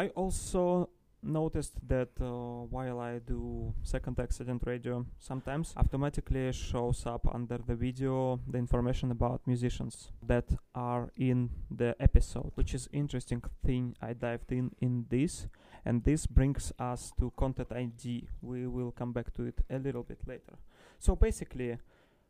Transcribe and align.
I 0.00 0.08
also 0.16 0.88
noticed 1.22 1.74
that 1.86 2.08
uh, 2.22 2.64
while 2.70 3.00
I 3.00 3.18
do 3.18 3.74
second 3.82 4.18
accident 4.18 4.62
radio, 4.64 5.04
sometimes 5.18 5.74
automatically 5.76 6.50
shows 6.52 7.04
up 7.04 7.28
under 7.30 7.58
the 7.58 7.74
video 7.74 8.40
the 8.48 8.56
information 8.56 9.10
about 9.10 9.46
musicians 9.46 10.10
that 10.26 10.46
are 10.74 11.10
in 11.18 11.50
the 11.70 11.94
episode, 12.00 12.52
which 12.54 12.72
is 12.72 12.88
interesting 12.92 13.42
thing. 13.62 13.94
I 14.00 14.14
dived 14.14 14.50
in 14.52 14.70
in 14.80 15.04
this, 15.10 15.46
and 15.84 16.02
this 16.02 16.26
brings 16.26 16.72
us 16.78 17.12
to 17.18 17.30
content 17.36 17.70
ID. 17.70 18.26
We 18.40 18.66
will 18.68 18.92
come 18.92 19.12
back 19.12 19.34
to 19.34 19.42
it 19.42 19.60
a 19.68 19.78
little 19.78 20.02
bit 20.02 20.20
later. 20.26 20.56
So 20.98 21.14
basically, 21.14 21.76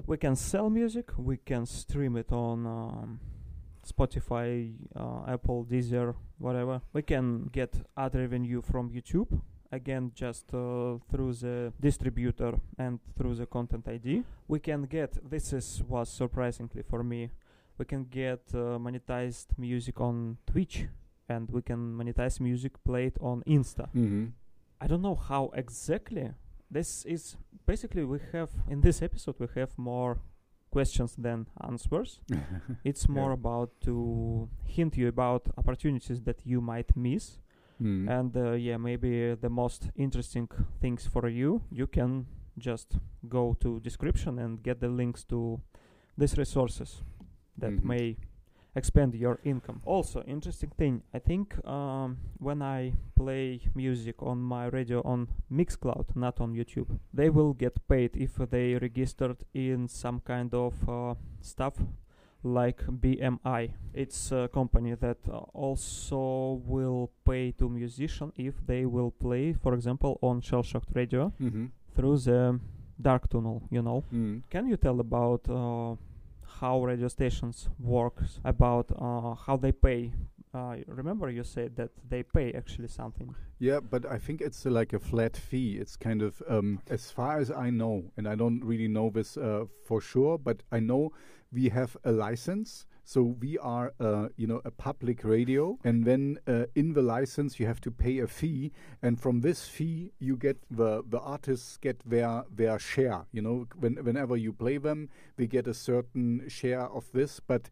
we 0.06 0.16
can 0.16 0.34
sell 0.34 0.70
music, 0.70 1.12
we 1.16 1.36
can 1.36 1.66
stream 1.66 2.16
it 2.16 2.32
on. 2.32 2.66
Um, 2.66 3.20
Spotify, 3.92 4.72
uh, 4.96 5.32
Apple, 5.32 5.64
Deezer, 5.64 6.14
whatever. 6.38 6.80
We 6.92 7.02
can 7.02 7.48
get 7.52 7.74
ad 7.96 8.14
revenue 8.14 8.62
from 8.62 8.90
YouTube 8.90 9.40
again 9.72 10.12
just 10.14 10.52
uh, 10.54 10.98
through 11.10 11.34
the 11.34 11.72
distributor 11.80 12.58
and 12.78 12.98
through 13.16 13.34
the 13.34 13.46
content 13.46 13.86
ID. 13.88 14.22
We 14.48 14.58
can 14.58 14.82
get 14.84 15.18
this 15.28 15.52
is 15.52 15.82
was 15.88 16.08
surprisingly 16.08 16.82
for 16.82 17.02
me. 17.02 17.30
We 17.78 17.84
can 17.84 18.04
get 18.04 18.40
uh, 18.52 18.78
monetized 18.78 19.46
music 19.56 20.00
on 20.00 20.36
Twitch 20.46 20.86
and 21.28 21.48
we 21.50 21.62
can 21.62 21.96
monetize 21.96 22.40
music 22.40 22.72
played 22.84 23.14
on 23.20 23.42
Insta. 23.46 23.88
Mm-hmm. 23.94 24.26
I 24.80 24.86
don't 24.86 25.02
know 25.02 25.14
how 25.14 25.50
exactly. 25.54 26.30
This 26.70 27.04
is 27.04 27.36
basically 27.66 28.04
we 28.04 28.18
have 28.32 28.50
in 28.68 28.80
this 28.80 29.02
episode 29.02 29.36
we 29.38 29.46
have 29.54 29.76
more 29.76 30.18
questions 30.70 31.14
than 31.16 31.46
answers. 31.68 32.20
it's 32.84 33.08
more 33.08 33.30
Yeah. 33.30 33.34
about 33.40 33.70
to 33.80 34.48
hint 34.64 34.96
you 34.96 35.08
about 35.08 35.42
opportunities 35.56 36.22
that 36.22 36.40
you 36.46 36.60
might 36.60 36.96
miss 36.96 37.38
Mm. 37.82 38.08
and 38.10 38.36
uh, 38.36 38.52
yeah 38.52 38.76
maybe 38.76 39.34
the 39.40 39.48
most 39.48 39.88
interesting 39.96 40.46
things 40.82 41.06
for 41.06 41.28
you 41.30 41.62
you 41.72 41.86
can 41.86 42.26
just 42.58 42.98
go 43.28 43.54
to 43.60 43.80
description 43.80 44.38
and 44.38 44.62
get 44.62 44.80
the 44.80 44.88
links 44.88 45.24
to 45.24 45.58
these 46.18 46.36
resources 46.38 47.02
that 47.56 47.72
Mhm. 47.72 47.84
may 47.84 48.16
expand 48.76 49.14
your 49.14 49.38
income 49.44 49.80
also 49.84 50.22
interesting 50.26 50.70
thing 50.78 51.02
i 51.14 51.18
think 51.18 51.54
um, 51.66 52.16
when 52.38 52.62
i 52.62 52.92
play 53.16 53.60
music 53.74 54.22
on 54.22 54.38
my 54.40 54.66
radio 54.66 55.00
on 55.04 55.26
mixcloud 55.50 56.04
not 56.14 56.40
on 56.40 56.54
youtube 56.54 56.98
they 57.12 57.28
will 57.30 57.52
get 57.52 57.74
paid 57.88 58.10
if 58.16 58.36
they 58.50 58.74
registered 58.76 59.36
in 59.54 59.88
some 59.88 60.20
kind 60.20 60.54
of 60.54 60.74
uh, 60.88 61.14
stuff 61.40 61.74
like 62.42 62.80
BMI. 62.86 63.70
It's 63.92 64.32
a 64.32 64.48
company 64.48 64.94
that 64.94 65.18
uh, 65.28 65.40
also 65.52 66.62
will 66.66 67.10
pay 67.26 67.52
to 67.58 67.68
musician 67.68 68.32
if 68.34 68.54
they 68.66 68.86
will 68.86 69.10
play, 69.10 69.52
for 69.52 69.74
example, 69.74 70.18
on 70.22 70.40
Shell 70.40 70.62
Shocked 70.62 70.88
Radio 70.94 71.34
Mm-hmm. 71.38 71.66
through 71.94 72.16
the 72.16 72.58
dark 72.98 73.28
tunnel. 73.28 73.60
You 73.70 73.82
know, 73.82 74.04
Mm. 74.10 74.40
can 74.48 74.66
you 74.68 74.78
tell 74.78 75.00
about 75.00 75.42
uh, 75.50 75.96
how 76.58 76.82
radio 76.84 77.08
stations 77.08 77.68
works? 77.78 78.40
About 78.44 78.90
uh, 78.98 79.34
how 79.34 79.56
they 79.56 79.72
pay? 79.72 80.12
Uh, 80.52 80.76
remember 80.86 81.30
you 81.30 81.44
said 81.44 81.76
that 81.76 81.90
they 82.08 82.22
pay 82.22 82.52
actually 82.52 82.88
something. 82.88 83.34
Yeah, 83.60 83.78
but 83.78 84.04
I 84.04 84.18
think 84.18 84.40
it's 84.40 84.66
uh, 84.66 84.70
like 84.70 84.92
a 84.92 84.98
flat 84.98 85.36
fee. 85.36 85.78
It's 85.78 85.96
kind 85.96 86.22
of, 86.22 86.42
um, 86.48 86.80
as 86.88 87.10
far 87.10 87.38
as 87.38 87.50
I 87.50 87.70
know, 87.70 88.04
and 88.16 88.26
I 88.26 88.34
don't 88.34 88.64
really 88.64 88.88
know 88.88 89.10
this 89.10 89.36
uh, 89.36 89.66
for 89.84 90.00
sure, 90.00 90.38
but 90.38 90.62
I 90.72 90.80
know 90.80 91.12
we 91.52 91.68
have 91.68 91.96
a 92.04 92.10
license. 92.10 92.86
So 93.04 93.22
we 93.22 93.58
are, 93.58 93.92
uh, 93.98 94.28
you 94.36 94.46
know, 94.46 94.60
a 94.64 94.70
public 94.70 95.24
radio, 95.24 95.78
and 95.82 96.04
then 96.04 96.38
uh, 96.46 96.66
in 96.74 96.92
the 96.92 97.02
license 97.02 97.58
you 97.58 97.66
have 97.66 97.80
to 97.80 97.90
pay 97.90 98.18
a 98.20 98.26
fee, 98.26 98.70
and 99.02 99.20
from 99.20 99.40
this 99.40 99.66
fee 99.66 100.12
you 100.18 100.36
get 100.36 100.58
the 100.70 101.02
the 101.08 101.18
artists 101.18 101.76
get 101.76 101.98
their 102.08 102.44
their 102.54 102.78
share. 102.78 103.26
You 103.32 103.42
know, 103.42 103.66
when, 103.78 103.96
whenever 103.96 104.36
you 104.36 104.52
play 104.52 104.78
them, 104.78 105.08
they 105.36 105.46
get 105.46 105.66
a 105.66 105.74
certain 105.74 106.48
share 106.48 106.82
of 106.82 107.10
this, 107.12 107.40
but 107.40 107.68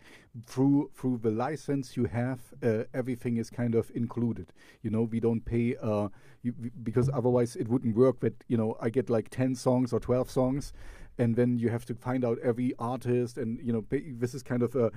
through 0.46 0.90
through 0.94 1.18
the 1.22 1.30
license 1.30 1.96
you 1.96 2.06
have, 2.06 2.40
uh, 2.62 2.84
everything 2.92 3.36
is 3.36 3.50
kind 3.50 3.74
of 3.74 3.90
included. 3.94 4.52
You 4.82 4.90
know, 4.90 5.02
we 5.02 5.20
don't 5.20 5.44
pay 5.44 5.76
uh, 5.80 6.08
you, 6.42 6.52
because 6.82 7.08
otherwise 7.12 7.54
it 7.54 7.68
wouldn't 7.68 7.96
work. 7.96 8.20
That 8.20 8.34
you 8.48 8.56
know, 8.56 8.76
I 8.80 8.90
get 8.90 9.08
like 9.08 9.28
ten 9.28 9.54
songs 9.54 9.92
or 9.92 10.00
twelve 10.00 10.30
songs, 10.30 10.72
and 11.18 11.36
then 11.36 11.58
you 11.58 11.68
have 11.68 11.84
to 11.86 11.94
find 11.94 12.24
out 12.24 12.38
every 12.42 12.72
artist, 12.78 13.36
and 13.38 13.60
you 13.60 13.72
know, 13.72 13.82
pay, 13.82 14.12
this 14.12 14.34
is 14.34 14.42
kind 14.42 14.62
of 14.62 14.74
a 14.76 14.90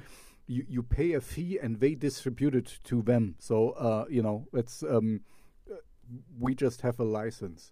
you, 0.48 0.66
you 0.68 0.84
pay 0.84 1.14
a 1.14 1.22
fee 1.22 1.60
and 1.62 1.80
they 1.80 1.96
distribute 1.96 2.56
it 2.56 2.80
to 2.86 3.02
them. 3.02 3.36
So 3.40 3.72
uh, 3.72 4.06
you 4.10 4.22
know, 4.22 4.48
it's 4.54 4.84
um, 4.84 5.22
we 6.40 6.56
just 6.56 6.82
have 6.82 7.00
a 7.00 7.04
license. 7.04 7.72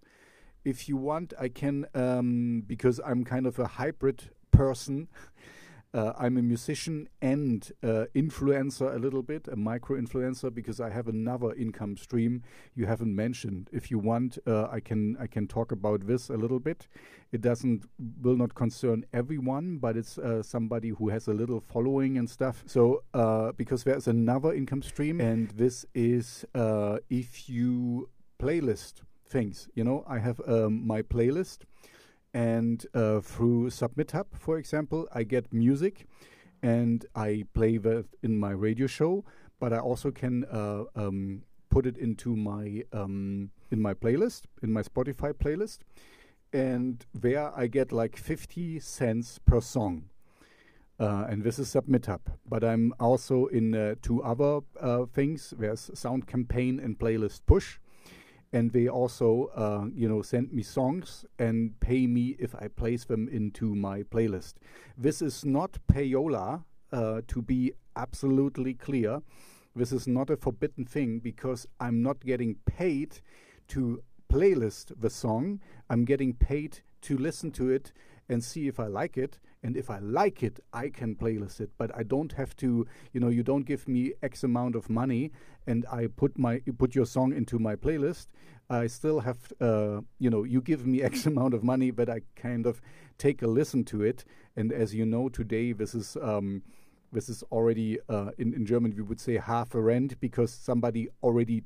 If 0.65 0.89
you 0.89 0.97
want, 0.97 1.33
I 1.39 1.47
can 1.49 1.85
um, 1.93 2.63
because 2.65 2.99
I'm 3.05 3.23
kind 3.23 3.45
of 3.45 3.59
a 3.59 3.67
hybrid 3.67 4.29
person. 4.51 5.07
Uh, 5.91 6.13
I'm 6.19 6.37
a 6.37 6.43
musician 6.43 7.09
and 7.19 7.71
uh, 7.81 8.05
influencer 8.13 8.93
a 8.93 8.99
little 8.99 9.23
bit, 9.23 9.47
a 9.47 9.55
micro 9.55 9.99
influencer, 9.99 10.53
because 10.53 10.79
I 10.79 10.91
have 10.91 11.07
another 11.07 11.51
income 11.53 11.97
stream 11.97 12.43
you 12.75 12.85
haven't 12.85 13.15
mentioned. 13.15 13.69
If 13.73 13.89
you 13.89 13.97
want, 13.97 14.37
uh, 14.45 14.67
I 14.71 14.81
can 14.81 15.17
I 15.19 15.25
can 15.25 15.47
talk 15.47 15.71
about 15.71 16.05
this 16.05 16.29
a 16.29 16.37
little 16.37 16.59
bit. 16.59 16.87
It 17.31 17.41
doesn't 17.41 17.85
will 18.21 18.35
not 18.37 18.53
concern 18.53 19.03
everyone, 19.13 19.79
but 19.79 19.97
it's 19.97 20.19
uh, 20.19 20.43
somebody 20.43 20.89
who 20.89 21.09
has 21.09 21.27
a 21.27 21.33
little 21.33 21.59
following 21.59 22.19
and 22.19 22.29
stuff. 22.29 22.63
So 22.67 23.01
uh, 23.15 23.53
because 23.53 23.83
there's 23.83 24.07
another 24.07 24.53
income 24.53 24.83
stream, 24.83 25.19
and 25.19 25.49
this 25.51 25.87
is 25.95 26.45
uh, 26.53 26.99
if 27.09 27.49
you 27.49 28.09
playlist 28.39 29.01
things. 29.27 29.69
You 29.73 29.83
know, 29.83 30.03
I 30.07 30.19
have 30.19 30.39
um, 30.47 30.85
my 30.85 31.01
playlist 31.01 31.59
and 32.33 32.85
uh, 32.93 33.19
through 33.21 33.69
Submit 33.69 34.11
Hub, 34.11 34.27
for 34.33 34.57
example, 34.57 35.07
I 35.13 35.23
get 35.23 35.51
music 35.53 36.05
and 36.61 37.05
I 37.15 37.45
play 37.53 37.77
that 37.77 38.05
in 38.21 38.37
my 38.39 38.51
radio 38.51 38.87
show, 38.87 39.23
but 39.59 39.73
I 39.73 39.79
also 39.79 40.11
can 40.11 40.45
uh, 40.45 40.83
um, 40.95 41.43
put 41.69 41.85
it 41.85 41.97
into 41.97 42.35
my 42.35 42.83
um, 42.93 43.51
in 43.71 43.81
my 43.81 43.93
playlist, 43.93 44.43
in 44.61 44.73
my 44.73 44.81
Spotify 44.81 45.33
playlist, 45.33 45.79
and 46.51 47.05
there 47.13 47.51
I 47.55 47.67
get 47.67 47.91
like 47.91 48.17
50 48.17 48.79
cents 48.79 49.39
per 49.45 49.61
song. 49.61 50.09
Uh, 50.99 51.25
and 51.29 51.43
this 51.43 51.57
is 51.57 51.69
Submit 51.69 52.07
Hub. 52.07 52.21
But 52.45 52.61
I'm 52.61 52.93
also 52.99 53.45
in 53.45 53.73
uh, 53.73 53.95
two 54.01 54.21
other 54.21 54.59
uh, 54.81 55.05
things. 55.05 55.53
There's 55.57 55.89
Sound 55.93 56.27
Campaign 56.27 56.77
and 56.77 56.99
Playlist 56.99 57.41
Push 57.45 57.79
and 58.51 58.71
they 58.71 58.87
also 58.87 59.51
uh, 59.55 59.85
you 59.93 60.07
know 60.07 60.21
send 60.21 60.51
me 60.51 60.63
songs 60.63 61.25
and 61.37 61.79
pay 61.79 62.07
me 62.07 62.35
if 62.39 62.55
I 62.55 62.67
place 62.67 63.05
them 63.05 63.27
into 63.27 63.75
my 63.75 64.03
playlist. 64.03 64.55
This 64.97 65.21
is 65.21 65.45
not 65.45 65.77
payola 65.87 66.63
uh, 66.91 67.21
to 67.27 67.41
be 67.41 67.73
absolutely 67.95 68.73
clear. 68.73 69.21
This 69.75 69.91
is 69.91 70.07
not 70.07 70.29
a 70.29 70.37
forbidden 70.37 70.85
thing 70.85 71.19
because 71.19 71.67
I'm 71.79 72.01
not 72.01 72.25
getting 72.25 72.55
paid 72.65 73.19
to 73.69 74.01
playlist 74.31 74.99
the 74.99 75.09
song. 75.09 75.59
I'm 75.89 76.05
getting 76.05 76.33
paid 76.33 76.79
to 77.01 77.17
listen 77.17 77.51
to 77.51 77.69
it 77.69 77.93
and 78.27 78.43
see 78.43 78.67
if 78.67 78.79
I 78.79 78.87
like 78.87 79.17
it. 79.17 79.39
And 79.61 79.75
if 79.75 79.89
I 79.89 79.99
like 79.99 80.41
it, 80.41 80.59
I 80.71 80.89
can 80.89 81.15
playlist 81.15 81.59
it. 81.59 81.69
But 81.77 81.95
I 81.95 82.03
don't 82.03 82.31
have 82.33 82.55
to, 82.57 82.87
you 83.11 83.19
know, 83.19 83.29
you 83.29 83.43
don't 83.43 83.65
give 83.65 83.87
me 83.87 84.13
X 84.23 84.43
amount 84.43 84.75
of 84.75 84.89
money 84.89 85.31
and 85.67 85.85
I 85.91 86.07
put 86.07 86.37
my 86.37 86.61
put 86.77 86.95
your 86.95 87.05
song 87.05 87.33
into 87.33 87.59
my 87.59 87.75
playlist. 87.75 88.27
I 88.69 88.87
still 88.87 89.19
have, 89.21 89.51
uh, 89.59 90.01
you 90.19 90.29
know, 90.29 90.43
you 90.43 90.61
give 90.61 90.85
me 90.85 91.01
X 91.13 91.25
amount 91.25 91.53
of 91.53 91.63
money, 91.63 91.91
but 91.91 92.09
I 92.09 92.21
kind 92.35 92.65
of 92.65 92.81
take 93.17 93.41
a 93.41 93.47
listen 93.47 93.83
to 93.85 94.03
it. 94.03 94.23
And 94.55 94.71
as 94.71 94.95
you 94.95 95.05
know, 95.05 95.29
today 95.29 95.73
this 95.73 95.93
is. 95.93 96.17
Um, 96.21 96.63
this 97.11 97.27
is 97.27 97.41
already 97.51 97.97
uh, 98.07 98.29
in 98.37 98.53
in 98.53 98.67
German 98.67 98.93
we 98.95 99.01
would 99.01 99.19
say 99.19 99.37
half 99.37 99.73
a 99.73 99.81
rent 99.81 100.19
because 100.19 100.51
somebody 100.53 101.09
already 101.23 101.63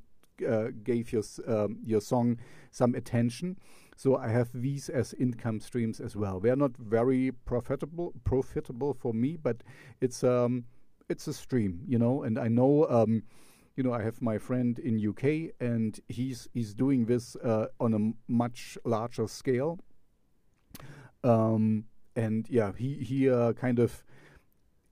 uh, 0.48 0.68
gave 0.84 1.12
your 1.12 1.24
um, 1.48 1.80
your 1.84 2.02
song 2.02 2.38
some 2.72 2.96
attention. 2.96 3.58
So 4.04 4.18
I 4.18 4.28
have 4.28 4.50
these 4.52 4.90
as 4.90 5.14
income 5.14 5.62
streams 5.62 6.02
as 6.02 6.14
well. 6.14 6.42
They 6.42 6.50
are 6.50 6.58
not 6.58 6.76
very 6.76 7.32
profitable 7.32 8.14
profitable 8.26 8.94
for 8.94 9.14
me, 9.14 9.38
but 9.42 9.64
it's 10.02 10.26
um 10.26 10.66
it's 11.08 11.26
a 11.28 11.34
stream, 11.34 11.80
you 11.88 11.98
know. 11.98 12.24
And 12.24 12.38
I 12.38 12.50
know 12.50 12.86
um, 12.90 13.24
you 13.78 13.84
know 13.84 13.94
I 13.94 14.02
have 14.02 14.22
my 14.22 14.38
friend 14.38 14.78
in 14.78 15.00
UK 15.00 15.56
and 15.62 15.98
he's 16.10 16.50
he's 16.54 16.74
doing 16.74 17.06
this 17.06 17.38
uh, 17.38 17.68
on 17.80 17.94
a 17.94 18.14
much 18.30 18.78
larger 18.84 19.26
scale. 19.26 19.80
Um, 21.24 21.86
and 22.14 22.46
yeah, 22.50 22.74
he 22.78 22.96
he 22.96 23.30
uh, 23.30 23.54
kind 23.54 23.80
of 23.80 24.04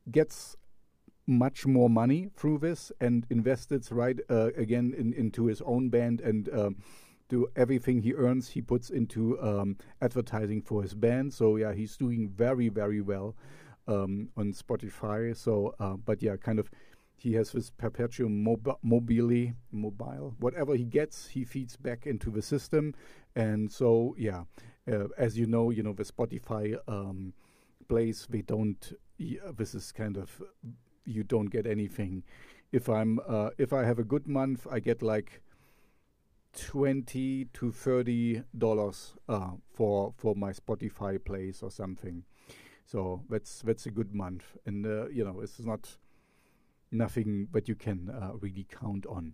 gets 0.10 0.56
much 1.28 1.66
more 1.66 1.90
money 1.90 2.30
through 2.38 2.60
this 2.60 2.94
and 3.02 3.28
invests 3.30 3.92
right 3.92 4.22
uh, 4.30 4.52
again 4.56 4.94
in, 4.98 5.12
into 5.12 5.48
his 5.48 5.62
own 5.64 5.90
band 5.90 6.22
and 6.22 6.48
um, 6.54 6.78
do 7.32 7.48
everything 7.56 8.02
he 8.02 8.14
earns 8.14 8.50
he 8.50 8.62
puts 8.62 8.90
into 8.90 9.42
um, 9.42 9.78
advertising 10.02 10.62
for 10.62 10.82
his 10.82 10.94
band 10.94 11.34
so 11.34 11.56
yeah 11.56 11.74
he's 11.74 11.96
doing 11.96 12.28
very 12.28 12.68
very 12.68 13.00
well 13.00 13.36
um, 13.88 14.30
on 14.36 14.52
spotify 14.52 15.36
so 15.36 15.74
uh, 15.80 15.94
but 15.94 16.22
yeah 16.22 16.36
kind 16.36 16.60
of 16.60 16.70
he 17.22 17.34
has 17.34 17.52
this 17.52 17.70
perpetuum 17.70 18.44
mobi- 18.44 18.78
mobile, 18.82 19.54
mobile, 19.72 20.34
whatever 20.40 20.76
he 20.76 20.86
gets, 20.86 21.28
he 21.28 21.46
feeds 21.46 21.78
back 21.78 22.08
into 22.08 22.32
the 22.32 22.42
system, 22.42 22.96
and 23.36 23.72
so 23.72 24.16
yeah, 24.18 24.46
uh, 24.92 25.06
as 25.20 25.38
you 25.38 25.46
know, 25.46 25.70
you 25.70 25.84
know 25.84 25.94
the 25.94 26.04
Spotify 26.04 26.76
um, 26.88 27.34
plays 27.88 28.26
they 28.28 28.42
don't. 28.42 28.94
Yeah, 29.20 29.52
this 29.56 29.76
is 29.76 29.92
kind 29.92 30.18
of 30.18 30.42
you 31.06 31.24
don't 31.24 31.52
get 31.52 31.68
anything. 31.68 32.24
If 32.72 32.90
I'm 32.90 33.20
uh, 33.28 33.52
if 33.60 33.72
I 33.72 33.84
have 33.84 34.00
a 34.00 34.04
good 34.04 34.28
month, 34.28 34.66
I 34.72 34.80
get 34.80 35.04
like 35.04 35.44
twenty 36.58 37.46
to 37.54 37.72
thirty 37.72 38.44
dollars 38.58 39.16
uh, 39.30 39.52
for 39.74 40.14
for 40.18 40.36
my 40.36 40.52
Spotify 40.52 41.24
plays 41.24 41.62
or 41.64 41.72
something. 41.72 42.24
So 42.86 43.24
that's 43.30 43.62
that's 43.62 43.86
a 43.86 43.92
good 43.92 44.14
month, 44.14 44.44
and 44.66 44.86
uh, 44.86 45.08
you 45.10 45.24
know 45.24 45.40
it's 45.42 45.60
not 45.60 45.98
nothing 46.92 47.48
that 47.54 47.68
you 47.70 47.76
can 47.76 48.10
uh, 48.10 48.34
really 48.40 48.68
count 48.70 49.06
on. 49.06 49.34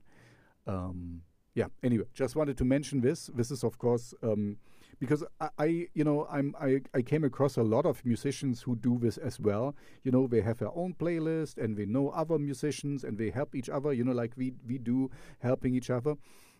Um, 0.67 1.21
yeah. 1.55 1.67
Anyway, 1.81 2.05
just 2.13 2.35
wanted 2.35 2.57
to 2.57 2.65
mention 2.65 3.01
this. 3.01 3.31
This 3.33 3.49
is 3.49 3.63
of 3.63 3.79
course 3.79 4.13
um, 4.21 4.57
because 4.99 5.23
I, 5.39 5.49
I, 5.57 5.87
you 5.93 6.03
know, 6.03 6.27
I'm 6.29 6.55
I, 6.61 6.81
I 6.93 7.01
came 7.01 7.23
across 7.23 7.57
a 7.57 7.63
lot 7.63 7.85
of 7.85 8.05
musicians 8.05 8.61
who 8.61 8.75
do 8.75 8.99
this 8.99 9.17
as 9.17 9.39
well. 9.39 9.75
You 10.03 10.11
know, 10.11 10.27
they 10.27 10.41
have 10.41 10.59
their 10.59 10.75
own 10.75 10.93
playlist 10.93 11.57
and 11.57 11.75
they 11.75 11.85
know 11.85 12.09
other 12.09 12.37
musicians 12.37 13.03
and 13.03 13.17
they 13.17 13.31
help 13.31 13.55
each 13.55 13.69
other. 13.69 13.91
You 13.93 14.03
know, 14.03 14.11
like 14.11 14.33
we 14.35 14.53
we 14.67 14.77
do 14.77 15.09
helping 15.39 15.75
each 15.75 15.89
other. 15.89 16.15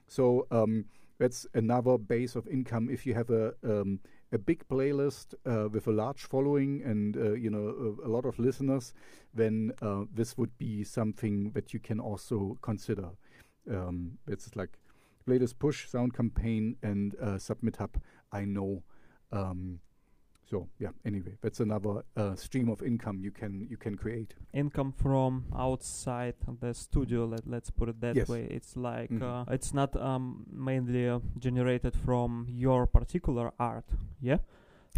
So 0.07 0.47
um, 0.51 0.85
that's 1.19 1.47
another 1.53 1.97
base 1.97 2.35
of 2.35 2.47
income 2.47 2.89
if 2.89 3.05
you 3.05 3.13
have 3.13 3.29
a 3.29 3.53
um, 3.63 3.99
a 4.31 4.37
big 4.37 4.67
playlist 4.67 5.33
uh, 5.45 5.69
with 5.69 5.87
a 5.87 5.91
large 5.91 6.23
following 6.23 6.81
and 6.83 7.15
uh, 7.15 7.33
you 7.33 7.49
know 7.49 7.95
a, 8.03 8.07
a, 8.07 8.09
lot 8.09 8.25
of 8.25 8.37
listeners, 8.39 8.93
then 9.33 9.71
uh, 9.81 10.03
this 10.13 10.37
would 10.37 10.57
be 10.57 10.83
something 10.83 11.51
that 11.51 11.73
you 11.73 11.79
can 11.79 11.99
also 11.99 12.57
consider. 12.61 13.09
Um, 13.69 14.17
it's 14.27 14.55
like 14.55 14.77
playlist 15.27 15.59
push, 15.59 15.87
sound 15.87 16.13
campaign, 16.13 16.75
and 16.83 17.15
uh, 17.21 17.37
submit 17.37 17.77
hub. 17.77 17.97
I 18.31 18.45
know. 18.45 18.83
Um, 19.31 19.79
so 20.49 20.67
yeah. 20.79 20.89
Anyway, 21.05 21.37
that's 21.41 21.59
another 21.59 22.03
uh, 22.15 22.35
stream 22.35 22.69
of 22.69 22.81
income 22.81 23.19
you 23.21 23.31
can 23.31 23.67
you 23.69 23.77
can 23.77 23.95
create. 23.95 24.33
Income 24.53 24.93
from 24.93 25.45
outside 25.55 26.35
the 26.61 26.73
studio. 26.73 27.25
Let 27.25 27.47
Let's 27.47 27.69
put 27.69 27.89
it 27.89 28.01
that 28.01 28.15
yes. 28.15 28.29
way. 28.29 28.47
It's 28.49 28.77
like 28.77 29.09
mm-hmm. 29.09 29.23
uh, 29.23 29.53
it's 29.53 29.73
not 29.73 29.95
um, 29.95 30.45
mainly 30.51 31.09
uh, 31.09 31.19
generated 31.37 31.95
from 31.95 32.45
your 32.49 32.87
particular 32.87 33.51
art. 33.59 33.85
Yeah. 34.21 34.37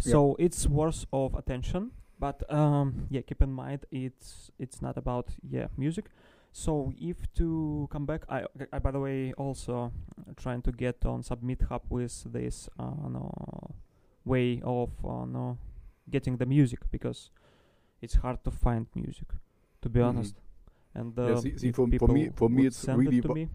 So 0.00 0.36
yeah. 0.38 0.46
it's 0.46 0.66
worth 0.66 1.04
of 1.12 1.34
attention. 1.34 1.92
But 2.18 2.42
um, 2.52 3.06
yeah, 3.10 3.22
keep 3.22 3.42
in 3.42 3.52
mind 3.52 3.86
it's 3.90 4.50
it's 4.58 4.80
not 4.80 4.96
about 4.96 5.30
yeah 5.48 5.68
music. 5.76 6.06
So 6.52 6.92
if 7.00 7.32
to 7.34 7.88
come 7.90 8.06
back, 8.06 8.22
I, 8.28 8.44
I 8.72 8.78
by 8.78 8.90
the 8.90 9.00
way 9.00 9.32
also 9.32 9.92
trying 10.36 10.62
to 10.62 10.72
get 10.72 11.06
on 11.06 11.22
Submit 11.22 11.62
Hub 11.68 11.82
with 11.88 12.24
this 12.32 12.68
uh, 12.78 13.08
no 13.08 13.74
way 14.24 14.60
of 14.64 14.90
uh, 15.04 15.24
no 15.24 15.58
getting 16.10 16.36
the 16.36 16.46
music 16.46 16.80
because 16.90 17.30
it's 18.02 18.14
hard 18.14 18.42
to 18.44 18.50
find 18.50 18.86
music, 18.94 19.28
to 19.82 19.88
be 19.88 20.00
mm-hmm. 20.00 20.08
honest. 20.08 20.34
And 20.94 21.18
uh, 21.18 21.34
yeah, 21.34 21.40
see, 21.40 21.58
see 21.58 21.72
for, 21.72 21.88
for, 21.98 22.08
me, 22.08 22.30
for 22.34 22.48
me, 22.48 22.66
it's 22.66 22.84
really 22.88 23.18
it 23.18 23.28
me. 23.28 23.48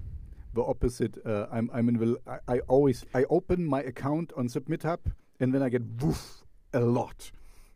the 0.54 0.64
opposite. 0.64 1.18
Uh, 1.26 1.48
I'm 1.52 1.70
I'm 1.74 1.90
in 1.90 1.98
the 1.98 2.18
I, 2.28 2.56
I, 2.56 2.60
always 2.60 3.06
I 3.14 3.26
open 3.30 3.66
my 3.66 3.82
account 3.82 4.32
on 4.38 4.48
submithub 4.48 5.00
and 5.40 5.54
then 5.54 5.62
I 5.62 5.70
get 5.70 5.82
woof 6.02 6.46
a 6.74 6.80
lot 6.80 7.32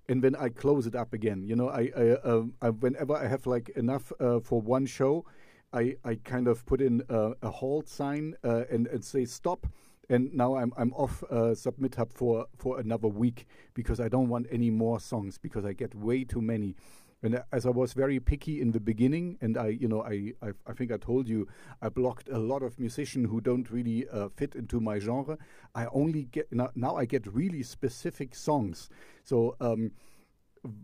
and 0.10 0.24
then 0.24 0.36
I 0.36 0.50
close 0.50 0.88
it 0.88 0.96
up 0.96 1.14
again. 1.14 1.44
You 1.44 1.56
know, 1.56 1.70
I, 1.70 1.92
I, 1.96 2.12
um, 2.24 2.54
I 2.62 2.70
whenever 2.72 3.16
I 3.16 3.28
have 3.28 3.46
like 3.46 3.70
enough 3.70 4.12
uh, 4.20 4.40
for 4.40 4.60
one 4.60 4.86
show, 4.86 5.24
I, 5.72 5.96
I 6.04 6.16
kind 6.16 6.48
of 6.48 6.66
put 6.66 6.82
in 6.82 7.04
uh, 7.10 7.34
a 7.44 7.52
halt 7.52 7.88
sign 7.88 8.36
uh, 8.44 8.64
and 8.72 8.88
and 8.88 9.06
say 9.06 9.26
stop. 9.26 9.68
And 10.10 10.34
now 10.34 10.56
I'm 10.56 10.74
I'm 10.76 10.92
off 10.94 11.24
uh, 11.30 11.54
Submit 11.54 11.96
Hub 11.96 12.12
for 12.12 12.48
for 12.58 12.80
another 12.80 13.08
week 13.08 13.48
because 13.76 14.00
I 14.00 14.10
don't 14.10 14.28
want 14.28 14.48
any 14.52 14.72
more 14.72 15.00
songs 15.00 15.38
because 15.38 15.66
I 15.66 15.74
get 15.74 15.94
way 15.94 16.24
too 16.24 16.42
many. 16.42 16.76
And 17.22 17.44
as 17.52 17.66
I 17.66 17.70
was 17.70 17.94
very 17.94 18.20
picky 18.20 18.62
in 18.62 18.72
the 18.72 18.80
beginning, 18.80 19.38
and 19.42 19.58
I, 19.58 19.68
you 19.68 19.90
know, 19.90 20.04
I, 20.04 20.34
I, 20.42 20.52
I 20.66 20.74
think 20.74 20.92
I 20.92 20.98
told 20.98 21.28
you, 21.28 21.48
I 21.82 21.90
blocked 21.90 22.30
a 22.30 22.40
lot 22.40 22.64
of 22.64 22.80
musicians 22.80 23.30
who 23.30 23.42
don't 23.42 23.70
really 23.70 24.08
uh, 24.08 24.30
fit 24.30 24.56
into 24.56 24.80
my 24.80 25.00
genre. 25.00 25.38
I 25.76 25.88
only 25.88 26.24
get 26.24 26.52
now, 26.52 26.70
now 26.76 26.96
I 26.96 27.04
get 27.04 27.28
really 27.28 27.62
specific 27.62 28.36
songs. 28.36 28.90
So 29.26 29.58
um, 29.60 29.92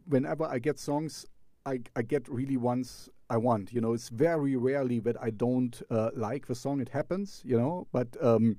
whenever 0.07 0.43
I 0.43 0.59
get 0.59 0.77
songs, 0.77 1.25
I, 1.65 1.79
I 1.95 2.01
get 2.01 2.27
really 2.27 2.57
ones 2.57 3.09
I 3.29 3.37
want. 3.37 3.71
You 3.71 3.79
know, 3.79 3.93
it's 3.93 4.09
very 4.09 4.57
rarely 4.57 4.99
that 4.99 5.15
I 5.21 5.29
don't 5.29 5.81
uh, 5.89 6.09
like 6.15 6.47
the 6.47 6.55
song. 6.55 6.81
It 6.81 6.89
happens, 6.89 7.41
you 7.45 7.57
know, 7.57 7.87
but. 7.91 8.09
Um, 8.21 8.57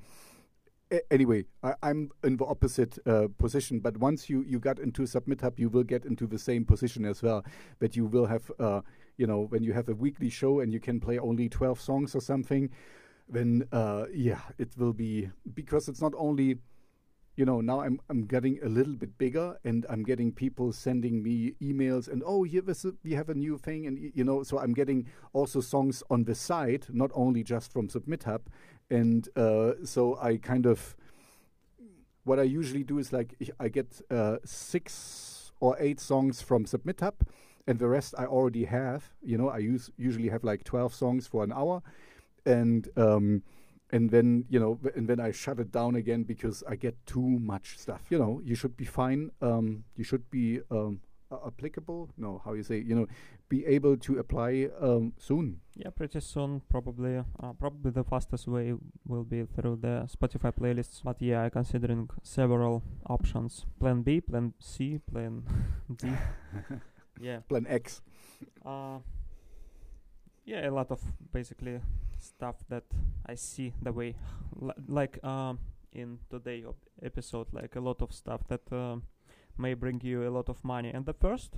anyway, 1.11 1.45
I, 1.63 1.75
am 1.83 2.11
in 2.23 2.37
the 2.37 2.45
opposite 2.45 2.99
uh, 3.07 3.29
position. 3.39 3.81
But 3.81 3.97
once 3.97 4.31
you 4.31 4.43
you 4.43 4.59
got 4.59 4.79
into 4.79 5.07
Submit 5.07 5.41
Hub, 5.41 5.59
you 5.59 5.69
will 5.69 5.85
get 5.85 6.05
into 6.05 6.27
the 6.27 6.39
same 6.39 6.65
position 6.65 7.05
as 7.05 7.23
well. 7.23 7.45
That 7.81 7.97
you 7.97 8.07
will 8.07 8.27
have, 8.27 8.51
uh, 8.59 8.83
you 9.17 9.27
know, 9.27 9.47
when 9.49 9.63
you 9.63 9.73
have 9.73 9.89
a 9.89 9.95
weekly 9.95 10.31
show 10.31 10.61
and 10.61 10.73
you 10.73 10.81
can 10.81 11.01
play 11.01 11.19
only 11.19 11.49
12 11.49 11.81
songs 11.81 12.15
or 12.15 12.21
something, 12.21 12.71
then 13.29 13.67
uh, 13.73 14.05
yeah, 14.13 14.41
it 14.59 14.71
will 14.77 14.93
be 14.93 15.31
because 15.55 15.89
it's 15.89 16.01
not 16.01 16.13
only. 16.17 16.59
You 17.39 17.45
know, 17.45 17.61
now 17.61 17.83
I'm 17.83 18.01
I'm 18.09 18.25
getting 18.25 18.59
a 18.63 18.69
little 18.71 18.95
bit 18.95 19.19
bigger, 19.19 19.59
and 19.63 19.85
I'm 19.91 20.05
getting 20.05 20.33
people 20.33 20.73
sending 20.73 21.23
me 21.23 21.53
emails, 21.61 22.09
and 22.09 22.23
oh, 22.25 22.45
here 22.45 22.63
this, 22.63 22.87
we 23.05 23.13
have 23.13 23.29
a 23.29 23.35
new 23.35 23.59
thing, 23.59 23.87
and 23.87 24.11
you 24.15 24.25
know, 24.25 24.43
so 24.43 24.59
I'm 24.59 24.73
getting 24.73 25.07
also 25.35 25.61
songs 25.61 26.03
on 26.09 26.25
the 26.25 26.35
side, 26.35 26.87
not 26.89 27.11
only 27.13 27.45
just 27.45 27.75
from 27.75 27.91
Submit 27.91 28.23
Hub, 28.23 28.49
and 28.91 29.29
uh, 29.37 29.73
so 29.85 30.19
I 30.21 30.37
kind 30.37 30.67
of 30.67 30.97
what 32.25 32.39
I 32.39 32.43
usually 32.43 32.83
do 32.83 32.99
is 32.99 33.13
like 33.13 33.35
I 33.61 33.69
get 33.69 34.01
uh, 34.11 34.39
six 34.45 35.53
or 35.61 35.77
eight 35.79 36.01
songs 36.01 36.43
from 36.43 36.67
Submit 36.67 37.01
and 37.67 37.79
the 37.79 37.89
rest 37.89 38.15
I 38.19 38.27
already 38.27 38.65
have. 38.65 39.13
You 39.23 39.39
know, 39.39 39.49
I 39.49 39.59
use 39.59 39.91
usually 39.97 40.29
have 40.29 40.45
like 40.45 40.65
twelve 40.65 40.95
songs 40.95 41.27
for 41.27 41.45
an 41.45 41.53
hour, 41.53 41.83
and 42.45 42.89
um, 42.97 43.43
and 43.91 44.11
then 44.11 44.45
you 44.49 44.59
know, 44.61 44.79
and 44.95 45.09
then 45.09 45.21
I 45.21 45.31
shut 45.33 45.59
it 45.61 45.73
down 45.73 45.97
again 45.97 46.25
because 46.25 46.63
I 46.69 46.77
get 46.77 46.95
too 47.07 47.39
much 47.41 47.79
stuff. 47.79 48.03
You 48.11 48.19
know, 48.19 48.41
you 48.45 48.55
should 48.55 48.77
be 48.77 48.85
fine. 48.85 49.31
Um, 49.41 49.85
you 49.97 50.05
should 50.05 50.31
be 50.31 50.61
um, 50.71 51.01
applicable. 51.33 52.11
No, 52.17 52.41
how 52.45 52.53
you 52.55 52.63
say? 52.63 52.79
You 52.79 52.95
know, 52.95 53.07
be 53.49 53.65
able 53.67 53.97
to 53.97 54.19
apply 54.19 54.69
um, 54.81 55.13
soon. 55.19 55.61
Yeah, 55.75 55.91
pretty 55.91 56.21
soon. 56.21 56.63
Probably, 56.69 57.19
uh, 57.19 57.53
probably 57.59 57.91
the 57.91 58.05
fastest 58.05 58.47
way 58.49 58.75
will 59.07 59.25
be 59.25 59.45
through 59.45 59.77
the 59.77 60.09
Spotify 60.09 60.53
playlists. 60.53 61.03
But 61.03 61.21
yeah, 61.21 61.43
i'm 61.43 61.51
considering 61.51 62.09
several 62.23 62.83
options: 63.09 63.67
Plan 63.81 64.03
B, 64.03 64.21
Plan 64.21 64.55
C, 64.59 65.01
Plan 65.11 65.43
D. 65.97 66.09
yeah. 67.21 67.41
Plan 67.49 67.67
X. 67.69 68.03
Uh, 68.65 68.99
yeah, 70.45 70.69
a 70.69 70.71
lot 70.71 70.91
of 70.91 71.01
basically 71.33 71.81
stuff 72.19 72.57
that 72.69 72.85
I 73.27 73.35
see 73.35 73.73
the 73.83 73.93
way, 73.93 74.15
L- 74.63 74.75
like 74.89 75.23
um, 75.25 75.59
in 75.93 76.19
today 76.31 76.65
episode, 77.03 77.49
like 77.53 77.75
a 77.77 77.81
lot 77.81 78.01
of 78.03 78.13
stuff 78.13 78.43
that. 78.49 78.63
Uh, 78.73 78.97
may 79.59 79.75
bring 79.75 80.01
you 80.03 80.27
a 80.27 80.31
lot 80.31 80.49
of 80.49 80.65
money. 80.65 80.91
And 80.91 81.07
the 81.07 81.15
first, 81.15 81.55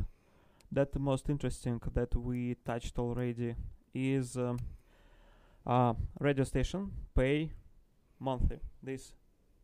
that 0.71 0.93
the 0.93 0.99
most 0.99 1.28
interesting 1.28 1.81
that 1.95 2.14
we 2.14 2.57
touched 2.64 2.99
already 2.99 3.55
is 3.95 4.37
um, 4.37 4.59
uh, 5.67 5.95
radio 6.21 6.45
station 6.45 6.93
pay 7.14 7.50
monthly 8.19 8.61
this 8.83 9.12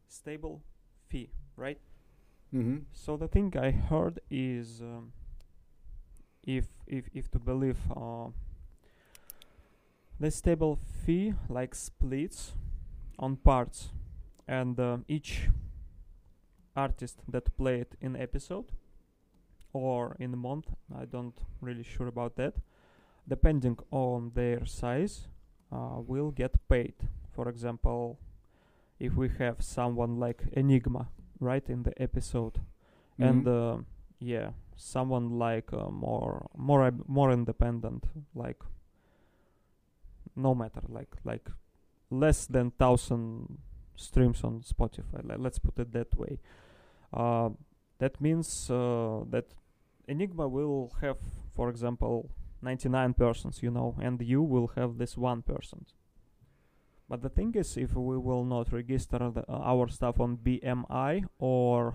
stable 0.09 0.63
fee, 1.09 1.31
right? 1.57 1.79
Mm-hmm. 2.55 2.79
So 2.93 3.17
the 3.17 3.29
thing 3.29 3.53
I 3.57 3.71
heard 3.71 4.21
is 4.31 4.81
um, 4.81 5.13
if 6.43 6.67
if 6.87 7.09
if 7.13 7.31
to 7.33 7.39
believe 7.39 7.79
uh, 7.95 8.29
the 10.21 10.31
stable 10.31 10.79
fee 11.05 11.35
like 11.49 11.75
splits 11.75 12.53
on 13.19 13.37
parts 13.37 13.91
and 14.47 14.79
uh, 14.79 14.99
each 15.09 15.49
artist 16.77 17.21
that 17.29 17.57
played 17.57 17.87
in 18.01 18.17
episode 18.17 18.73
or 19.73 20.17
in 20.19 20.37
month. 20.39 20.71
I 20.97 21.05
don't 21.05 21.39
really 21.61 21.83
sure 21.83 22.09
about 22.09 22.37
that. 22.37 22.55
Depending 23.29 23.79
on 23.91 24.33
their 24.35 24.65
size 24.67 25.29
uh, 25.73 26.01
will 26.07 26.31
get 26.31 26.69
paid. 26.69 26.95
For 27.33 27.49
example 27.49 28.19
if 29.01 29.15
we 29.15 29.29
have 29.39 29.63
someone 29.63 30.19
like 30.21 30.43
enigma 30.53 31.09
right 31.41 31.69
in 31.69 31.83
the 31.83 32.01
episode. 32.01 32.61
Mm-hmm. 33.15 33.23
and 33.23 33.49
uh, 33.49 33.77
yeah 34.19 34.51
someone 34.77 35.39
like 35.39 35.73
uh, 35.73 35.89
more 35.89 36.49
more 36.57 36.91
more 37.07 37.31
independent 37.31 38.05
like 38.35 38.61
no 40.35 40.53
matter 40.53 40.81
like 40.89 41.15
like 41.23 41.49
less 42.11 42.47
than 42.47 42.73
thousand 42.73 43.59
streams 43.95 44.43
on 44.43 44.63
spotify 44.63 45.23
let's 45.39 45.61
put 45.61 45.79
it 45.79 45.93
that 45.93 46.13
way 46.19 46.41
that 47.15 48.21
means 48.21 48.71
uh, 48.71 49.25
that 49.31 49.47
Enigma 50.09 50.49
will 50.49 50.93
have, 51.01 51.17
for 51.55 51.69
example, 51.69 52.31
99 52.63 53.15
persons, 53.15 53.63
you 53.63 53.71
know, 53.71 53.97
and 54.01 54.21
you 54.21 54.43
will 54.43 54.69
have 54.77 54.99
this 54.99 55.17
one 55.17 55.43
person. 55.43 55.87
But 57.09 57.23
the 57.23 57.29
thing 57.29 57.55
is, 57.55 57.77
if 57.77 57.95
we 57.95 58.19
will 58.19 58.45
not 58.45 58.73
register 58.73 59.19
the, 59.19 59.45
uh, 59.49 59.59
our 59.59 59.89
stuff 59.89 60.21
on 60.21 60.39
BMI 60.39 61.25
or 61.39 61.95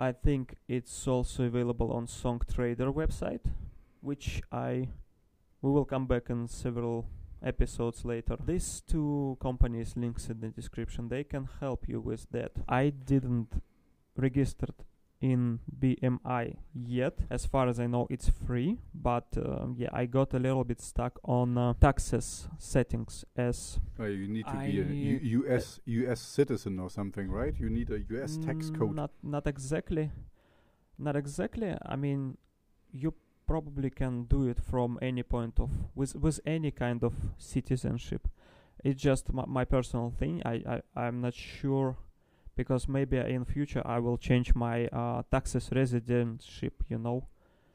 I 0.00 0.12
think 0.12 0.56
it's 0.68 1.08
also 1.08 1.44
available 1.44 1.92
on 1.92 2.06
Songtradr 2.06 2.92
website, 2.92 3.44
which 4.00 4.42
I 4.52 4.88
we 5.60 5.70
will 5.72 5.84
come 5.84 6.06
back 6.06 6.30
in 6.30 6.46
several 6.46 7.06
episodes 7.42 8.04
later. 8.04 8.36
These 8.44 8.82
two 8.86 9.36
companies 9.40 9.96
links 9.96 10.28
in 10.28 10.40
the 10.40 10.48
description. 10.48 11.08
They 11.08 11.24
can 11.24 11.48
help 11.60 11.88
you 11.88 12.00
with 12.00 12.26
that. 12.32 12.52
I 12.68 12.90
didn't 12.90 13.60
registered 14.16 14.74
in 15.20 15.58
BMI 15.80 16.54
yet. 16.74 17.18
As 17.28 17.44
far 17.44 17.66
as 17.68 17.80
I 17.80 17.86
know, 17.88 18.06
it's 18.08 18.28
free, 18.46 18.78
but 18.94 19.26
um, 19.36 19.74
yeah, 19.76 19.88
I 19.92 20.06
got 20.06 20.32
a 20.34 20.38
little 20.38 20.62
bit 20.64 20.80
stuck 20.80 21.18
on 21.24 21.58
uh, 21.58 21.74
taxes 21.80 22.48
settings 22.58 23.24
as 23.36 23.80
Oh, 23.98 24.04
you 24.04 24.28
need 24.28 24.44
to 24.46 24.52
I- 24.56 24.66
be 24.66 24.80
a 24.80 24.84
U- 24.84 25.42
U.S. 25.42 25.80
U.S. 25.86 26.20
citizen 26.20 26.78
or 26.78 26.88
something, 26.88 27.28
right? 27.30 27.52
You 27.58 27.68
need 27.68 27.90
a 27.90 27.98
U.S. 28.10 28.36
tax 28.38 28.70
Mm, 28.70 28.78
code. 28.78 28.94
Not 28.94 29.10
not 29.22 29.46
exactly. 29.48 30.10
Not 30.98 31.16
exactly. 31.16 31.74
I 31.84 31.96
mean, 31.96 32.36
you 32.92 33.12
probably 33.48 33.90
can 33.90 34.24
do 34.28 34.48
it 34.48 34.60
from 34.60 34.98
any 35.02 35.22
point 35.24 35.58
of 35.60 35.70
with 35.96 36.14
with 36.14 36.38
any 36.46 36.70
kind 36.70 37.02
of 37.02 37.14
citizenship. 37.38 38.28
It's 38.84 39.02
just 39.02 39.32
my, 39.32 39.44
my 39.46 39.64
personal 39.64 40.10
thing. 40.10 40.42
I, 40.44 40.54
I 40.74 41.06
I'm 41.06 41.20
not 41.20 41.34
sure 41.34 41.96
because 42.56 42.88
maybe 42.88 43.16
in 43.16 43.44
future 43.44 43.82
I 43.84 43.98
will 44.00 44.18
change 44.18 44.54
my 44.54 44.86
uh, 44.88 45.22
taxes 45.30 45.70
residentship. 45.70 46.72
You 46.88 46.98
know, 46.98 47.26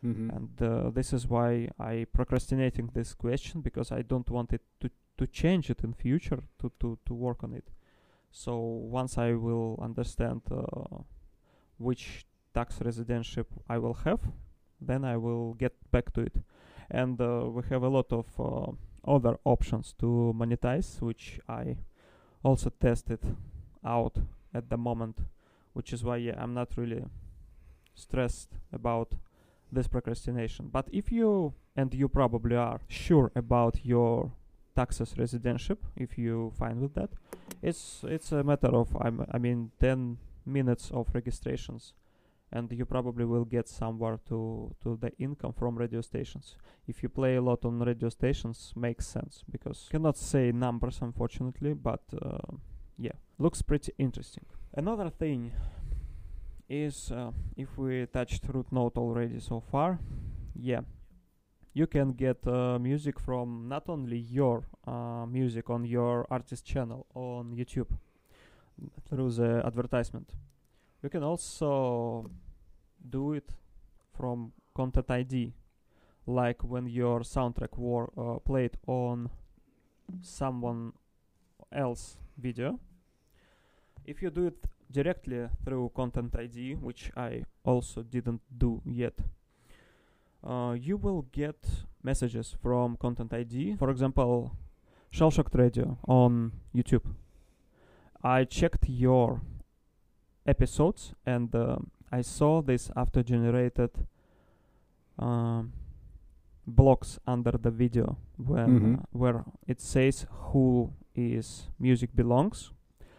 Mhm. 0.04 0.30
and 0.36 0.62
uh, 0.62 0.90
this 0.92 1.14
is 1.14 1.28
why 1.30 1.70
I 1.80 2.06
procrastinating 2.14 2.90
this 2.94 3.14
question 3.16 3.62
because 3.62 3.92
I 4.00 4.02
don't 4.04 4.30
want 4.30 4.54
it 4.54 4.62
to 4.82 4.90
to 5.18 5.28
change 5.28 5.70
it 5.74 5.84
in 5.84 5.94
future 5.94 6.44
to 6.60 6.72
to 6.80 6.98
to 7.06 7.14
work 7.14 7.44
on 7.44 7.54
it. 7.54 7.72
So 8.32 8.54
once 9.02 9.18
I 9.18 9.34
will 9.34 9.76
understand 9.82 10.42
uh, 10.52 11.04
which 11.78 12.26
tax 12.54 12.80
residentship 12.80 13.46
I 13.70 13.78
will 13.78 13.94
have, 14.06 14.20
then 14.88 15.06
I 15.06 15.18
will 15.18 15.54
get 15.54 15.74
back 15.92 16.14
to 16.14 16.22
it. 16.22 16.36
And 16.90 17.20
uh, 17.20 17.46
we 17.50 17.64
have 17.70 17.84
a 17.84 17.90
lot 17.90 18.12
of 18.12 18.26
uh, 18.40 18.72
other 19.06 19.38
options 19.44 19.94
to 20.00 20.34
monetize, 20.36 21.02
which 21.02 21.40
I 21.48 21.78
also 22.44 22.70
tested 22.70 23.20
out 23.86 24.18
at 24.54 24.70
the 24.70 24.78
moment, 24.78 25.20
which 25.74 25.94
is 25.94 26.04
why 26.04 26.18
yeah, 26.18 26.36
I'm 26.38 26.54
not 26.54 26.78
really 26.78 27.04
stressed 27.96 28.50
about 28.72 29.14
this 29.72 29.88
procrastination. 29.88 30.70
But 30.72 30.88
if 30.92 31.12
you 31.12 31.54
and 31.76 31.94
you 31.94 32.08
probably 32.08 32.56
are 32.56 32.82
sure 32.88 33.32
about 33.36 33.84
your 33.84 34.32
taxes 34.76 35.14
residentship, 35.18 35.78
if 35.96 36.18
you 36.18 36.52
fine 36.58 36.80
with 36.82 36.94
that, 36.96 37.10
it's 37.62 38.04
it's 38.08 38.32
a 38.32 38.44
matter 38.44 38.76
of 38.76 38.96
I'm, 39.00 39.26
I 39.32 39.38
mean 39.38 39.72
10 39.80 40.18
minutes 40.46 40.92
of 40.92 41.08
registrations, 41.14 41.94
and 42.54 42.72
you 42.72 42.86
probably 42.86 43.26
will 43.26 43.46
get 43.46 43.68
somewhere 43.68 44.20
to 44.30 44.72
to 44.82 44.96
the 44.96 45.12
income 45.18 45.54
from 45.54 45.76
radio 45.76 46.02
stations. 46.02 46.56
If 46.88 47.04
you 47.04 47.10
play 47.10 47.36
a 47.36 47.42
lot 47.42 47.66
on 47.66 47.80
radio 47.80 48.10
stations, 48.10 48.74
makes 48.76 49.06
sense 49.08 49.44
because 49.52 49.88
cannot 49.92 50.18
say 50.18 50.52
numbers 50.52 51.00
unfortunately, 51.02 51.74
but 51.74 52.04
uh, 52.22 52.58
yeah, 52.98 53.18
looks 53.40 53.62
pretty 53.62 53.92
interesting. 53.98 54.46
Another 54.76 55.10
thing 55.10 55.52
is 56.70 57.12
uh, 57.12 57.32
if 57.58 57.78
we 57.78 58.06
touched 58.06 58.44
root 58.54 58.72
note 58.72 58.98
already 58.98 59.40
so 59.40 59.60
far, 59.60 60.00
yeah, 60.56 60.82
you 61.74 61.88
can 61.88 62.14
get 62.14 62.46
uh, 62.48 62.78
music 62.80 63.20
from 63.20 63.68
not 63.68 63.90
only 63.90 64.18
your 64.18 64.64
uh, 64.88 65.26
music 65.26 65.70
on 65.70 65.86
your 65.86 66.28
artist 66.30 66.66
channel 66.66 67.08
on 67.16 67.56
YouTube 67.56 67.98
through 69.10 69.32
the 69.32 69.62
advertisement. 69.66 70.34
You 71.02 71.10
can 71.10 71.24
also 71.24 72.30
do 73.10 73.34
it 73.34 73.50
from 74.18 74.52
Content 74.76 75.10
ID, 75.12 75.54
like 76.26 76.64
when 76.64 76.88
your 76.88 77.20
soundtrack 77.20 77.78
were 77.78 78.10
uh, 78.18 78.40
played 78.40 78.78
on 78.88 79.30
someone 80.22 80.94
else 81.72 82.18
video. 82.38 82.80
If 84.06 84.22
you 84.22 84.30
do 84.30 84.48
it 84.48 84.68
directly 84.92 85.48
through 85.64 85.92
Content 85.96 86.36
ID, 86.36 86.76
which 86.76 87.12
I 87.16 87.46
also 87.64 88.04
didn't 88.04 88.42
do 88.58 88.82
yet, 88.86 89.14
uh, 90.46 90.76
you 90.78 90.98
will 90.98 91.26
get 91.32 91.56
messages 92.04 92.56
from 92.62 92.98
Content 92.98 93.34
ID. 93.34 93.76
For 93.78 93.90
example, 93.90 94.52
Shellshocked 95.12 95.58
Radio 95.58 95.98
on 96.08 96.52
YouTube. 96.76 97.06
I 98.24 98.46
checked 98.46 98.90
your 98.90 99.42
episodes 100.46 101.14
and 101.26 101.54
uh, 101.56 101.78
I 102.20 102.22
saw 102.24 102.62
this 102.62 102.92
after 102.96 103.24
generated 103.24 103.90
um, 105.20 105.74
blocks 106.66 107.20
under 107.28 107.52
the 107.66 107.72
video 107.72 108.18
when 108.38 108.70
Mhm. 108.80 108.94
uh, 109.00 109.04
where 109.12 109.44
it 109.68 109.80
says 109.82 110.26
who 110.52 110.92
is 111.16 111.70
music 111.80 112.16
belongs. 112.16 112.72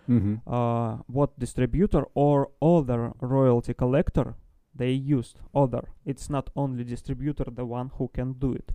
Mhm. 0.08 0.40
uh, 0.46 0.98
what 1.06 1.30
distributor 1.38 2.04
or 2.14 2.48
other 2.60 3.12
royalty 3.20 3.72
collector 3.74 4.34
they 4.76 4.92
used. 4.92 5.40
Other. 5.54 5.84
It's 6.04 6.28
not 6.28 6.50
only 6.54 6.84
distributor 6.84 7.50
the 7.50 7.64
one 7.64 7.88
who 7.96 8.08
can 8.08 8.32
do 8.38 8.52
it. 8.52 8.72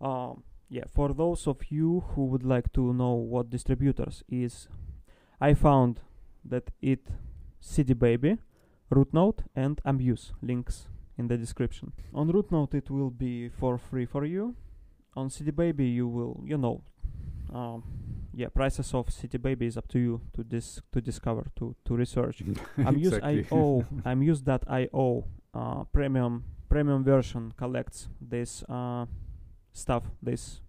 Um, 0.00 0.42
yeah 0.68 0.84
for 0.88 1.14
those 1.14 1.46
of 1.50 1.58
you 1.70 2.00
who 2.14 2.22
would 2.26 2.42
like 2.42 2.68
to 2.72 2.92
know 2.92 3.14
what 3.14 3.50
distributors 3.50 4.24
is 4.28 4.68
i 5.40 5.54
found 5.54 6.00
that 6.50 6.70
it 6.82 7.02
cd 7.60 7.94
baby 7.94 8.36
rootnote 8.90 9.40
and 9.54 9.80
amuse 9.84 10.32
links 10.42 10.88
in 11.18 11.28
the 11.28 11.36
description. 11.36 11.92
On 12.14 12.30
rootnote 12.30 12.74
it 12.74 12.90
will 12.90 13.10
be 13.10 13.48
for 13.48 13.78
free 13.78 14.06
for 14.06 14.24
you. 14.24 14.54
On 15.16 15.30
cd 15.30 15.50
baby 15.50 15.86
you 15.86 16.06
will 16.08 16.42
you 16.44 16.58
know 16.58 16.82
um, 17.52 17.82
yeah 18.34 18.48
prices 18.48 18.92
of 18.94 19.10
cd 19.10 19.38
baby 19.38 19.66
is 19.66 19.76
up 19.76 19.88
to 19.88 19.98
you 19.98 20.20
to 20.34 20.44
dis 20.44 20.80
to 20.92 21.00
discover 21.00 21.46
to 21.56 21.74
to 21.84 21.96
research. 21.96 22.42
I'm 22.78 22.96
use 23.06 23.14
Exactly. 23.14 23.46
io 23.50 23.84
Amuse.io 24.04 25.24
uh, 25.54 25.84
premium 25.92 26.44
premium 26.68 27.02
version 27.04 27.52
collects 27.56 28.08
this 28.20 28.62
uh, 28.68 29.06
stuff 29.72 30.04
this 30.22 30.60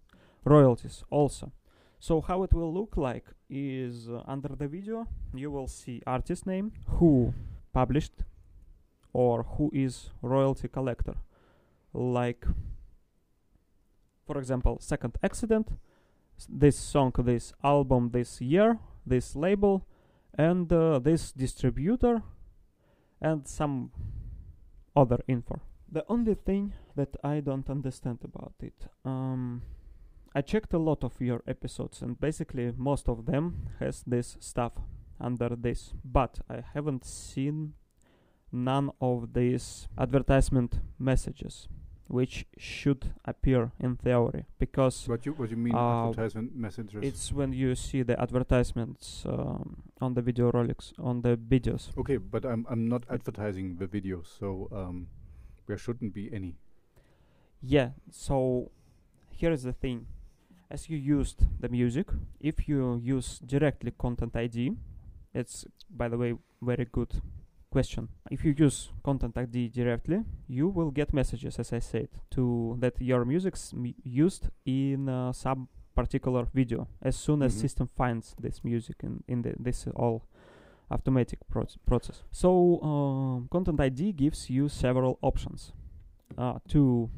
royalties 0.45 1.03
also. 1.09 1.51
So 1.99 2.21
how 2.21 2.43
it 2.43 2.53
will 2.53 2.71
look 2.73 2.95
like 2.95 3.25
is 3.49 4.07
uh, 4.07 4.21
under 4.27 4.49
the 4.55 4.67
video 4.67 5.07
you 5.33 5.51
will 5.51 5.67
see 5.67 6.01
artist 6.05 6.45
name 6.45 6.71
who 6.85 7.33
published 7.73 8.23
or 9.13 9.43
who 9.43 9.69
is 9.73 10.09
royalty 10.21 10.67
collector. 10.67 11.15
Like 11.93 12.45
for 14.25 14.37
example 14.37 14.77
second 14.81 15.17
accident 15.23 15.69
this 16.49 16.77
song 16.77 17.13
this 17.19 17.53
album 17.63 18.09
this 18.11 18.41
year 18.41 18.77
this 19.05 19.35
label 19.35 19.87
and 20.37 20.71
uh, 20.71 20.99
this 20.99 21.31
distributor 21.31 22.21
and 23.21 23.47
some 23.47 23.89
other 24.95 25.17
info. 25.27 25.59
The 25.91 26.03
only 26.09 26.35
thing 26.35 26.73
that 26.97 27.15
i 27.23 27.39
don't 27.39 27.69
understand 27.69 28.19
about 28.23 28.53
it 28.59 28.87
um 29.05 29.61
i 30.35 30.41
checked 30.41 30.73
a 30.73 30.77
lot 30.89 31.03
of 31.03 31.13
your 31.21 31.41
episodes 31.47 32.01
and 32.01 32.19
basically 32.19 32.73
most 32.75 33.07
of 33.07 33.25
them 33.25 33.69
has 33.79 34.03
this 34.05 34.35
stuff 34.39 34.73
under 35.19 35.49
this 35.55 35.93
but 36.03 36.39
i 36.49 36.63
haven't 36.73 37.05
seen 37.05 37.73
none 38.51 38.89
of 39.01 39.33
these 39.33 39.87
advertisement 39.97 40.79
messages 40.97 41.67
which 42.09 42.45
should 42.57 43.13
appear 43.25 43.71
in 43.81 43.97
theory 43.97 44.45
because 44.59 45.09
What 45.09 45.25
you 45.25 45.33
what 45.33 45.49
you 45.49 45.57
mean 45.57 45.75
Uh, 45.75 46.07
advertisement 46.09 46.55
messages? 46.55 47.03
it's 47.03 47.33
when 47.33 47.51
you 47.51 47.75
see 47.75 48.01
the 48.03 48.17
advertisements 48.21 49.25
um, 49.25 49.83
on 49.99 50.13
the 50.13 50.21
video 50.21 50.49
rolics 50.51 50.93
on 50.97 51.21
the 51.21 51.35
videos 51.35 51.89
okay, 51.97 52.15
but 52.17 52.45
I'm 52.45 52.65
I'm 52.69 52.87
not 52.87 53.03
advertising 53.09 53.75
the 53.77 53.87
videos, 53.87 54.27
so 54.39 54.69
um, 54.71 55.07
there 55.67 55.77
shouldn't 55.77 56.13
be 56.13 56.29
any. 56.33 56.55
yeah 57.61 57.89
so 58.11 58.71
here 59.29 59.51
is 59.51 59.63
the 59.63 59.73
thing 59.73 60.07
as 60.71 60.89
you 60.89 60.97
used 60.97 61.39
the 61.59 61.67
music 61.69 62.07
if 62.39 62.67
you 62.69 63.01
use 63.03 63.39
directly 63.39 63.91
content 63.91 64.33
id 64.35 64.77
it's 65.33 65.65
by 65.89 66.07
the 66.09 66.17
way 66.17 66.33
very 66.61 66.85
good 66.91 67.21
question 67.69 68.07
if 68.31 68.43
you 68.45 68.53
use 68.57 68.91
content 69.03 69.37
id 69.37 69.69
directly 69.69 70.23
you 70.47 70.67
will 70.69 70.89
get 70.91 71.13
messages 71.13 71.59
as 71.59 71.73
i 71.73 71.79
said 71.79 72.07
to 72.29 72.75
that 72.79 72.93
your 73.01 73.25
music's 73.25 73.73
m- 73.73 73.93
used 74.03 74.49
in 74.65 75.09
uh, 75.09 75.31
some 75.33 75.67
particular 75.95 76.47
video 76.53 76.87
as 77.01 77.15
soon 77.15 77.41
as 77.41 77.53
Mhm. 77.55 77.59
system 77.61 77.87
finds 77.87 78.35
this 78.41 78.63
music 78.63 78.95
in 79.03 79.23
in 79.27 79.41
the 79.41 79.53
this 79.59 79.87
all 79.95 80.21
automatic 80.89 81.39
proc- 81.49 81.77
process 81.85 82.23
so 82.31 82.79
um, 82.81 83.47
content 83.51 83.79
id 83.81 84.13
gives 84.13 84.49
you 84.49 84.69
several 84.69 85.17
options 85.21 85.73
uh, 86.37 86.59
to 86.67 87.09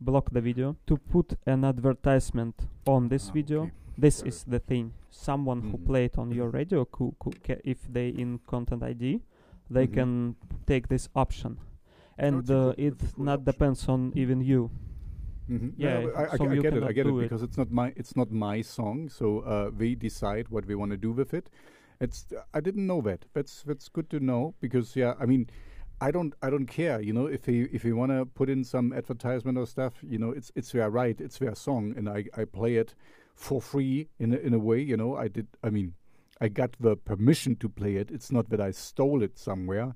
block 0.00 0.30
the 0.30 0.40
video 0.40 0.76
to 0.86 0.96
put 0.96 1.34
an 1.46 1.64
advertisement 1.64 2.54
on 2.86 3.08
this 3.08 3.28
Ah, 3.28 3.32
video 3.34 3.62
okay. 3.62 3.72
This 3.98 4.22
is 4.22 4.44
the 4.44 4.58
thing 4.60 4.92
someone 5.10 5.60
who 5.62 5.76
Mhm. 5.78 5.84
played 5.86 6.18
on 6.18 6.30
your 6.30 6.50
radio 6.50 6.84
cou- 6.84 7.14
cou- 7.18 7.32
ca- 7.46 7.60
if 7.64 7.78
they 7.92 8.08
in 8.08 8.38
content 8.46 8.82
id 8.82 9.20
they 9.70 9.86
Mhm. 9.86 9.94
can 9.94 10.36
take 10.66 10.88
this 10.88 11.08
option 11.14 11.58
and 12.16 12.40
it's 12.40 12.50
uh, 12.50 12.74
it 12.78 12.92
it's 12.92 13.12
a 13.12 13.16
good 13.16 13.24
not 13.24 13.38
option. 13.40 13.44
depends 13.52 13.88
on 13.88 14.12
even 14.14 14.40
you 14.40 14.70
Mhm. 15.48 15.72
Yeah, 15.78 16.02
but 16.02 16.16
I, 16.16 16.24
I, 16.32 16.36
so 16.36 16.44
I 16.44 16.52
you 16.54 16.62
get 16.62 16.74
it. 16.76 16.82
I 16.82 16.92
get 16.92 17.06
it 17.06 17.14
it. 17.14 17.20
because 17.22 17.42
it's 17.42 17.56
not 17.56 17.70
my 17.70 17.92
it's 17.96 18.14
not 18.14 18.30
my 18.30 18.60
song, 18.62 19.08
so 19.08 19.40
uh, 19.40 19.70
we 19.78 19.94
decide 19.94 20.48
what 20.50 20.66
we 20.66 20.74
want 20.74 20.90
to 20.90 20.98
do 20.98 21.10
with 21.10 21.32
it. 21.32 21.48
It's 22.00 22.26
I 22.52 22.60
didn't 22.60 22.86
know 22.86 23.00
that. 23.02 23.24
That's 23.32 23.62
that's 23.62 23.88
good 23.88 24.10
to 24.10 24.20
know 24.20 24.54
because 24.60 24.94
yeah, 24.94 25.14
I 25.18 25.24
mean, 25.24 25.48
I 26.02 26.10
don't 26.10 26.34
I 26.42 26.50
don't 26.50 26.66
care. 26.66 27.00
You 27.00 27.14
know, 27.14 27.26
if 27.26 27.48
you 27.48 27.66
if 27.72 27.82
you 27.82 27.96
want 27.96 28.12
to 28.12 28.26
put 28.26 28.50
in 28.50 28.62
some 28.62 28.92
advertisement 28.92 29.56
or 29.56 29.66
stuff, 29.66 29.94
you 30.02 30.18
know, 30.18 30.32
it's 30.32 30.52
it's 30.54 30.70
their 30.72 30.90
right, 30.90 31.18
it's 31.18 31.38
their 31.38 31.54
song, 31.54 31.94
and 31.96 32.08
I 32.10 32.26
I 32.36 32.44
play 32.44 32.76
it 32.76 32.94
for 33.38 33.62
free 33.62 34.08
in 34.18 34.34
a, 34.34 34.36
in 34.36 34.52
a 34.52 34.58
way. 34.58 34.80
You 34.80 34.96
know, 34.96 35.16
I 35.16 35.28
did. 35.28 35.46
I 35.62 35.70
mean, 35.70 35.94
I 36.40 36.48
got 36.48 36.76
the 36.80 36.96
permission 36.96 37.56
to 37.56 37.68
play 37.68 37.96
it. 37.96 38.10
It's 38.10 38.32
not 38.32 38.50
that 38.50 38.60
I 38.60 38.72
stole 38.72 39.22
it 39.22 39.38
somewhere. 39.38 39.94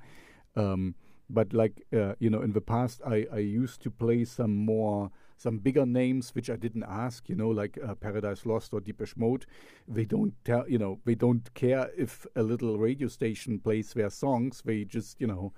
Um, 0.57 0.95
but 1.29 1.53
like 1.53 1.83
uh, 1.93 2.15
you 2.19 2.31
know, 2.31 2.43
in 2.43 2.53
the 2.53 2.61
past, 2.61 3.03
I 3.07 3.27
I 3.33 3.39
used 3.39 3.83
to 3.83 3.91
play 3.91 4.25
some 4.25 4.55
more 4.55 5.11
some 5.43 5.59
bigger 5.59 5.85
names 5.85 6.35
which 6.37 6.49
I 6.49 6.55
didn't 6.57 6.85
ask, 6.85 7.29
you 7.29 7.35
know, 7.35 7.49
like 7.49 7.77
uh, 7.85 7.97
Paradise 7.97 8.47
Lost 8.47 8.73
or 8.73 8.81
Depeche 8.81 9.17
Mode. 9.17 9.45
They 9.89 10.05
don't 10.05 10.35
tell, 10.45 10.69
you 10.69 10.79
know, 10.79 11.01
they 11.05 11.17
don't 11.17 11.53
care 11.55 11.91
if 11.99 12.27
a 12.37 12.45
little 12.45 12.79
radio 12.79 13.09
station 13.09 13.59
plays 13.59 13.93
their 13.93 14.11
songs. 14.11 14.63
They 14.65 14.85
just, 14.85 15.21
you 15.21 15.27
know, 15.27 15.53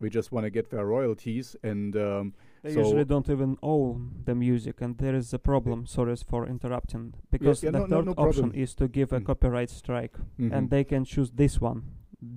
they 0.00 0.10
just 0.10 0.32
want 0.32 0.44
to 0.44 0.50
get 0.50 0.68
their 0.68 0.84
royalties. 0.84 1.56
And 1.62 1.96
um, 1.96 2.34
they 2.66 2.74
So- 2.74 2.80
usually 2.84 3.04
don't 3.04 3.28
even 3.36 3.52
own 3.62 3.96
the 4.28 4.34
music 4.34 4.80
and 4.84 4.92
there 4.98 5.16
is 5.20 5.28
a 5.34 5.38
problem 5.38 5.78
sorry 5.86 6.16
for 6.30 6.40
interrupting 6.54 7.04
because 7.30 7.62
yeah, 7.62 7.70
the 7.72 7.78
no- 7.78 7.86
no- 7.86 7.92
third 7.96 8.06
no 8.06 8.12
option 8.24 8.44
problem. 8.50 8.62
is 8.62 8.74
to 8.74 8.84
give 8.98 9.08
a 9.12 9.20
Mm. 9.20 9.24
copyright 9.30 9.70
strike 9.70 10.16
mhm. 10.38 10.52
and 10.54 10.62
they 10.74 10.84
can 10.84 11.02
choose 11.04 11.30
this 11.42 11.60
one 11.60 11.80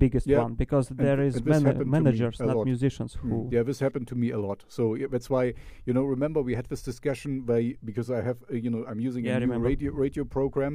biggest 0.06 0.28
Yeah, 0.28 0.44
one 0.44 0.54
because 0.56 0.90
there 0.90 1.20
is 1.28 1.36
and 1.38 1.48
happened 1.48 1.80
to 1.80 1.86
me 1.86 1.92
managers 1.98 2.40
not 2.40 2.56
lot. 2.58 2.66
musicians 2.66 3.12
Mm. 3.16 3.20
who 3.22 3.50
Yeah, 3.56 3.64
this 3.70 3.80
happened 3.86 4.08
to 4.12 4.16
me 4.24 4.28
a 4.38 4.40
lot. 4.48 4.60
So 4.68 4.84
yeah, 5.00 5.08
that's 5.14 5.30
why 5.34 5.44
you 5.88 5.94
know. 5.96 6.06
Remember, 6.16 6.40
we 6.50 6.54
had 6.60 6.66
this 6.74 6.84
discussion 6.92 7.32
by 7.52 7.62
because 7.90 8.08
I 8.18 8.22
have 8.30 8.38
uh, 8.52 8.56
you 8.66 8.70
know 8.74 8.82
I'm 8.90 9.00
using 9.10 9.24
Yeah, 9.26 9.38
a 9.38 9.40
new 9.40 9.58
radio 9.70 9.92
radio 10.06 10.24
program, 10.26 10.74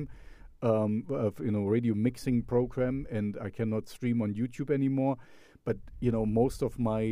um, 0.62 1.04
of, 1.26 1.32
you 1.46 1.52
know 1.54 1.64
radio 1.76 1.94
mixing 1.94 2.42
program, 2.54 3.06
and 3.16 3.36
I 3.46 3.50
cannot 3.50 3.88
stream 3.88 4.22
on 4.22 4.32
YouTube 4.40 4.70
anymore. 4.80 5.14
But 5.66 5.76
you 6.04 6.10
know, 6.14 6.24
most 6.42 6.62
of 6.62 6.72
my 6.78 7.04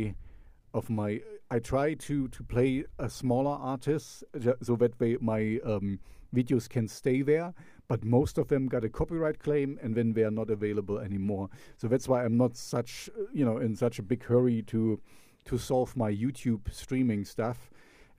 of 0.73 0.89
my 0.89 1.21
I 1.53 1.59
try 1.59 1.93
to 1.93 2.27
to 2.29 2.43
play 2.43 2.83
a 2.97 3.07
smaller 3.07 3.57
artists 3.73 4.23
ju- 4.39 4.57
so 4.63 4.75
that 4.77 4.97
they, 4.97 5.17
my 5.21 5.59
um, 5.63 5.99
videos 6.35 6.67
can 6.67 6.87
stay 6.87 7.21
there. 7.21 7.53
But 7.87 8.03
most 8.03 8.39
of 8.39 8.47
them 8.47 8.67
got 8.67 8.83
a 8.83 8.89
copyright 8.89 9.37
claim, 9.37 9.77
and 9.83 9.93
then 9.93 10.13
they 10.13 10.23
are 10.23 10.31
not 10.31 10.49
available 10.49 10.97
anymore. 10.97 11.49
So 11.77 11.87
that's 11.87 12.07
why 12.07 12.25
I'm 12.25 12.37
not 12.37 12.57
such 12.57 13.07
uh, 13.15 13.25
you 13.31 13.45
know 13.45 13.57
in 13.57 13.75
such 13.75 13.99
a 13.99 14.03
big 14.03 14.23
hurry 14.23 14.63
to 14.63 14.99
to 15.45 15.57
solve 15.59 15.95
my 15.95 16.11
YouTube 16.11 16.73
streaming 16.73 17.23
stuff, 17.23 17.69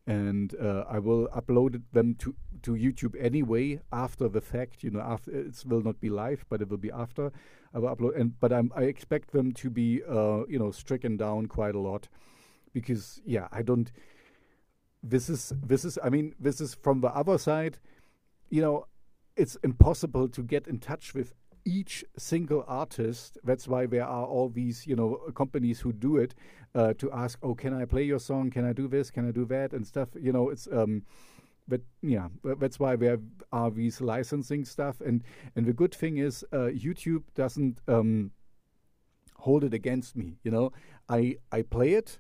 and 0.07 0.55
uh, 0.61 0.85
I 0.89 1.01
will 1.01 1.27
upload 1.35 1.83
them 1.93 2.15
to 2.21 2.37
to 2.63 2.73
YouTube 2.75 3.17
anyway 3.19 3.81
after 3.93 4.29
the 4.29 4.41
fact. 4.41 4.85
You 4.85 4.91
know, 4.91 5.01
after 5.01 5.33
it 5.33 5.65
will 5.67 5.83
not 5.83 6.01
be 6.01 6.09
live, 6.09 6.45
but 6.49 6.63
it 6.63 6.69
will 6.69 6.85
be 6.89 6.93
after. 6.93 7.33
I 7.75 7.79
will 7.81 7.97
upload, 7.97 8.21
and 8.21 8.39
but 8.39 8.53
I'm, 8.53 8.71
I 8.77 8.83
expect 8.83 9.33
them 9.33 9.51
to 9.55 9.71
be 9.71 10.03
uh, 10.09 10.45
you 10.47 10.59
know 10.61 10.71
stricken 10.71 11.17
down 11.17 11.47
quite 11.47 11.75
a 11.75 11.81
lot, 11.81 12.09
because 12.75 13.23
yeah, 13.25 13.49
I 13.51 13.63
don't. 13.63 13.91
This 15.03 15.31
is 15.31 15.53
this 15.67 15.85
is 15.85 15.99
I 16.05 16.11
mean 16.11 16.35
this 16.39 16.61
is 16.61 16.75
from 16.75 17.01
the 17.01 17.09
other 17.09 17.39
side, 17.39 17.79
you 18.51 18.61
know, 18.61 18.87
it's 19.37 19.57
impossible 19.63 20.29
to 20.29 20.43
get 20.43 20.67
in 20.67 20.79
touch 20.79 21.15
with 21.15 21.33
each 21.65 22.05
single 22.19 22.65
artist. 22.69 23.39
That's 23.43 23.67
why 23.67 23.87
there 23.87 24.05
are 24.05 24.27
all 24.27 24.49
these, 24.49 24.87
you 24.87 24.97
know, 24.97 25.17
companies 25.35 25.81
who 25.81 25.93
do 25.93 26.19
it 26.19 26.35
uh, 26.75 26.93
to 26.95 27.11
ask, 27.13 27.39
oh, 27.43 27.55
can 27.55 27.73
I 27.75 27.85
play 27.85 28.03
your 28.03 28.19
song? 28.19 28.51
Can 28.51 28.65
I 28.65 28.73
do 28.73 28.87
this? 28.87 29.11
Can 29.11 29.27
I 29.27 29.31
do 29.31 29.45
that? 29.47 29.73
And 29.73 29.87
stuff. 29.87 30.09
You 30.21 30.33
know, 30.33 30.51
it's 30.51 30.69
um, 30.71 31.03
but 31.67 31.81
yeah, 32.03 32.29
tha- 32.43 32.57
that's 32.57 32.79
why 32.79 32.97
there 32.97 33.19
are 33.53 33.71
these 33.71 34.01
licensing 34.01 34.65
stuff. 34.65 35.01
And 35.01 35.23
and 35.57 35.67
the 35.67 35.73
good 35.73 35.95
thing 35.95 36.19
is, 36.19 36.45
uh, 36.53 36.71
YouTube 36.87 37.25
doesn't 37.35 37.81
um, 37.89 38.33
hold 39.37 39.65
it 39.65 39.75
against 39.75 40.17
me. 40.17 40.39
You 40.43 40.51
know, 40.51 40.73
I 41.09 41.39
I 41.51 41.63
play 41.63 41.95
it. 41.95 42.19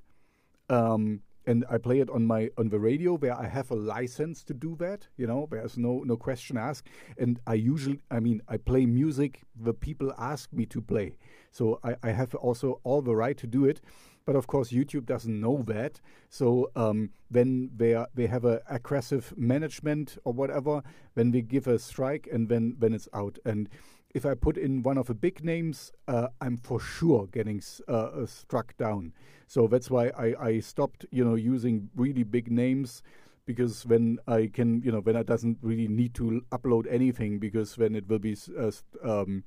Um, 0.68 1.20
and 1.46 1.64
I 1.70 1.78
play 1.78 2.00
it 2.00 2.08
on 2.10 2.24
my 2.24 2.50
on 2.56 2.68
the 2.70 2.78
radio 2.78 3.14
where 3.14 3.34
I 3.34 3.46
have 3.46 3.70
a 3.70 3.74
license 3.74 4.42
to 4.44 4.54
do 4.54 4.76
that. 4.76 5.06
You 5.16 5.26
know, 5.26 5.46
there's 5.50 5.76
no 5.76 6.02
no 6.04 6.16
question 6.16 6.56
asked. 6.56 6.88
And 7.18 7.38
I 7.46 7.54
usually, 7.54 8.00
I 8.10 8.20
mean, 8.20 8.40
I 8.48 8.56
play 8.56 8.86
music 8.86 9.42
the 9.54 9.74
people 9.74 10.14
ask 10.18 10.52
me 10.52 10.66
to 10.66 10.80
play. 10.80 11.16
So 11.50 11.80
I, 11.84 11.96
I 12.02 12.10
have 12.10 12.34
also 12.34 12.80
all 12.82 13.02
the 13.02 13.14
right 13.14 13.36
to 13.38 13.46
do 13.46 13.64
it. 13.66 13.80
But 14.26 14.36
of 14.36 14.46
course, 14.46 14.70
YouTube 14.70 15.04
doesn't 15.04 15.38
know 15.38 15.62
that. 15.66 16.00
So 16.30 16.70
um, 16.76 17.10
then 17.30 17.70
they 17.76 17.92
are, 17.92 18.08
they 18.14 18.26
have 18.26 18.46
a 18.46 18.62
aggressive 18.70 19.34
management 19.36 20.16
or 20.24 20.32
whatever. 20.32 20.82
Then 21.14 21.30
we 21.30 21.42
give 21.42 21.66
a 21.66 21.78
strike, 21.78 22.26
and 22.32 22.48
then 22.48 22.76
then 22.78 22.94
it's 22.94 23.08
out. 23.12 23.38
And 23.44 23.68
if 24.14 24.24
I 24.24 24.34
put 24.34 24.56
in 24.56 24.82
one 24.82 24.96
of 24.96 25.08
the 25.08 25.14
big 25.14 25.44
names, 25.44 25.92
uh, 26.06 26.28
I'm 26.40 26.56
for 26.56 26.78
sure 26.78 27.26
getting 27.26 27.60
uh, 27.88 27.92
uh, 27.92 28.26
struck 28.26 28.76
down. 28.76 29.12
So 29.48 29.66
that's 29.66 29.90
why 29.90 30.08
I, 30.16 30.34
I 30.40 30.60
stopped, 30.60 31.04
you 31.10 31.24
know, 31.24 31.34
using 31.34 31.90
really 31.96 32.22
big 32.22 32.50
names 32.50 33.02
because 33.44 33.84
when 33.84 34.18
I 34.26 34.50
can, 34.52 34.80
you 34.82 34.92
know, 34.92 35.00
when 35.00 35.16
I 35.16 35.24
doesn't 35.24 35.58
really 35.60 35.88
need 35.88 36.14
to 36.14 36.42
l- 36.52 36.58
upload 36.58 36.86
anything 36.88 37.40
because 37.40 37.74
then 37.74 37.94
it 37.96 38.08
will 38.08 38.20
be 38.20 38.32
uh, 38.32 38.70
st- 38.70 39.04
um, 39.04 39.44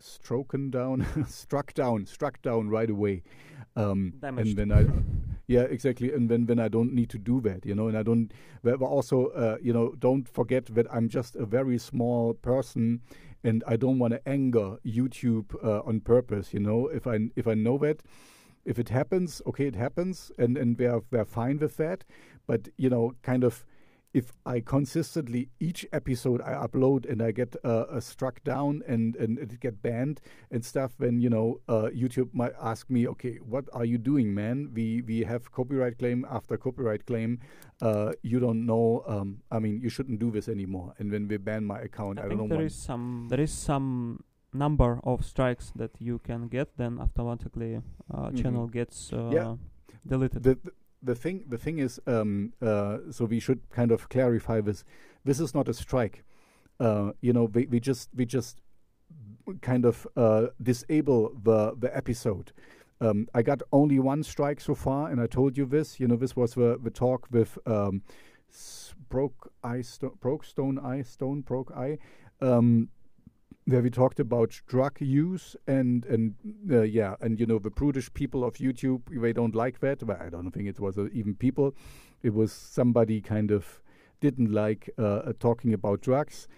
stroken 0.00 0.70
down, 0.70 1.06
struck 1.28 1.74
down, 1.74 2.06
struck 2.06 2.40
down 2.42 2.70
right 2.70 2.90
away. 2.90 3.22
Um, 3.76 4.14
and 4.38 4.56
then 4.56 4.72
I, 4.72 4.86
yeah, 5.46 5.62
exactly. 5.62 6.12
And 6.12 6.28
then 6.30 6.46
when 6.46 6.58
I 6.58 6.68
don't 6.68 6.92
need 6.94 7.10
to 7.10 7.18
do 7.18 7.40
that, 7.42 7.64
you 7.66 7.74
know, 7.74 7.88
and 7.88 7.96
I 7.96 8.02
don't. 8.02 8.32
But 8.62 8.80
also, 8.80 9.26
uh, 9.28 9.58
you 9.62 9.72
know, 9.72 9.94
don't 9.98 10.26
forget 10.28 10.66
that 10.74 10.86
I'm 10.92 11.08
just 11.08 11.36
a 11.36 11.46
very 11.46 11.78
small 11.78 12.34
person, 12.34 13.02
and 13.44 13.62
I 13.66 13.76
don't 13.76 13.98
want 13.98 14.12
to 14.14 14.28
anger 14.28 14.78
YouTube 14.86 15.54
uh, 15.64 15.80
on 15.80 16.00
purpose. 16.00 16.52
You 16.54 16.60
know, 16.60 16.88
if 16.88 17.06
I 17.06 17.18
if 17.36 17.46
I 17.46 17.54
know 17.54 17.78
that, 17.78 18.02
if 18.64 18.78
it 18.78 18.88
happens, 18.88 19.42
okay, 19.46 19.66
it 19.66 19.74
happens, 19.76 20.30
and 20.38 20.56
and 20.56 20.78
we're 20.78 21.02
we're 21.10 21.24
fine 21.24 21.58
with 21.58 21.76
that. 21.78 22.04
But 22.46 22.68
you 22.76 22.90
know, 22.90 23.14
kind 23.22 23.44
of. 23.44 23.64
If 24.14 24.32
I 24.44 24.60
consistently 24.60 25.48
each 25.58 25.86
episode 25.92 26.42
I 26.42 26.52
upload 26.52 27.10
and 27.10 27.22
I 27.22 27.30
get 27.32 27.56
uh, 27.64 27.68
uh, 27.96 28.00
struck 28.00 28.44
down 28.44 28.82
and, 28.86 29.16
and 29.16 29.38
it 29.38 29.58
get 29.58 29.80
banned 29.82 30.20
and 30.50 30.62
stuff, 30.62 30.92
then 30.98 31.18
you 31.18 31.30
know 31.30 31.60
uh, 31.66 31.88
YouTube 31.96 32.28
might 32.34 32.52
ask 32.60 32.90
me, 32.90 33.08
okay, 33.08 33.36
what 33.36 33.64
are 33.72 33.86
you 33.86 33.96
doing, 33.96 34.34
man? 34.34 34.70
We 34.74 35.00
we 35.00 35.20
have 35.20 35.50
copyright 35.50 35.96
claim 35.98 36.26
after 36.30 36.58
copyright 36.58 37.06
claim. 37.06 37.40
Uh, 37.80 38.12
you 38.22 38.38
don't 38.38 38.66
know. 38.66 39.02
Um, 39.06 39.38
I 39.50 39.58
mean, 39.58 39.80
you 39.80 39.88
shouldn't 39.88 40.18
do 40.18 40.30
this 40.30 40.46
anymore. 40.48 40.92
And 40.98 41.10
when 41.10 41.28
they 41.28 41.38
ban 41.38 41.64
my 41.64 41.80
account, 41.80 42.18
I, 42.20 42.24
I 42.26 42.28
don't 42.28 42.48
know. 42.48 42.56
there 42.56 42.66
is 42.66 42.74
some 42.74 43.28
there 43.30 43.40
is 43.40 43.50
some 43.52 44.20
number 44.52 45.00
of 45.04 45.24
strikes 45.24 45.72
that 45.76 45.90
you 45.98 46.18
can 46.18 46.48
get 46.48 46.76
then 46.76 46.98
automatically 47.00 47.80
uh, 48.12 48.28
Mhm. 48.28 48.36
channel 48.42 48.66
gets 48.68 49.10
uh, 49.10 49.30
Yeah. 49.32 49.56
deleted 50.06 50.42
the, 50.42 50.54
the 50.62 50.72
the 51.02 51.14
thing 51.14 51.44
the 51.48 51.58
thing 51.58 51.78
is 51.78 52.00
um, 52.06 52.52
uh, 52.62 52.98
so 53.10 53.24
we 53.24 53.40
should 53.40 53.60
kind 53.70 53.90
of 53.90 54.08
clarify 54.08 54.60
this. 54.60 54.84
This 55.24 55.40
is 55.40 55.54
not 55.54 55.68
a 55.68 55.74
strike. 55.74 56.24
Uh, 56.80 57.12
you 57.20 57.32
know 57.32 57.44
we, 57.44 57.66
we 57.66 57.80
just 57.80 58.08
we 58.14 58.24
just 58.24 58.58
kind 59.60 59.84
of 59.84 60.06
uh, 60.16 60.46
disable 60.62 61.32
the 61.42 61.74
the 61.78 61.94
episode. 61.96 62.52
Um, 63.00 63.26
I 63.34 63.42
got 63.42 63.62
only 63.72 63.98
one 63.98 64.22
strike 64.22 64.60
so 64.60 64.74
far 64.74 65.08
and 65.10 65.20
I 65.20 65.26
told 65.26 65.56
you 65.56 65.66
this. 65.66 65.98
You 65.98 66.06
know 66.06 66.16
this 66.16 66.36
was 66.36 66.54
the, 66.54 66.78
the 66.82 66.90
talk 66.90 67.26
with 67.30 67.58
um, 67.66 68.02
broke 69.08 69.52
eye 69.64 69.82
sto- 69.82 70.16
broke 70.20 70.44
stone 70.44 70.78
eye 70.78 71.02
stone 71.02 71.40
broke 71.40 71.72
eye. 71.72 71.98
Um, 72.40 72.88
where 73.66 73.80
we 73.80 73.90
talked 73.90 74.18
about 74.18 74.60
drug 74.66 75.00
use 75.00 75.54
and 75.66 76.04
and 76.06 76.34
uh, 76.70 76.82
yeah 76.82 77.14
and 77.20 77.38
you 77.38 77.46
know 77.46 77.58
the 77.58 77.70
prudish 77.70 78.12
people 78.12 78.44
of 78.44 78.54
YouTube 78.54 79.02
they 79.10 79.32
don't 79.32 79.54
like 79.54 79.80
that. 79.80 80.04
But 80.04 80.20
I 80.20 80.28
don't 80.28 80.50
think 80.50 80.68
it 80.68 80.80
was 80.80 80.98
uh, 80.98 81.08
even 81.12 81.34
people. 81.34 81.74
It 82.22 82.34
was 82.34 82.52
somebody 82.52 83.20
kind 83.20 83.50
of 83.50 83.80
didn't 84.20 84.52
like 84.52 84.90
uh, 84.98 85.02
uh, 85.02 85.32
talking 85.38 85.74
about 85.74 86.00
drugs. 86.00 86.48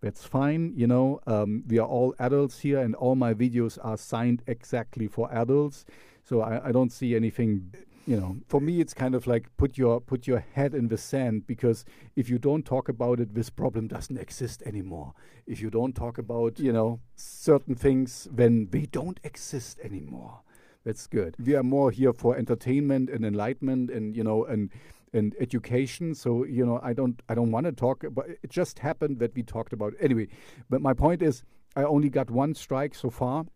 That's 0.00 0.24
fine 0.24 0.72
you 0.74 0.86
know 0.86 1.20
um, 1.26 1.64
we 1.68 1.78
are 1.78 1.86
all 1.86 2.14
adults 2.18 2.60
here 2.60 2.78
and 2.80 2.94
all 2.96 3.14
my 3.14 3.34
videos 3.34 3.78
are 3.82 3.96
signed 3.96 4.42
exactly 4.46 5.06
for 5.06 5.32
adults. 5.32 5.84
So 6.24 6.40
I, 6.40 6.68
I 6.68 6.72
don't 6.72 6.92
see 6.92 7.16
anything 7.16 7.72
you 8.06 8.16
know 8.16 8.36
for 8.48 8.60
me 8.60 8.80
it's 8.80 8.94
kind 8.94 9.14
of 9.14 9.26
like 9.26 9.46
put 9.56 9.78
your 9.78 10.00
put 10.00 10.26
your 10.26 10.44
head 10.54 10.74
in 10.74 10.88
the 10.88 10.98
sand 10.98 11.46
because 11.46 11.84
if 12.16 12.28
you 12.28 12.38
don't 12.38 12.64
talk 12.64 12.88
about 12.88 13.20
it 13.20 13.34
this 13.34 13.50
problem 13.50 13.86
doesn't 13.86 14.18
exist 14.18 14.62
anymore 14.66 15.12
if 15.46 15.60
you 15.60 15.70
don't 15.70 15.94
talk 15.94 16.18
about 16.18 16.58
you 16.58 16.72
know 16.72 17.00
certain 17.14 17.74
things 17.74 18.28
then 18.32 18.68
they 18.70 18.86
don't 18.86 19.20
exist 19.22 19.78
anymore 19.82 20.40
that's 20.84 21.06
good 21.06 21.36
we 21.38 21.54
are 21.54 21.62
more 21.62 21.90
here 21.90 22.12
for 22.12 22.36
entertainment 22.36 23.08
and 23.08 23.24
enlightenment 23.24 23.90
and 23.90 24.16
you 24.16 24.24
know 24.24 24.44
and 24.44 24.70
and 25.12 25.34
education. 25.40 26.14
So 26.14 26.44
you 26.44 26.64
know, 26.64 26.80
I 26.82 26.92
don't 26.92 27.20
I 27.28 27.34
don't 27.34 27.50
want 27.50 27.66
to 27.66 27.72
talk, 27.72 28.04
but 28.12 28.28
it 28.30 28.50
just 28.50 28.78
happened 28.78 29.18
that 29.18 29.34
we 29.34 29.42
talked 29.42 29.72
about 29.72 29.92
it. 29.94 29.98
anyway. 30.00 30.28
But 30.70 30.80
my 30.80 30.94
point 30.94 31.22
is, 31.22 31.42
I 31.76 31.84
only 31.84 32.08
got 32.08 32.30
one 32.30 32.54
strike 32.54 32.94
so 32.94 33.10
far, 33.10 33.46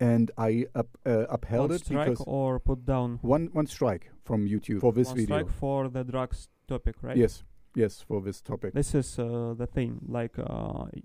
and 0.00 0.30
I 0.38 0.66
up, 0.74 0.88
uh, 1.06 1.26
upheld 1.28 1.70
one 1.70 1.76
it 1.76 1.84
strike 1.84 2.08
because 2.10 2.24
or 2.26 2.58
put 2.60 2.84
down 2.84 3.18
one 3.22 3.48
one 3.52 3.66
strike 3.66 4.10
from 4.24 4.46
YouTube 4.46 4.80
for 4.80 4.92
this 4.92 5.08
one 5.08 5.16
video. 5.16 5.26
strike 5.26 5.50
for 5.50 5.88
the 5.88 6.04
drugs 6.04 6.48
topic, 6.66 6.96
right? 7.02 7.16
Yes, 7.16 7.44
yes, 7.74 8.02
for 8.06 8.20
this 8.20 8.40
topic. 8.40 8.74
This 8.74 8.94
is 8.94 9.18
uh, 9.18 9.54
the 9.58 9.66
thing. 9.66 10.00
Like, 10.08 10.38
uh, 10.38 10.84
y- 10.92 11.02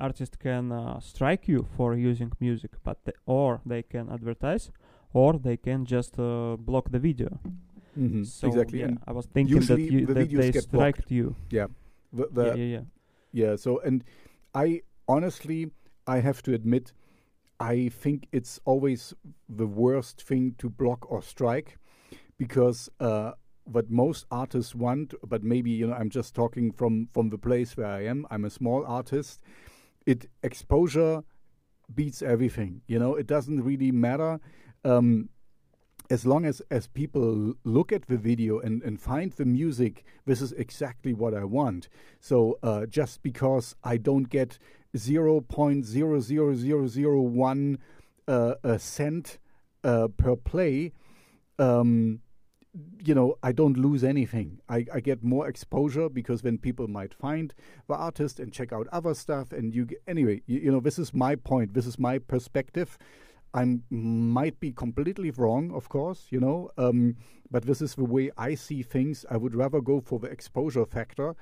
artist 0.00 0.38
can 0.38 0.72
uh, 0.72 1.00
strike 1.00 1.48
you 1.48 1.66
for 1.76 1.94
using 1.94 2.32
music, 2.40 2.70
but 2.84 3.04
the, 3.04 3.12
or 3.26 3.60
they 3.66 3.82
can 3.82 4.08
advertise, 4.10 4.70
or 5.12 5.38
they 5.38 5.56
can 5.56 5.84
just 5.84 6.18
uh, 6.18 6.56
block 6.58 6.90
the 6.90 6.98
video. 6.98 7.38
Mhm, 7.98 8.24
So 8.24 8.48
exactly. 8.48 8.78
yeah, 8.78 8.86
And 8.86 8.98
I 9.06 9.12
was 9.12 9.26
thinking 9.26 9.60
that, 9.60 9.78
you, 9.78 10.06
the 10.06 10.14
that 10.14 10.30
they 10.30 10.52
striked 10.52 11.10
you. 11.10 11.34
the, 12.12 12.28
the, 12.32 12.44
yeah, 12.46 12.54
yeah, 12.54 12.64
yeah. 12.78 12.84
Yeah, 13.32 13.56
so 13.56 13.78
and 13.80 14.04
I 14.54 14.82
honestly 15.08 15.70
I 16.06 16.20
have 16.20 16.42
to 16.42 16.54
admit 16.54 16.92
I 17.62 17.90
think 17.90 18.26
it's 18.32 18.58
always 18.64 19.14
the 19.48 19.68
worst 19.68 20.20
thing 20.20 20.56
to 20.58 20.68
block 20.68 21.10
or 21.10 21.22
strike 21.22 21.78
because 22.36 22.90
uh 22.98 23.32
what 23.64 23.88
most 23.88 24.26
artists 24.32 24.74
want, 24.74 25.14
but 25.24 25.44
maybe 25.44 25.70
you 25.70 25.86
know 25.86 25.94
I'm 25.94 26.10
just 26.10 26.34
talking 26.34 26.72
from 26.72 27.08
from 27.14 27.30
the 27.30 27.38
place 27.38 27.76
where 27.76 27.86
I 27.86 28.04
am. 28.06 28.26
I'm 28.30 28.44
a 28.44 28.50
small 28.50 28.84
artist. 28.84 29.40
It 30.06 30.26
exposure 30.42 31.22
beats 31.94 32.20
everything. 32.22 32.82
You 32.88 32.98
know, 32.98 33.14
it 33.14 33.28
doesn't 33.28 33.62
really 33.62 33.92
matter. 33.92 34.40
Um, 34.84 35.28
as 36.10 36.26
long 36.26 36.44
as 36.44 36.60
as 36.70 36.88
people 36.88 37.54
look 37.62 37.92
at 37.92 38.06
the 38.08 38.16
video 38.16 38.58
and, 38.58 38.82
and 38.82 39.00
find 39.00 39.32
the 39.32 39.44
music, 39.44 40.04
this 40.26 40.42
is 40.42 40.52
exactly 40.52 41.12
what 41.14 41.32
I 41.32 41.44
want. 41.44 41.88
So 42.18 42.58
uh, 42.62 42.86
just 42.86 43.22
because 43.22 43.76
I 43.84 43.98
don't 43.98 44.28
get 44.28 44.58
zero 44.96 45.40
point 45.40 45.84
zero 45.84 46.20
zero 46.20 46.54
zero 46.54 46.86
zero 46.86 47.20
one 47.20 47.78
uh, 48.28 48.54
a 48.62 48.78
cent 48.78 49.38
uh, 49.84 50.08
per 50.16 50.36
play, 50.36 50.92
um, 51.58 52.20
you 53.04 53.14
know, 53.14 53.36
I 53.42 53.52
don't 53.52 53.76
lose 53.76 54.02
anything. 54.02 54.60
I, 54.68 54.86
I 54.92 55.00
get 55.00 55.22
more 55.22 55.48
exposure 55.48 56.08
because 56.08 56.42
then 56.42 56.58
people 56.58 56.88
might 56.88 57.12
find 57.12 57.52
the 57.88 57.94
artist 57.94 58.40
and 58.40 58.52
check 58.52 58.72
out 58.72 58.86
other 58.92 59.14
stuff. 59.14 59.52
And 59.52 59.74
you 59.74 59.86
get, 59.86 60.02
anyway, 60.06 60.42
you, 60.46 60.60
you 60.60 60.72
know, 60.72 60.80
this 60.80 60.98
is 60.98 61.12
my 61.12 61.36
point. 61.36 61.74
This 61.74 61.86
is 61.86 61.98
my 61.98 62.18
perspective. 62.18 62.96
I 63.54 63.80
might 63.90 64.58
be 64.60 64.72
completely 64.72 65.30
wrong, 65.30 65.72
of 65.74 65.90
course, 65.90 66.28
you 66.30 66.40
know, 66.40 66.70
um, 66.78 67.16
but 67.50 67.66
this 67.66 67.82
is 67.82 67.94
the 67.94 68.04
way 68.04 68.30
I 68.38 68.54
see 68.54 68.82
things. 68.82 69.26
I 69.28 69.36
would 69.36 69.54
rather 69.54 69.82
go 69.82 70.00
for 70.00 70.18
the 70.18 70.28
exposure 70.28 70.86
factor 70.86 71.34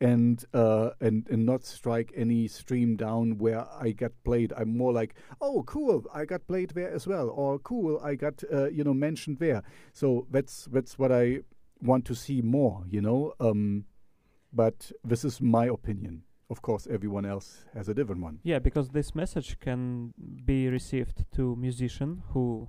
and 0.00 0.44
uh, 0.52 0.90
and 1.00 1.26
and 1.28 1.46
not 1.46 1.64
strike 1.64 2.12
any 2.16 2.48
stream 2.48 2.96
down 2.96 3.38
where 3.38 3.66
I 3.80 3.92
got 3.92 4.12
played. 4.24 4.52
I'm 4.56 4.76
more 4.76 4.92
like, 4.92 5.14
oh, 5.40 5.62
cool, 5.66 6.04
I 6.12 6.24
got 6.24 6.46
played 6.46 6.70
there 6.70 6.90
as 6.90 7.06
well, 7.06 7.28
or 7.30 7.58
cool, 7.60 8.00
I 8.02 8.14
got 8.14 8.42
uh, 8.52 8.68
you 8.68 8.84
know 8.84 8.94
mentioned 8.94 9.38
there. 9.38 9.62
So 9.92 10.26
that's 10.30 10.66
that's 10.66 10.98
what 10.98 11.12
I 11.12 11.40
want 11.80 12.04
to 12.06 12.14
see 12.14 12.42
more, 12.42 12.84
you 12.88 13.00
know. 13.00 13.34
Um, 13.40 13.84
but 14.52 14.90
this 15.04 15.24
is 15.24 15.40
my 15.40 15.66
opinion. 15.66 16.22
Of 16.50 16.60
course, 16.62 16.86
everyone 16.90 17.24
else 17.24 17.64
has 17.74 17.88
a 17.88 17.94
different 17.94 18.22
one. 18.22 18.38
Yeah, 18.42 18.58
because 18.58 18.90
this 18.90 19.14
message 19.14 19.58
can 19.60 20.12
be 20.44 20.68
received 20.68 21.24
to 21.32 21.56
musician 21.56 22.22
who 22.30 22.68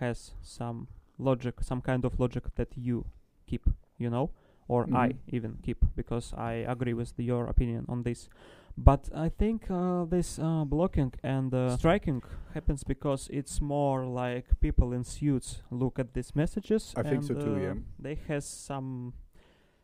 has 0.00 0.32
some 0.42 0.88
logic, 1.18 1.62
some 1.62 1.80
kind 1.80 2.04
of 2.04 2.18
logic 2.18 2.54
that 2.56 2.68
you 2.76 3.06
keep, 3.46 3.68
you 3.96 4.10
know, 4.10 4.30
or 4.68 4.88
I 4.92 5.08
Mhm. 5.08 5.18
even 5.28 5.58
keep, 5.62 5.84
because 5.96 6.32
I 6.36 6.64
agree 6.66 6.94
with 6.94 7.16
the, 7.16 7.24
your 7.24 7.46
opinion 7.46 7.84
on 7.88 8.02
this. 8.02 8.28
But 8.76 9.10
I 9.14 9.28
think 9.28 9.70
uh, 9.70 10.04
this 10.06 10.38
uh, 10.38 10.64
blocking 10.64 11.12
and 11.22 11.52
uh, 11.54 11.76
striking 11.76 12.22
happens 12.54 12.84
because 12.84 13.28
it's 13.30 13.60
more 13.60 14.06
like 14.06 14.58
people 14.60 14.92
in 14.92 15.04
suits 15.04 15.62
look 15.70 15.98
at 15.98 16.14
these 16.14 16.34
messages. 16.34 16.94
I 16.96 17.02
think 17.02 17.22
so 17.24 17.34
too, 17.34 17.54
uh, 17.54 17.58
yeah. 17.58 17.74
They 17.98 18.14
has 18.28 18.44
some 18.46 19.12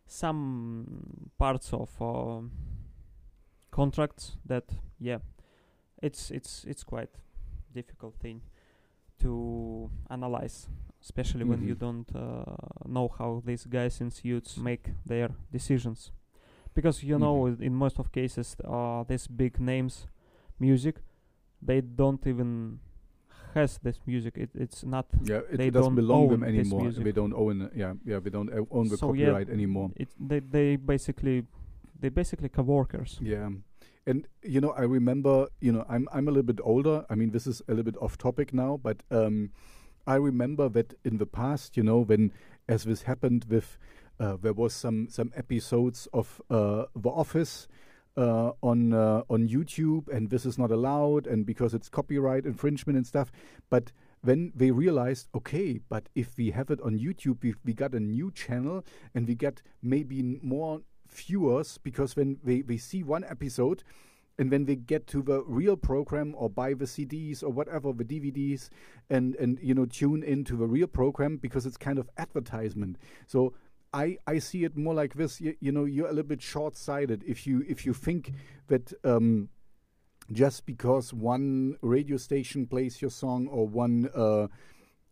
some 0.06 1.30
parts 1.38 1.72
of 1.74 1.90
uh, 2.00 2.40
contracts 3.70 4.36
that 4.46 4.64
yeah 4.98 5.18
it's 6.02 6.30
it's 6.30 6.64
it's 6.64 6.84
quite 6.84 7.10
difficult 7.74 8.14
thing 8.20 8.40
to 9.20 9.90
analyze 10.10 10.68
especially 11.08 11.44
when 11.50 11.62
you 11.68 11.74
Mhm. 11.74 11.78
don't 11.86 12.08
uh, 12.14 12.44
know 12.86 13.08
how 13.18 13.42
these 13.46 13.66
guys 13.68 14.00
in 14.00 14.10
suits 14.10 14.56
make 14.58 14.84
their 15.06 15.28
decisions 15.52 16.12
because 16.74 17.06
you 17.06 17.18
know 17.18 17.36
Mhm. 17.46 17.62
in 17.62 17.74
most 17.74 17.98
of 17.98 18.06
cases 18.12 18.56
uh, 18.64 19.04
these 19.08 19.28
big 19.28 19.58
names 19.60 20.06
music 20.58 20.94
they 21.66 21.80
don't 21.80 22.26
even 22.26 22.78
has 23.54 23.78
this 23.82 23.98
music 24.06 24.36
it, 24.36 24.50
it's 24.54 24.84
not 24.84 25.06
Yeah, 25.22 25.40
it 25.50 25.56
They 25.58 25.70
doesn't 25.70 25.72
don't 25.72 25.94
belong 25.94 26.28
them 26.28 26.42
own 26.42 26.52
this 26.52 26.54
anymore. 26.70 26.82
music. 26.82 27.04
They 27.04 27.12
don't 27.20 27.34
own. 27.34 27.70
Yeah, 27.74 27.94
yeah, 28.10 28.20
they 28.22 28.30
don't 28.30 28.50
o- 28.52 28.68
own 28.70 28.88
the 28.88 28.96
So, 28.96 29.06
yeah, 29.14 29.32
copyright 29.32 29.48
anymore. 29.50 29.90
it 29.96 30.08
they 30.28 30.40
they 30.40 30.76
basically 30.76 31.44
they 32.00 32.10
basically 32.10 32.48
co-workers 32.48 33.18
Yeah. 33.22 33.50
And 34.06 34.26
you 34.54 34.60
know, 34.60 34.72
I 34.82 34.84
remember, 34.98 35.34
you 35.60 35.72
know, 35.72 35.84
I'm 35.94 36.04
I'm 36.16 36.28
a 36.28 36.30
little 36.30 36.46
bit 36.54 36.60
older. 36.62 37.04
I 37.10 37.14
mean, 37.16 37.30
this 37.32 37.46
is 37.46 37.62
a 37.68 37.70
little 37.74 37.84
bit 37.92 37.96
off 38.02 38.16
topic 38.16 38.52
now, 38.52 38.78
but 38.82 38.96
um, 39.10 39.50
I 40.08 40.14
remember 40.14 40.70
that 40.70 40.94
in 41.04 41.18
the 41.18 41.26
past, 41.26 41.76
you 41.76 41.82
know, 41.82 41.98
when 41.98 42.32
as 42.66 42.84
this 42.84 43.02
happened 43.02 43.44
with, 43.46 43.76
uh, 44.18 44.38
there 44.40 44.54
was 44.54 44.72
some 44.72 45.08
some 45.10 45.30
episodes 45.36 46.08
of 46.14 46.40
uh, 46.48 46.86
The 46.96 47.10
Office 47.10 47.68
uh, 48.16 48.52
on 48.62 48.94
uh, 48.94 49.22
on 49.28 49.46
YouTube, 49.50 50.08
and 50.08 50.30
this 50.30 50.46
is 50.46 50.56
not 50.56 50.70
allowed, 50.70 51.26
and 51.26 51.44
because 51.44 51.74
it's 51.74 51.90
copyright 51.90 52.46
infringement 52.46 52.96
and 52.96 53.06
stuff. 53.06 53.30
But 53.68 53.92
when 54.22 54.50
they 54.56 54.70
realized, 54.70 55.28
okay, 55.34 55.80
but 55.90 56.08
if 56.14 56.38
we 56.38 56.52
have 56.52 56.70
it 56.70 56.80
on 56.80 56.98
YouTube, 56.98 57.42
we 57.42 57.54
we 57.62 57.74
got 57.74 57.92
a 57.92 58.00
new 58.00 58.30
channel, 58.32 58.86
and 59.14 59.28
we 59.28 59.34
get 59.34 59.60
maybe 59.82 60.22
more 60.42 60.80
viewers 61.06 61.76
because 61.76 62.16
when 62.16 62.38
they, 62.42 62.62
they 62.62 62.78
see 62.78 63.02
one 63.02 63.24
episode 63.24 63.82
and 64.38 64.50
when 64.50 64.64
they 64.64 64.76
get 64.76 65.06
to 65.08 65.22
the 65.22 65.42
real 65.46 65.76
program 65.76 66.34
or 66.36 66.48
buy 66.48 66.72
the 66.74 66.84
CDs 66.84 67.42
or 67.42 67.50
whatever 67.50 67.92
the 67.92 68.04
DVDs 68.04 68.68
and 69.10 69.34
and 69.36 69.58
you 69.60 69.74
know 69.74 69.86
tune 69.86 70.22
into 70.22 70.56
the 70.56 70.66
real 70.66 70.86
program 70.86 71.36
because 71.36 71.66
it's 71.66 71.76
kind 71.76 71.98
of 71.98 72.08
advertisement 72.16 72.96
so 73.26 73.54
I, 73.92 74.18
I 74.26 74.38
see 74.38 74.64
it 74.64 74.76
more 74.76 74.94
like 74.94 75.14
this 75.14 75.40
you, 75.40 75.56
you 75.60 75.72
know 75.72 75.84
you're 75.84 76.06
a 76.06 76.12
little 76.12 76.28
bit 76.28 76.42
short-sighted 76.42 77.24
if 77.26 77.46
you 77.46 77.64
if 77.68 77.86
you 77.86 77.94
think 77.94 78.32
that 78.68 78.92
um, 79.04 79.48
just 80.32 80.66
because 80.66 81.14
one 81.14 81.76
radio 81.80 82.16
station 82.16 82.66
plays 82.66 83.00
your 83.00 83.10
song 83.10 83.48
or 83.48 83.66
one 83.66 84.10
uh, 84.14 84.48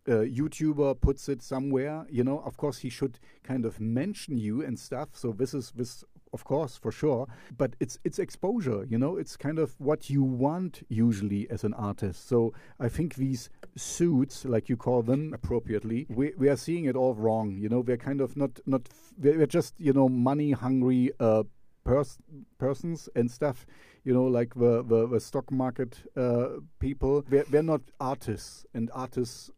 uh, 0.09 0.23
YouTuber 0.23 1.01
puts 1.01 1.29
it 1.29 1.43
somewhere, 1.43 2.07
you 2.09 2.23
know, 2.23 2.41
of 2.41 2.57
course 2.57 2.79
he 2.79 2.89
should 2.89 3.19
kind 3.43 3.65
of 3.65 3.81
mention 3.81 4.37
you 4.37 4.63
and 4.63 4.79
stuff. 4.79 5.09
So 5.13 5.33
this 5.33 5.53
is 5.53 5.73
this, 5.75 6.05
of 6.33 6.45
course, 6.45 6.77
for 6.77 6.93
sure. 6.93 7.27
But 7.57 7.75
it's 7.81 7.99
it's 8.05 8.19
exposure, 8.19 8.85
you 8.89 8.99
know. 8.99 9.17
It's 9.17 9.37
kind 9.37 9.59
of 9.59 9.75
what 9.79 10.11
you 10.11 10.23
want 10.23 10.83
usually 10.89 11.49
as 11.51 11.65
an 11.65 11.75
artist. 11.75 12.29
So 12.29 12.53
I 12.79 12.89
think 12.89 13.15
these 13.15 13.51
suits, 13.77 14.45
like 14.45 14.69
you 14.69 14.77
call 14.77 15.03
them 15.03 15.33
appropriately, 15.33 16.07
we 16.09 16.33
we 16.37 16.49
are 16.49 16.57
seeing 16.57 16.85
it 16.87 16.97
all 16.97 17.15
wrong. 17.15 17.57
You 17.59 17.69
know, 17.69 17.81
we're 17.81 17.97
kind 17.97 18.21
of 18.21 18.37
not 18.37 18.61
not 18.67 18.89
we're 19.19 19.47
just 19.47 19.75
you 19.79 19.93
know 19.93 20.09
money 20.09 20.53
hungry 20.53 21.13
uh, 21.21 21.45
pers- 21.85 22.19
persons 22.59 23.09
and 23.15 23.31
stuff. 23.31 23.67
You 24.05 24.15
know, 24.15 24.25
like 24.25 24.55
the 24.55 24.85
the, 24.85 25.09
the 25.09 25.21
stock 25.21 25.51
market 25.51 25.99
uh, 26.17 26.61
people. 26.79 27.25
We're, 27.29 27.45
we're 27.51 27.63
not 27.63 27.83
artists, 28.01 28.65
and 28.75 28.91
artists 28.95 29.51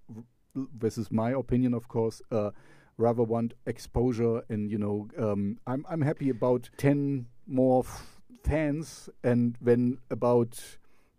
this 0.78 0.98
is 0.98 1.10
my 1.10 1.30
opinion, 1.30 1.74
of 1.74 1.88
course, 1.88 2.22
uh, 2.30 2.50
rather 2.98 3.22
want 3.22 3.54
exposure. 3.66 4.42
And 4.50 4.70
you 4.70 4.78
know, 4.78 5.08
um, 5.18 5.58
I'm 5.66 5.84
I'm 5.88 6.02
happy 6.02 6.28
about 6.30 6.68
ten 6.76 7.26
more 7.46 7.80
f- 7.84 8.20
fans, 8.44 9.08
and 9.24 9.56
then 9.60 9.98
about 10.10 10.60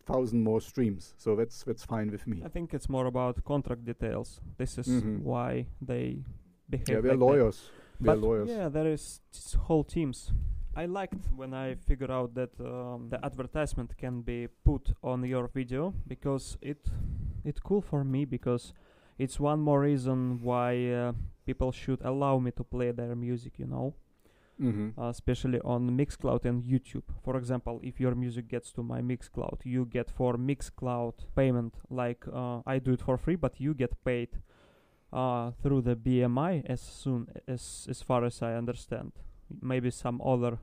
thousand 0.06 0.44
more 0.44 0.62
streams. 0.62 1.14
So 1.18 1.36
that's 1.36 1.64
that's 1.64 1.84
fine 1.86 2.12
with 2.12 2.28
me. 2.28 2.42
I 2.46 2.50
think 2.50 2.74
it's 2.74 2.90
more 2.90 3.08
about 3.08 3.44
contract 3.44 3.86
details. 3.86 4.42
This 4.58 4.78
is 4.78 4.88
Mhm. 4.88 5.24
why 5.24 5.66
they 5.82 6.24
behave. 6.70 6.90
Yeah, 6.90 7.00
we're 7.00 7.12
like 7.12 7.20
lawyers. 7.20 7.72
We're 8.02 8.16
lawyers. 8.16 8.50
yeah, 8.50 8.70
there 8.70 8.88
is 8.94 9.22
whole 9.68 9.84
teams. 9.84 10.32
I 10.76 10.86
liked 10.86 11.28
when 11.36 11.54
I 11.54 11.76
figured 11.76 12.12
out 12.12 12.34
that 12.36 12.52
um, 12.60 13.10
the 13.10 13.20
advertisement 13.26 13.98
can 13.98 14.22
be 14.22 14.48
put 14.64 14.94
on 15.04 15.24
your 15.26 15.48
video 15.48 15.94
because 16.08 16.58
it 16.62 16.78
it's 17.44 17.60
cool 17.60 17.82
for 17.82 18.04
me 18.04 18.26
because 18.26 18.74
it's 19.20 19.40
one 19.40 19.62
more 19.62 19.82
reason 19.82 20.40
why 20.42 20.92
uh, 20.92 21.14
people 21.46 21.72
should 21.72 22.02
allow 22.04 22.40
me 22.40 22.52
to 22.52 22.64
play 22.64 22.92
their 22.92 23.16
music. 23.16 23.60
You 23.60 23.68
know, 23.68 23.94
hmm 24.60 24.90
uh, 24.98 25.10
especially 25.10 25.60
on 25.62 25.90
Mixcloud 25.98 26.46
and 26.46 26.64
YouTube. 26.64 27.04
For 27.24 27.38
example, 27.38 27.80
if 27.84 28.00
your 28.00 28.16
music 28.16 28.48
gets 28.48 28.72
to 28.74 28.84
my 28.84 29.02
Mixcloud, 29.02 29.60
you 29.66 29.86
get 29.86 30.10
for 30.12 30.34
Mixcloud 30.38 31.14
payment 31.36 31.76
like 31.90 32.26
uh, 32.34 32.62
I 32.66 32.80
do 32.80 32.94
it 32.94 33.02
for 33.02 33.18
free, 33.18 33.36
but 33.36 33.60
you 33.60 33.74
get 33.74 34.04
paid 34.04 34.30
uh, 35.14 35.52
through 35.62 35.82
the 35.82 35.96
BMI 35.96 36.64
as 36.66 36.82
soon 36.82 37.28
as 37.48 37.88
as 37.90 38.02
far 38.02 38.26
as 38.26 38.42
I 38.42 38.56
understand. 38.56 39.12
Maybe 39.62 39.90
some 39.92 40.22
other, 40.22 40.60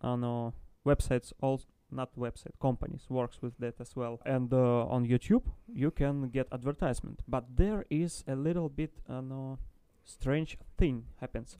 uh, 0.00 0.16
no, 0.16 0.54
websites 0.86 1.32
also 1.42 1.66
not 1.92 2.16
website 2.16 2.58
companies 2.60 3.06
works 3.08 3.40
with 3.42 3.56
that 3.58 3.80
as 3.80 3.94
well. 3.94 4.20
And 4.24 4.52
uh, 4.52 4.86
on 4.86 5.06
YouTube 5.06 5.44
you 5.72 5.90
can 5.90 6.28
get 6.28 6.48
advertisement, 6.52 7.20
but 7.28 7.44
there 7.56 7.84
is 7.90 8.24
a 8.26 8.34
little 8.34 8.68
bit 8.68 8.92
uh, 9.08 9.20
no, 9.20 9.58
strange 10.04 10.58
thing 10.78 11.04
happens. 11.20 11.56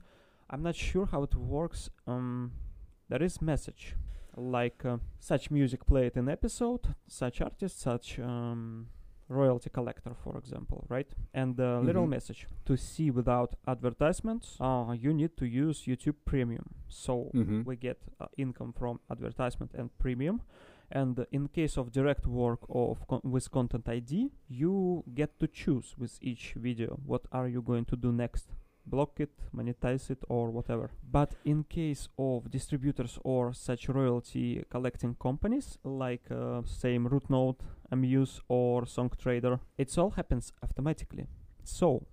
I'm 0.49 0.63
not 0.63 0.75
sure 0.75 1.05
how 1.05 1.23
it 1.23 1.35
works. 1.35 1.89
Um, 2.05 2.51
there 3.09 3.23
is 3.23 3.41
message 3.41 3.95
like 4.35 4.83
uh, 4.85 4.97
such 5.19 5.51
music 5.51 5.85
played 5.85 6.17
in 6.17 6.27
episode, 6.27 6.95
such 7.07 7.41
artist, 7.41 7.79
such 7.79 8.19
um, 8.19 8.87
royalty 9.29 9.69
collector, 9.69 10.13
for 10.23 10.37
example, 10.37 10.85
right? 10.89 11.07
And 11.33 11.59
a 11.59 11.79
little 11.79 12.05
Mhm. 12.05 12.09
message 12.09 12.47
to 12.65 12.75
see 12.77 13.09
without 13.11 13.55
advertisements, 13.67 14.57
uh, 14.59 14.95
you 14.97 15.13
need 15.13 15.35
to 15.37 15.45
use 15.45 15.85
YouTube 15.87 16.15
Premium. 16.25 16.65
So 16.87 17.31
Mhm. 17.33 17.65
we 17.65 17.75
get 17.75 17.97
uh, 18.19 18.27
income 18.37 18.73
from 18.73 18.99
advertisement 19.09 19.71
and 19.73 19.89
premium. 19.97 20.41
And 20.91 21.25
in 21.31 21.47
case 21.47 21.77
of 21.77 21.91
direct 21.91 22.27
work 22.27 22.59
of 22.69 23.07
con- 23.07 23.21
with 23.23 23.49
Content 23.49 23.87
ID, 23.89 24.31
you 24.47 25.03
get 25.15 25.39
to 25.39 25.47
choose 25.47 25.95
with 25.97 26.19
each 26.21 26.53
video 26.55 26.99
what 27.05 27.25
are 27.31 27.47
you 27.47 27.61
going 27.63 27.85
to 27.85 27.95
do 27.95 28.11
next 28.11 28.53
block 28.85 29.19
it, 29.19 29.31
monetize 29.55 30.09
it, 30.09 30.23
or 30.29 30.49
whatever. 30.51 30.89
But 31.11 31.35
in 31.45 31.63
case 31.63 32.09
of 32.17 32.49
distributors 32.51 33.17
or 33.23 33.53
such 33.53 33.89
royalty 33.89 34.63
collecting 34.69 35.15
companies 35.15 35.77
like 35.83 36.29
uh, 36.31 36.61
same 36.65 37.07
Rootnote, 37.07 37.59
Amuse, 37.91 38.41
or 38.47 38.83
Songtradr, 38.83 39.59
it 39.77 39.97
all 39.97 40.11
happens 40.11 40.51
automatically. 40.61 41.27
So 41.63 42.05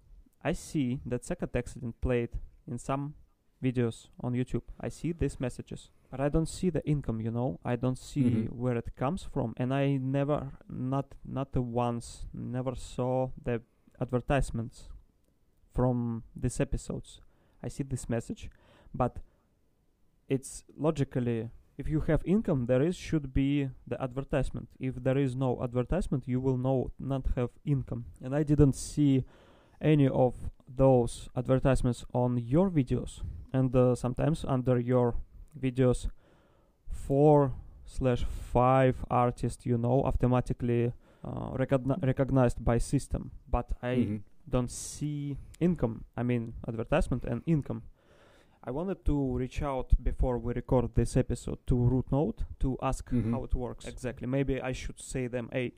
I 0.42 0.52
see 0.52 1.00
that 1.06 1.24
second 1.24 1.50
accident 1.54 2.00
played 2.00 2.30
in 2.66 2.78
some 2.78 3.14
videos 3.62 4.08
on 4.20 4.32
YouTube. 4.32 4.62
I 4.80 4.88
see 4.88 5.12
these 5.12 5.38
messages, 5.38 5.90
but 6.10 6.20
I 6.20 6.28
don't 6.30 6.48
see 6.48 6.70
the 6.70 6.86
income. 6.86 7.20
You 7.20 7.30
know, 7.30 7.60
I 7.64 7.76
don't 7.76 7.98
see 7.98 8.22
Mhm. 8.22 8.52
where 8.52 8.76
it 8.78 8.96
comes 8.96 9.22
from, 9.24 9.52
and 9.56 9.74
I 9.74 9.98
never, 9.98 10.52
not 10.68 11.14
not 11.24 11.52
the 11.52 11.60
once, 11.60 12.26
never 12.32 12.74
saw 12.74 13.30
the 13.44 13.60
advertisements 14.00 14.88
from 15.72 16.22
these 16.36 16.60
episodes. 16.60 17.20
I 17.62 17.68
see 17.68 17.82
this 17.84 18.08
message, 18.08 18.50
but 18.94 19.18
it's 20.28 20.64
logically 20.76 21.50
if 21.78 21.88
you 21.88 22.00
have 22.00 22.20
income, 22.26 22.66
there 22.66 22.82
is 22.82 22.94
should 22.94 23.32
be 23.32 23.70
the 23.86 24.00
advertisement. 24.02 24.68
If 24.78 24.96
there 25.02 25.16
is 25.16 25.34
no 25.34 25.62
advertisement, 25.62 26.24
you 26.28 26.38
will 26.38 26.58
no 26.58 26.90
not 26.98 27.24
have 27.36 27.48
income. 27.64 28.04
And 28.22 28.34
I 28.36 28.42
didn't 28.42 28.74
see 28.74 29.24
any 29.80 30.06
of 30.06 30.34
those 30.68 31.30
advertisements 31.34 32.04
on 32.12 32.36
your 32.36 32.68
videos. 32.68 33.22
And 33.54 33.74
uh, 33.74 33.94
sometimes 33.94 34.44
under 34.46 34.78
your 34.78 35.14
videos, 35.58 36.06
four 36.86 37.52
slash 37.86 38.24
five 38.52 38.96
artists, 39.10 39.64
you 39.64 39.78
know, 39.78 40.02
automatically 40.04 40.92
uh, 41.24 41.50
recogni- 41.56 42.02
recognized 42.06 42.62
by 42.64 42.76
system. 42.78 43.30
But 43.50 43.72
I 43.82 43.94
Mhm. 43.96 44.20
Don't 44.50 44.70
see 44.70 45.36
income. 45.60 46.04
I 46.16 46.22
mean, 46.22 46.54
advertisement 46.68 47.24
and 47.24 47.42
income. 47.46 47.82
I 48.62 48.70
wanted 48.72 49.04
to 49.06 49.36
reach 49.38 49.62
out 49.62 49.92
before 50.02 50.38
we 50.38 50.52
record 50.52 50.94
this 50.94 51.16
episode 51.16 51.58
to 51.66 51.74
Rootnote 51.74 52.44
to 52.58 52.76
ask 52.82 53.10
Mhm. 53.10 53.30
how 53.30 53.44
it 53.44 53.54
works 53.54 53.86
exactly. 53.86 54.26
Maybe 54.26 54.60
I 54.60 54.72
should 54.72 55.00
say 55.00 55.28
them, 55.28 55.48
"Hey, 55.52 55.72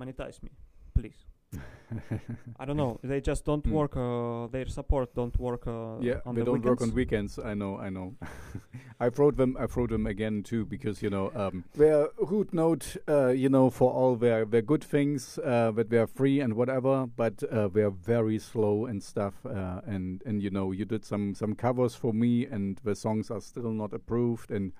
monetize 0.00 0.42
me, 0.42 0.50
please." 0.94 1.27
I 2.60 2.64
don't 2.66 2.76
know. 2.76 2.98
They 3.02 3.20
just 3.22 3.44
don't 3.46 3.64
Mm. 3.64 3.72
work. 3.72 3.96
Uh, 3.96 4.46
their 4.52 4.66
support 4.68 5.14
don't 5.14 5.36
work. 5.38 5.66
Uh, 5.66 5.98
yeah, 6.00 6.20
on 6.26 6.34
they 6.34 6.42
the 6.42 6.44
don't 6.44 6.62
work 6.64 6.82
on 6.82 6.92
weekends. 6.94 7.36
weekends. 7.36 7.38
I 7.38 7.54
know, 7.54 7.78
I 7.78 7.88
know. 7.88 8.14
I 9.00 9.08
wrote 9.08 9.36
them. 9.38 9.56
I 9.58 9.64
wrote 9.74 9.90
them 9.90 10.06
again 10.06 10.42
too 10.42 10.66
because 10.66 11.02
you 11.02 11.08
know 11.08 11.30
um, 11.34 11.64
their 11.74 12.08
root 12.20 12.52
note, 12.52 12.96
uh, 13.08 13.28
you 13.28 13.48
know, 13.48 13.70
for 13.70 13.90
all 13.90 14.16
their 14.16 14.44
their 14.44 14.60
good 14.62 14.84
things 14.84 15.38
uh, 15.38 15.70
that 15.76 15.88
they're 15.88 16.06
free 16.06 16.40
and 16.40 16.54
whatever, 16.54 17.06
but 17.06 17.42
uh, 17.44 17.68
they're 17.68 17.90
very 18.14 18.38
slow 18.38 18.84
and 18.84 19.02
stuff. 19.02 19.34
Uh, 19.46 19.80
and 19.86 20.22
and 20.26 20.42
you 20.42 20.50
know, 20.50 20.72
you 20.72 20.84
did 20.84 21.04
some 21.06 21.34
some 21.34 21.54
covers 21.54 21.94
for 21.94 22.12
me, 22.12 22.44
and 22.44 22.80
the 22.84 22.94
songs 22.94 23.30
are 23.30 23.40
still 23.40 23.72
not 23.72 23.94
approved. 23.94 24.50
And 24.50 24.72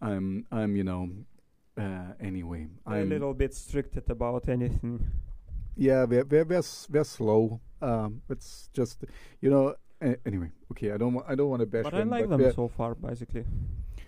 I'm 0.00 0.46
I'm 0.50 0.74
you 0.76 0.84
know. 0.84 1.08
Uh, 1.74 2.12
anyway, 2.20 2.66
They're 2.86 2.96
a 2.98 3.00
I'm 3.02 3.08
little 3.08 3.32
bit 3.34 3.54
stricted 3.54 4.10
about 4.10 4.46
anything. 4.48 5.00
Yeah, 5.82 6.06
they're 6.06 6.24
they're 6.24 6.44
they're, 6.44 6.62
they're 6.90 7.04
slow. 7.04 7.60
Um, 7.80 8.22
it's 8.30 8.70
just 8.72 9.04
you 9.40 9.50
know. 9.50 9.74
Anyway, 10.26 10.50
okay. 10.72 10.90
I 10.90 10.96
don't 10.96 11.14
wa- 11.14 11.24
I 11.28 11.36
don't 11.36 11.48
want 11.48 11.60
to 11.60 11.66
bash 11.66 11.84
But 11.84 11.94
I 11.94 12.02
like 12.02 12.28
but 12.28 12.38
them 12.38 12.52
so 12.52 12.66
far, 12.66 12.94
basically. 12.96 13.44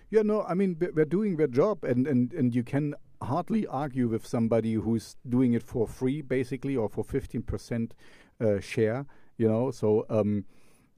Yeah, 0.09 0.23
no, 0.23 0.43
I 0.43 0.53
mean 0.53 0.75
they're 0.79 0.91
they're 0.91 1.05
doing 1.05 1.37
their 1.37 1.47
job, 1.47 1.83
and 1.83 2.05
and 2.07 2.33
and 2.33 2.53
you 2.53 2.63
can 2.63 2.95
hardly 3.21 3.65
argue 3.67 4.07
with 4.09 4.25
somebody 4.25 4.73
who's 4.73 5.15
doing 5.27 5.53
it 5.53 5.63
for 5.63 5.87
free, 5.87 6.21
basically, 6.21 6.75
or 6.75 6.89
for 6.89 7.03
fifteen 7.03 7.43
percent 7.43 7.93
uh, 8.41 8.59
share. 8.59 9.05
You 9.37 9.47
know, 9.47 9.71
so 9.71 10.05
um, 10.09 10.45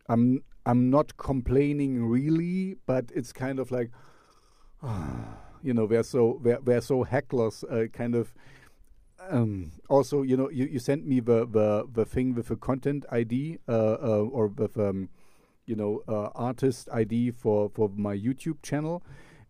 I'm 0.10 0.44
I'm 0.66 0.90
not 0.90 1.18
complaining 1.18 2.06
really, 2.06 2.76
but 2.86 3.06
it's 3.16 3.32
kind 3.34 3.60
of 3.60 3.72
like, 3.72 3.92
you 5.64 5.74
know, 5.74 5.88
they're 5.88 6.04
so 6.04 6.40
they're 6.44 6.60
they're 6.64 6.82
so 6.82 7.04
hecklers, 7.06 7.64
uh, 7.64 7.88
kind 7.88 8.16
of. 8.16 8.34
Um, 9.20 9.72
also, 9.90 10.22
you 10.22 10.38
know, 10.38 10.50
you, 10.50 10.66
you 10.66 10.80
sent 10.80 11.06
me 11.06 11.20
the, 11.20 11.46
the, 11.46 11.88
the 11.92 12.06
thing 12.06 12.36
with 12.36 12.48
the 12.48 12.56
content 12.56 13.06
ID 13.12 13.58
uh, 13.68 13.72
uh, 13.72 14.26
or 14.32 14.48
with 14.48 14.78
um, 14.78 15.10
you 15.68 15.76
know 15.76 16.02
uh, 16.08 16.30
artist 16.34 16.90
ID 16.92 17.32
for 17.32 17.70
for 17.70 17.90
my 17.96 18.18
YouTube 18.18 18.62
channel, 18.64 19.04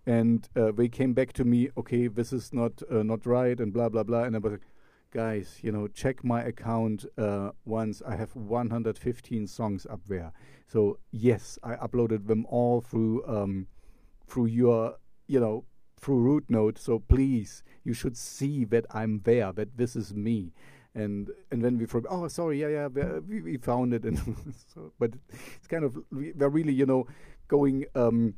and 0.06 0.50
uh, 0.56 0.72
they 0.72 0.90
came 0.90 1.14
back 1.14 1.32
to 1.34 1.46
me. 1.46 1.70
Okay, 1.78 2.08
this 2.08 2.34
is 2.34 2.52
not 2.52 2.82
uh, 2.92 3.04
not 3.04 3.26
right, 3.26 3.58
and 3.60 3.72
blah 3.72 3.88
blah 3.88 4.04
blah. 4.04 4.24
And 4.24 4.36
I 4.36 4.40
was 4.40 4.54
like, 4.54 4.68
guys, 5.12 5.60
you 5.62 5.72
know, 5.72 5.88
check 5.88 6.24
my 6.24 6.44
account 6.44 7.06
uh, 7.18 7.52
once. 7.64 8.02
I 8.06 8.16
have 8.16 8.36
115 8.36 9.48
songs 9.48 9.86
up 9.90 10.02
there. 10.08 10.34
So 10.68 10.98
yes, 11.12 11.58
I 11.64 11.76
uploaded 11.76 12.28
them 12.28 12.46
all 12.50 12.82
through 12.82 13.26
um, 13.28 13.68
through 14.28 14.48
your 14.48 14.96
you 15.28 15.40
know 15.40 15.66
through 16.00 16.24
Rootnote. 16.42 16.78
So 16.78 17.00
please, 17.00 17.64
you 17.84 17.94
should 17.94 18.18
see 18.18 18.66
that 18.66 18.86
I'm 18.92 19.22
there. 19.24 19.52
That 19.52 19.78
this 19.78 19.96
is 19.96 20.14
me 20.14 20.52
and 20.96 21.30
and 21.52 21.64
then 21.64 21.78
we 21.78 21.86
from 21.86 22.06
oh 22.10 22.28
sorry 22.28 22.60
yeah 22.60 22.68
yeah 22.70 22.88
we- 22.88 23.20
we, 23.20 23.42
we 23.42 23.58
found 23.58 23.94
it 23.94 24.04
and 24.10 24.18
so 24.74 24.92
but 24.98 25.12
it's 25.56 25.68
kind 25.68 25.84
of 25.84 25.98
we- 26.12 26.32
we're 26.34 26.50
really 26.50 26.74
you 26.74 26.86
know 26.86 27.06
going 27.48 27.86
um 27.94 28.34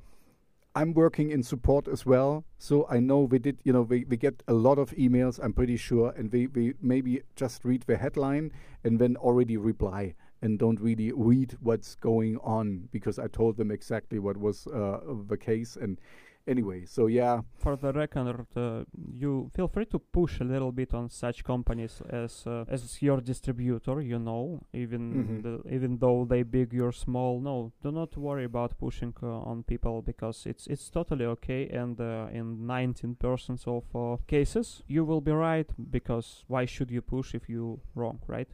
I'm 0.75 0.93
working 0.93 1.31
in 1.31 1.41
support 1.41 1.87
as 1.87 2.05
well 2.05 2.45
so 2.57 2.85
I 2.89 2.99
know 2.99 3.19
we 3.21 3.39
did 3.39 3.59
you 3.63 3.73
know 3.73 3.81
we, 3.81 4.05
we 4.05 4.17
get 4.17 4.43
a 4.47 4.53
lot 4.53 4.77
of 4.77 4.91
emails 4.91 5.39
I'm 5.43 5.53
pretty 5.53 5.77
sure 5.77 6.11
and 6.15 6.31
we, 6.31 6.47
we 6.47 6.73
maybe 6.81 7.21
just 7.35 7.65
read 7.65 7.83
the 7.87 7.97
headline 7.97 8.51
and 8.83 8.99
then 8.99 9.15
already 9.17 9.57
reply 9.57 10.15
and 10.41 10.57
don't 10.59 10.79
really 10.79 11.11
read 11.11 11.57
what's 11.61 11.95
going 11.95 12.37
on 12.37 12.87
because 12.91 13.19
I 13.19 13.27
told 13.27 13.57
them 13.57 13.71
exactly 13.71 14.19
what 14.19 14.37
was 14.37 14.67
uh, 14.67 14.99
the 15.27 15.37
case 15.37 15.75
and 15.75 15.99
anyway 16.49 16.85
so 16.85 17.07
yeah 17.07 17.41
For 17.63 17.75
the 17.77 17.91
record, 17.91 18.45
uh, 18.55 18.83
you 19.23 19.49
feel 19.55 19.67
free 19.67 19.85
to 19.87 19.99
push 19.99 20.41
a 20.41 20.43
little 20.53 20.71
bit 20.71 20.93
on 20.93 21.09
such 21.09 21.43
companies 21.43 22.01
as 22.09 22.47
uh, 22.47 22.63
as 22.75 23.01
your 23.01 23.21
distributor. 23.21 24.01
You 24.01 24.19
know, 24.19 24.59
even 24.73 25.01
Mhm. 25.13 25.41
the, 25.43 25.53
even 25.75 25.97
though 25.99 26.25
they 26.31 26.43
big, 26.43 26.73
you're 26.73 26.95
small. 26.95 27.41
No, 27.41 27.71
do 27.83 27.91
not 27.91 28.15
worry 28.17 28.45
about 28.45 28.71
pushing 28.77 29.13
uh, 29.23 29.49
on 29.51 29.63
people 29.63 30.01
because 30.01 30.49
it's 30.49 30.67
it's 30.67 30.89
totally 30.89 31.25
okay. 31.25 31.61
And 31.81 31.99
uh, 31.99 32.39
in 32.39 32.45
19% 32.67 33.67
of 33.67 33.83
uh, 33.95 34.17
cases, 34.27 34.83
you 34.87 35.05
will 35.07 35.21
be 35.21 35.31
right 35.33 35.69
because 35.91 36.45
why 36.47 36.65
should 36.67 36.91
you 36.91 37.01
push 37.01 37.35
if 37.35 37.49
you 37.49 37.79
wrong, 37.95 38.19
right? 38.27 38.49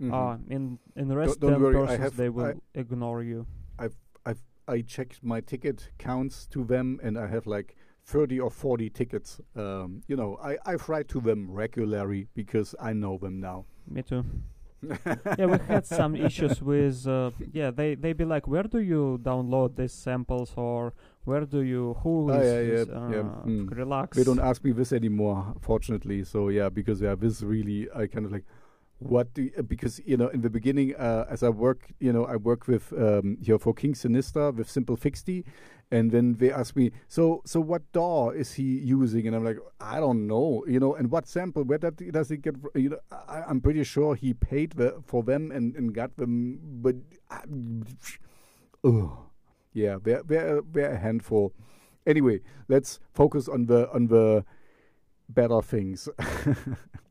mhm. 0.00 0.12
Uh, 0.12 0.36
in 0.54 0.78
in 0.96 1.08
the 1.08 1.16
rest 1.16 1.40
don't 1.40 1.52
10 1.52 1.62
worry, 1.62 1.76
I 1.88 1.96
have- 2.02 2.16
they 2.16 2.28
will 2.28 2.46
I- 2.46 2.80
ignore 2.80 3.22
you. 3.24 3.46
I 4.68 4.80
checked 4.82 5.22
my 5.22 5.40
ticket 5.40 5.90
counts 5.98 6.46
to 6.46 6.64
them, 6.64 7.00
and 7.02 7.18
I 7.18 7.26
have 7.26 7.46
like 7.46 7.76
30 8.04 8.40
or 8.40 8.50
40 8.50 8.90
tickets. 8.90 9.40
Um, 9.56 10.02
you 10.08 10.16
know, 10.16 10.38
I, 10.42 10.56
I 10.64 10.74
write 10.88 11.08
to 11.08 11.20
them 11.20 11.50
regularly 11.50 12.28
because 12.34 12.74
I 12.80 12.92
know 12.92 13.18
them 13.18 13.40
now. 13.40 13.66
Me 13.88 14.02
too. 14.02 14.24
yeah, 15.38 15.46
we 15.46 15.58
had 15.68 15.86
some 15.86 16.16
issues 16.16 16.60
with. 16.60 17.06
Uh, 17.06 17.30
yeah, 17.52 17.70
they 17.70 17.94
they 17.94 18.12
be 18.12 18.24
like, 18.24 18.48
where 18.48 18.64
do 18.64 18.80
you 18.80 19.20
download 19.22 19.76
these 19.76 19.92
samples, 19.92 20.52
or 20.56 20.92
where 21.24 21.44
do 21.44 21.60
you 21.60 21.94
who 22.02 22.32
Ah, 22.32 22.38
is, 22.38 22.46
yeah, 22.46 22.60
yeah, 22.60 22.80
is, 22.80 22.88
yeah, 22.88 22.94
uh, 22.96 23.46
mm. 23.46 23.76
relax? 23.76 24.16
They 24.16 24.24
don't 24.24 24.40
ask 24.40 24.64
me 24.64 24.72
this 24.72 24.92
anymore, 24.92 25.54
fortunately. 25.60 26.24
So 26.24 26.48
yeah, 26.48 26.68
because 26.68 27.00
yeah, 27.00 27.14
this 27.14 27.42
really, 27.42 27.88
I 27.94 28.08
kind 28.08 28.26
of 28.26 28.32
like, 28.32 28.44
what 29.04 29.34
do 29.34 29.42
you, 29.42 29.62
because 29.62 30.00
you 30.04 30.16
know 30.16 30.28
in 30.28 30.40
the 30.40 30.50
beginning 30.50 30.94
uh, 30.96 31.26
as 31.28 31.42
I 31.42 31.48
work 31.48 31.92
you 32.00 32.12
know 32.12 32.24
I 32.24 32.36
work 32.36 32.66
with 32.66 32.92
um, 32.92 33.38
here 33.40 33.58
for 33.58 33.74
King 33.74 33.94
Sinister 33.94 34.50
with 34.50 34.70
Simple 34.70 34.96
Fixty 34.96 35.44
and 35.92 36.10
then 36.10 36.36
they 36.38 36.50
ask 36.50 36.74
me 36.74 36.90
so 37.06 37.42
so 37.44 37.60
what 37.60 37.82
DAW 37.92 38.30
is 38.30 38.54
he 38.54 38.62
using? 38.62 39.26
And 39.26 39.36
I'm 39.36 39.44
like 39.44 39.58
I 39.78 40.00
don't 40.00 40.26
know 40.26 40.64
you 40.66 40.80
know 40.80 40.94
and 40.94 41.10
what 41.10 41.28
sample 41.28 41.64
where 41.64 41.78
that, 41.78 41.96
does 42.12 42.30
he 42.30 42.38
get 42.38 42.56
you 42.74 42.88
know 42.88 42.98
I, 43.10 43.44
am 43.48 43.60
pretty 43.60 43.84
sure 43.84 44.14
he 44.14 44.32
paid 44.32 44.72
the, 44.72 45.02
for 45.04 45.22
them 45.22 45.52
and, 45.52 45.76
and 45.76 45.94
got 45.94 46.16
them 46.16 46.58
but 46.62 46.96
uh, 47.30 49.06
yeah 49.74 49.98
they're, 50.02 50.22
they're, 50.24 50.62
they're 50.72 50.92
a 50.92 50.98
handful. 50.98 51.52
Anyway 52.06 52.40
let's 52.68 52.98
focus 53.12 53.46
on 53.46 53.66
the 53.66 53.90
on 53.92 54.06
the 54.06 54.44
better 55.28 55.60
things 55.60 56.08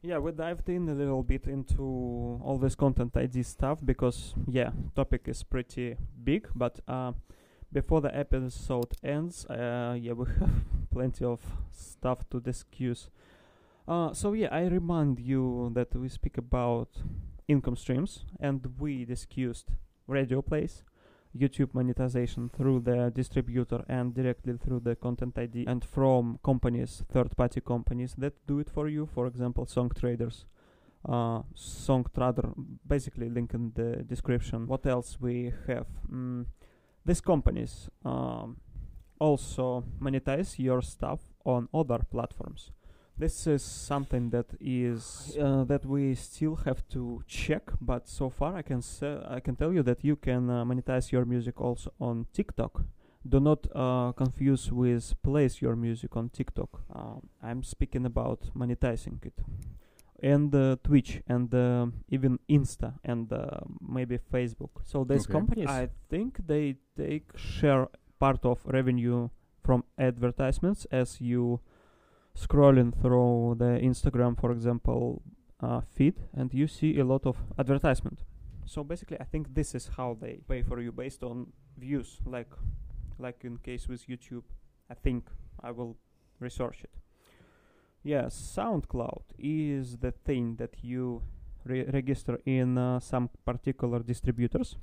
Yeah, 0.00 0.18
we 0.18 0.30
dived 0.30 0.68
in 0.68 0.88
a 0.88 0.94
little 0.94 1.24
bit 1.24 1.48
into 1.48 1.82
all 1.82 2.56
this 2.56 2.76
content 2.76 3.16
ID 3.16 3.42
stuff 3.42 3.80
because 3.84 4.32
yeah, 4.46 4.70
topic 4.94 5.22
is 5.26 5.42
pretty 5.42 5.96
big. 6.22 6.48
But 6.54 6.78
uh, 6.86 7.12
before 7.72 8.00
the 8.00 8.16
episode 8.16 8.92
ends, 9.02 9.44
uh, 9.46 9.96
yeah, 10.00 10.12
we 10.12 10.26
have 10.40 10.50
plenty 10.92 11.24
of 11.24 11.40
stuff 11.72 12.20
to 12.30 12.38
discuss. 12.38 13.10
Uh, 13.88 14.12
so 14.12 14.34
yeah, 14.34 14.48
I 14.52 14.66
remind 14.66 15.18
you 15.18 15.72
that 15.74 15.92
we 15.96 16.08
speak 16.08 16.38
about 16.38 16.90
income 17.48 17.74
streams 17.74 18.24
and 18.38 18.64
we 18.78 19.04
discussed 19.04 19.70
radio 20.06 20.42
plays, 20.42 20.84
YouTube 21.38 21.74
monetization 21.74 22.50
through 22.56 22.80
the 22.80 23.12
distributor 23.14 23.84
and 23.88 24.14
directly 24.14 24.54
through 24.56 24.80
the 24.80 24.96
content 24.96 25.38
ID 25.38 25.64
and 25.66 25.84
from 25.84 26.38
companies, 26.44 27.02
third 27.12 27.36
party 27.36 27.60
companies 27.60 28.14
that 28.18 28.34
do 28.46 28.58
it 28.58 28.70
for 28.70 28.88
you, 28.88 29.06
for 29.06 29.26
example, 29.26 29.66
Songtradrs. 29.66 30.44
Uh, 31.08 31.42
Song 31.54 32.04
Trader, 32.12 32.50
basically 32.86 33.30
link 33.30 33.54
in 33.54 33.70
the 33.76 34.02
description. 34.02 34.66
What 34.66 34.84
else 34.84 35.16
we 35.20 35.52
have? 35.68 35.86
Mm, 36.12 36.46
these 37.06 37.20
companies 37.20 37.88
um, 38.04 38.56
also 39.20 39.84
monetize 40.00 40.58
your 40.58 40.82
stuff 40.82 41.20
on 41.44 41.68
other 41.72 42.00
platforms 42.10 42.72
this 43.18 43.46
is 43.46 43.62
something 43.62 44.30
that 44.30 44.46
is 44.60 45.36
uh, 45.40 45.64
that 45.64 45.84
we 45.84 46.14
still 46.14 46.54
have 46.56 46.86
to 46.88 47.22
check 47.26 47.62
but 47.80 48.08
so 48.08 48.30
far 48.30 48.56
i 48.56 48.62
can 48.62 48.80
say 48.80 49.18
i 49.28 49.40
can 49.40 49.56
tell 49.56 49.72
you 49.72 49.82
that 49.82 50.04
you 50.04 50.16
can 50.16 50.48
uh, 50.48 50.64
monetize 50.64 51.10
your 51.12 51.24
music 51.24 51.60
also 51.60 51.92
on 52.00 52.26
tiktok. 52.32 52.84
Do 53.28 53.40
not 53.40 53.66
uh, 53.74 54.12
confuse 54.12 54.70
with 54.72 55.12
place 55.22 55.60
your 55.60 55.76
music 55.76 56.16
on 56.16 56.28
tiktok. 56.30 56.82
Um, 56.94 57.28
i'm 57.42 57.62
speaking 57.62 58.06
about 58.06 58.40
monetizing 58.56 59.24
it. 59.26 59.34
And 60.22 60.54
uh, 60.54 60.76
twitch 60.82 61.20
and 61.28 61.52
uh, 61.54 61.86
even 62.08 62.38
insta 62.48 62.94
and 63.04 63.32
uh, 63.32 63.60
maybe 63.80 64.18
facebook. 64.18 64.70
So 64.84 65.04
these 65.04 65.26
Okay. 65.26 65.32
companies 65.32 65.68
i 65.68 65.88
think 66.08 66.38
they 66.46 66.76
take 66.96 67.36
share 67.36 67.88
part 68.18 68.44
of 68.44 68.60
revenue 68.64 69.28
from 69.62 69.84
advertisements 69.98 70.86
as 70.90 71.20
you 71.20 71.60
scrolling 72.38 72.92
through 73.00 73.56
the 73.58 73.78
Instagram, 73.82 74.38
for 74.38 74.52
example, 74.52 75.22
uh, 75.60 75.80
feed, 75.80 76.14
and 76.34 76.54
you 76.54 76.66
see 76.68 76.98
a 76.98 77.04
lot 77.04 77.26
of 77.26 77.36
advertisement. 77.58 78.20
So 78.64 78.84
basically, 78.84 79.18
I 79.20 79.24
think 79.24 79.54
this 79.54 79.74
is 79.74 79.90
how 79.96 80.16
they 80.20 80.40
pay 80.48 80.62
for 80.62 80.80
you 80.80 80.92
based 80.92 81.22
on 81.22 81.52
views, 81.76 82.20
like 82.24 82.50
like 83.18 83.44
in 83.44 83.58
case 83.58 83.88
with 83.88 84.06
YouTube. 84.06 84.44
I 84.90 84.94
think 84.94 85.28
I 85.62 85.70
will 85.70 85.96
research 86.38 86.84
it. 86.84 86.90
Yeah, 88.02 88.26
SoundCloud 88.26 89.22
is 89.38 89.96
the 89.98 90.12
thing 90.12 90.56
that 90.56 90.76
you 90.82 91.22
re- 91.64 91.84
register 91.92 92.38
in 92.46 92.78
uh, 92.78 93.00
some 93.00 93.28
particular 93.44 93.98
distributors. 93.98 94.76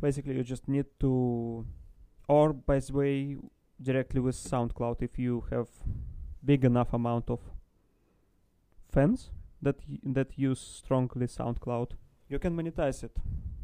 Basically, 0.00 0.34
you 0.34 0.42
just 0.42 0.66
need 0.66 0.86
to, 1.00 1.66
or 2.28 2.52
by 2.54 2.78
the 2.78 2.92
way, 2.92 3.36
directly 3.82 4.20
with 4.20 4.36
SoundCloud 4.36 5.02
if 5.02 5.18
you 5.18 5.44
have 5.50 5.68
big 6.44 6.64
enough 6.64 6.92
amount 6.92 7.30
of 7.30 7.40
fans 8.92 9.30
that 9.62 9.76
that 10.02 10.38
use 10.38 10.60
strongly 10.60 11.26
SoundCloud, 11.26 11.92
you 12.28 12.38
can 12.38 12.56
monetize 12.56 13.04
it 13.04 13.16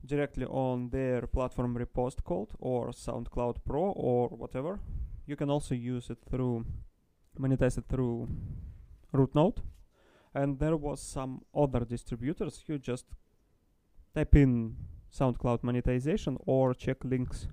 directly 0.05 0.47
on 0.47 0.91
their 0.91 1.27
platform 1.27 1.77
repost 1.77 2.23
code 2.25 2.49
or 2.59 2.91
SoundCloud 2.91 3.57
Pro 3.65 3.91
or 3.93 4.29
whatever. 4.29 4.81
You 5.27 5.37
can 5.37 5.51
also 5.51 5.75
use 5.75 6.11
it 6.11 6.19
through 6.31 6.65
monetize 7.39 7.79
it 7.79 7.85
through 7.89 8.29
Rootnote. 9.13 9.59
And 10.35 10.59
there 10.59 10.77
was 10.77 11.01
some 11.01 11.43
other 11.55 11.81
distributors. 11.85 12.63
You 12.67 12.79
just 12.79 13.07
type 14.15 14.37
in 14.37 14.77
SoundCloud 15.11 15.63
monetization 15.63 16.37
or 16.47 16.75
check 16.75 17.05
links 17.05 17.49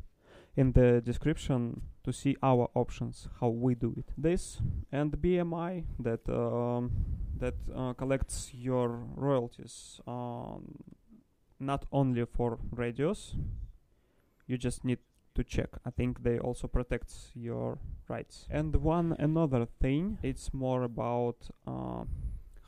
in 0.56 0.74
the 0.74 1.02
description 1.02 1.82
to 2.04 2.12
see 2.12 2.36
our 2.44 2.70
options, 2.76 3.28
how 3.40 3.50
we 3.50 3.76
do 3.76 3.94
it. 3.98 4.06
This 4.18 4.62
and 4.92 5.12
BMI 5.12 5.86
that 6.00 6.28
um, 6.30 6.92
that 7.38 7.56
uh, 7.76 7.94
collects 7.94 8.52
your 8.54 8.88
royalties 9.16 10.00
um, 10.08 10.76
not 11.60 11.86
only 11.92 12.26
for 12.26 12.60
radios. 12.72 13.36
You 14.48 14.58
just 14.58 14.84
need 14.84 15.00
to 15.36 15.44
check. 15.44 15.70
I 15.86 15.90
think 15.90 16.24
they 16.24 16.38
also 16.38 16.68
protects 16.68 17.32
your 17.34 17.80
rights. 18.08 18.46
And 18.50 18.76
one 18.76 19.16
another 19.18 19.66
thing, 19.66 20.20
it's 20.22 20.54
more 20.54 20.84
about 20.84 21.38
uh, 21.66 22.04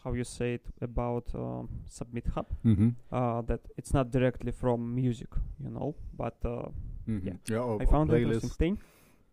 how 0.03 0.13
you 0.13 0.23
say 0.23 0.55
it 0.55 0.65
about 0.81 1.25
um, 1.35 1.69
SubmitHub. 1.89 2.45
mm-hmm. 2.65 2.89
Uh, 3.11 3.41
that 3.41 3.61
it's 3.77 3.93
not 3.93 4.11
directly 4.11 4.51
from 4.51 4.95
music, 4.95 5.29
you 5.63 5.69
know, 5.69 5.95
but 6.17 6.37
uh, 7.07 7.11
Mm-hmm. 7.11 7.27
Yeah. 7.27 7.33
yeah 7.47 7.57
or, 7.57 7.81
I 7.81 7.85
found 7.85 8.11
or 8.11 8.15
an 8.15 8.23
interesting 8.23 8.49
playlist 8.49 8.55
thing. 8.57 8.77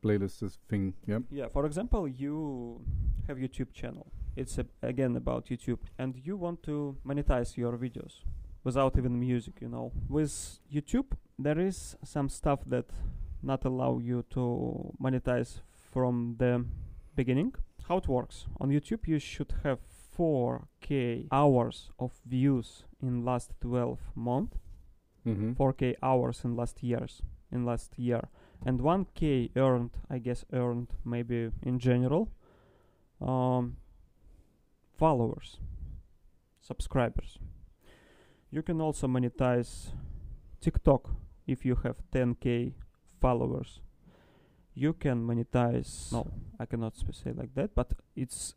playlist 0.02 0.40
this 0.40 0.58
thing 0.68 0.94
yeah 1.06 1.20
Yeah, 1.30 1.48
for 1.48 1.66
example, 1.66 2.08
you 2.08 2.80
have 3.28 3.38
YouTube 3.38 3.72
channel. 3.72 4.06
It's 4.36 4.58
a, 4.58 4.66
again 4.82 5.16
about 5.16 5.46
YouTube, 5.46 5.78
and 5.98 6.16
you 6.16 6.36
want 6.36 6.62
to 6.64 6.96
monetize 7.06 7.56
your 7.56 7.76
videos 7.76 8.24
without 8.64 8.96
even 8.98 9.18
music. 9.20 9.54
You 9.60 9.68
know, 9.68 9.92
with 10.08 10.58
YouTube 10.72 11.12
there 11.38 11.58
is 11.58 11.96
some 12.04 12.28
stuff 12.28 12.60
that 12.66 12.86
not 13.42 13.64
allow 13.64 13.98
you 13.98 14.24
to 14.30 14.94
monetize 15.00 15.60
from 15.92 16.36
the 16.38 16.64
beginning. 17.14 17.54
How 17.88 17.98
it 17.98 18.08
works 18.08 18.46
on 18.60 18.70
YouTube? 18.70 19.06
You 19.06 19.18
should 19.18 19.52
have 19.64 19.80
4K 20.18 21.28
hours 21.32 21.90
of 21.98 22.12
views 22.26 22.84
in 23.02 23.24
last 23.24 23.52
12 23.60 23.98
months. 24.14 24.56
mm-hmm. 25.26 25.52
4k 25.52 25.94
hours 26.02 26.44
in 26.44 26.56
last 26.56 26.82
years 26.82 27.22
in 27.52 27.64
last 27.64 27.98
year. 27.98 28.28
And 28.64 28.80
1k 28.80 29.50
earned 29.56 29.90
i 30.08 30.18
guess 30.18 30.44
earned 30.52 30.88
maybe 31.04 31.50
in 31.62 31.78
general 31.78 32.28
um, 33.20 33.76
followers 34.96 35.58
subscribers. 36.60 37.38
You 38.50 38.62
can 38.62 38.80
also 38.80 39.08
monetize 39.08 39.92
tiktok 40.60 41.10
if 41.46 41.64
you 41.64 41.76
have 41.82 41.96
10k 42.12 42.72
followers. 43.20 43.80
You 44.74 44.92
can 44.92 45.26
monetize 45.26 46.12
no. 46.12 46.30
I 46.58 46.66
cannot 46.66 46.96
say 46.96 47.32
like 47.32 47.54
that 47.54 47.74
but 47.74 47.92
it's 48.16 48.54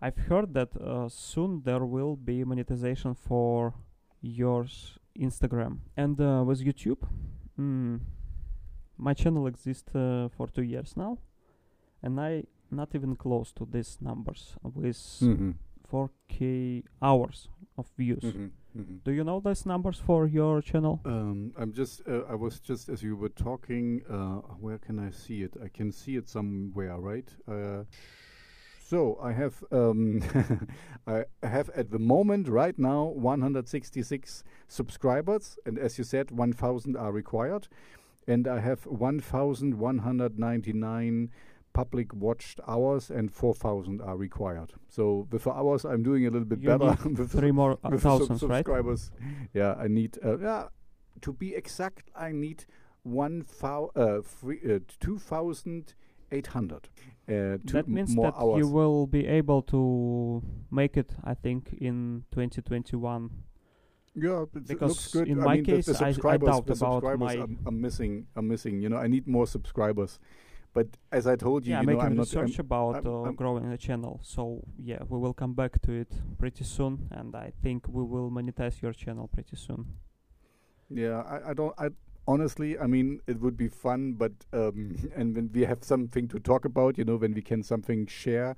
i've 0.00 0.16
heard 0.16 0.54
that 0.54 0.70
uh, 0.76 1.08
soon 1.08 1.62
there 1.64 1.84
will 1.84 2.16
be 2.16 2.44
monetization 2.44 3.14
for 3.14 3.74
yours 4.20 4.98
Instagram. 5.18 5.78
And 5.96 6.20
uh, 6.20 6.42
with 6.46 6.64
YouTube. 6.64 7.06
Mm, 7.58 8.00
my 8.98 9.14
channel 9.14 9.46
exists 9.46 9.94
uh, 9.94 10.28
for 10.36 10.48
two 10.48 10.62
years 10.62 10.96
now, 10.96 11.18
and 12.02 12.20
I 12.20 12.44
not 12.70 12.94
even 12.94 13.14
close 13.16 13.52
to 13.52 13.66
these 13.70 13.98
numbers 14.00 14.56
with 14.62 14.96
Mm-hmm. 15.20 15.50
4k 15.92 16.82
hours 17.02 17.48
of 17.78 17.86
views. 17.96 18.22
Mm-hmm. 18.24 18.46
Mm-hmm. 18.80 18.96
Do 19.04 19.12
you 19.12 19.22
know 19.22 19.40
these 19.40 19.64
numbers 19.66 20.00
for 20.04 20.26
your 20.26 20.60
channel? 20.60 21.00
Um, 21.04 21.52
I'm 21.56 21.72
just. 21.72 22.02
Uh, 22.08 22.22
I 22.28 22.34
was 22.34 22.58
just 22.58 22.88
as 22.88 23.02
you 23.02 23.14
were 23.16 23.28
talking. 23.28 24.02
Uh, 24.10 24.40
where 24.60 24.78
can 24.78 24.98
I 24.98 25.10
see 25.10 25.42
it? 25.42 25.54
I 25.62 25.68
can 25.68 25.92
see 25.92 26.16
it 26.16 26.28
somewhere, 26.28 26.96
right? 26.98 27.28
Uh, 27.46 27.84
so 28.86 29.18
I 29.22 29.32
have. 29.32 29.64
Um, 29.72 30.20
I 31.06 31.24
have 31.42 31.68
at 31.70 31.90
the 31.90 31.98
moment, 31.98 32.48
right 32.48 32.78
now, 32.78 33.04
166 33.04 34.44
subscribers, 34.68 35.58
and 35.66 35.78
as 35.78 35.98
you 35.98 36.04
said, 36.04 36.30
1,000 36.30 36.96
are 36.96 37.12
required, 37.12 37.68
and 38.26 38.48
I 38.48 38.60
have 38.60 38.86
1,199 38.86 41.30
public 41.72 42.14
watched 42.14 42.60
hours, 42.68 43.10
and 43.10 43.32
4,000 43.32 44.00
are 44.00 44.16
required. 44.16 44.72
So 44.88 45.26
with 45.30 45.44
the 45.44 45.52
hours, 45.52 45.84
I'm 45.84 46.02
doing 46.02 46.26
a 46.26 46.30
little 46.30 46.46
bit 46.46 46.60
You 46.62 46.78
better. 46.78 46.96
with 47.16 47.30
Three 47.32 47.52
more 47.52 47.78
uh, 47.84 47.90
with 47.90 48.02
sub- 48.02 48.20
thousands, 48.20 48.42
right? 48.44 48.64
subscribers. 48.64 49.10
Yeah, 49.52 49.74
I 49.78 49.88
need. 49.88 50.18
Uh, 50.24 50.38
yeah, 50.38 50.64
to 51.22 51.32
be 51.32 51.54
exact, 51.54 52.10
I 52.14 52.32
need 52.32 52.64
one 53.02 53.44
thou- 53.60 53.90
uh, 53.96 54.20
uh, 54.20 54.78
two 55.00 55.18
thousand 55.18 55.94
800. 56.34 56.88
Uh, 57.26 57.56
that 57.72 57.88
means 57.88 58.14
that 58.16 58.34
hours. 58.36 58.58
you 58.58 58.68
will 58.68 59.06
be 59.06 59.26
able 59.26 59.62
to 59.62 60.42
make 60.70 60.96
it, 60.96 61.12
I 61.24 61.34
think, 61.34 61.72
in 61.80 62.24
2021. 62.32 63.30
Yeah, 64.16 64.42
it 64.42 64.54
looks 64.54 64.68
Because 64.68 65.08
good. 65.12 65.28
in 65.28 65.40
I 65.40 65.44
my 65.44 65.54
mean, 65.54 65.64
the- 65.64 65.72
case, 65.72 65.86
the, 65.86 66.04
I, 66.04 66.08
I 66.08 66.36
doubt 66.36 66.66
the 66.66 66.72
about 66.74 67.02
subscribers 67.02 67.18
my. 67.36 67.42
I'm 67.42 67.58
I'm 67.66 67.80
missing. 67.80 68.26
I'm 68.36 68.46
missing. 68.48 68.80
You 68.80 68.88
know, 68.90 68.96
I 68.98 69.06
need 69.08 69.26
more 69.26 69.46
subscribers. 69.46 70.18
But 70.72 70.88
as 71.12 71.26
I 71.26 71.36
told 71.36 71.64
you, 71.66 71.72
yeah, 71.72 71.80
you 71.80 71.86
know, 71.86 72.00
I'm 72.00 72.16
not. 72.16 72.36
I'm, 72.36 72.52
about 72.58 72.94
I'm- 72.96 73.06
uh, 73.06 73.22
I'm- 73.22 73.34
growing 73.36 73.68
the 73.70 73.78
channel. 73.78 74.20
So 74.22 74.62
yeah, 74.78 74.98
we 75.08 75.18
will 75.18 75.34
come 75.34 75.54
back 75.54 75.80
to 75.82 75.92
it 75.92 76.12
pretty 76.38 76.64
soon, 76.64 77.08
and 77.10 77.34
I 77.34 77.52
think 77.62 77.86
we 77.88 78.02
will 78.04 78.30
monetize 78.30 78.82
your 78.82 78.92
channel 78.92 79.28
pretty 79.28 79.56
soon. 79.56 79.86
Yeah, 80.90 81.22
I, 81.22 81.50
I 81.50 81.54
don't. 81.54 81.74
I 81.78 81.88
honestly, 82.26 82.78
I 82.78 82.86
mean, 82.86 83.20
it 83.26 83.40
would 83.40 83.56
be 83.56 83.68
fun, 83.68 84.14
but 84.14 84.32
um, 84.52 84.96
and 85.16 85.34
when 85.34 85.50
we 85.52 85.62
have 85.62 85.84
something 85.84 86.28
to 86.28 86.38
talk 86.38 86.64
about, 86.64 86.98
you 86.98 87.04
know, 87.04 87.16
when 87.16 87.34
we 87.34 87.42
can 87.42 87.62
something 87.62 88.06
share, 88.06 88.56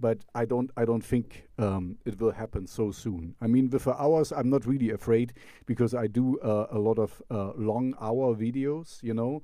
but 0.00 0.18
I 0.34 0.44
don't. 0.44 0.70
I 0.76 0.84
don't 0.84 1.04
think 1.04 1.48
um, 1.58 1.96
it 2.04 2.20
will 2.20 2.32
happen 2.32 2.66
so 2.66 2.90
soon. 2.90 3.36
I 3.40 3.46
mean, 3.46 3.70
with 3.70 3.84
the 3.84 3.94
hours, 3.94 4.32
I'm 4.32 4.50
not 4.50 4.66
really 4.66 4.90
afraid 4.90 5.32
because 5.66 5.94
I 5.94 6.06
do 6.08 6.38
uh, 6.40 6.66
a 6.70 6.78
lot 6.78 6.98
of 6.98 7.22
uh, 7.30 7.52
long 7.56 7.94
hour 8.00 8.34
videos, 8.34 9.02
you 9.02 9.14
know. 9.14 9.42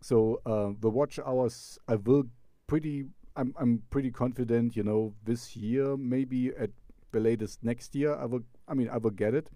So 0.00 0.40
uh, 0.46 0.78
the 0.80 0.90
watch 0.90 1.18
hours, 1.18 1.78
I 1.88 1.96
will 1.96 2.24
pretty. 2.66 3.04
I'm 3.34 3.54
I'm 3.58 3.82
pretty 3.90 4.10
confident, 4.10 4.76
you 4.76 4.84
know, 4.84 5.12
this 5.24 5.56
year, 5.56 5.96
maybe 5.96 6.52
at 6.56 6.70
the 7.12 7.20
latest 7.20 7.64
next 7.64 7.94
year, 7.94 8.14
I 8.14 8.26
will. 8.26 8.42
I 8.68 8.74
mean, 8.74 8.88
I 8.88 8.98
will 8.98 9.10
get 9.10 9.34
it 9.34 9.50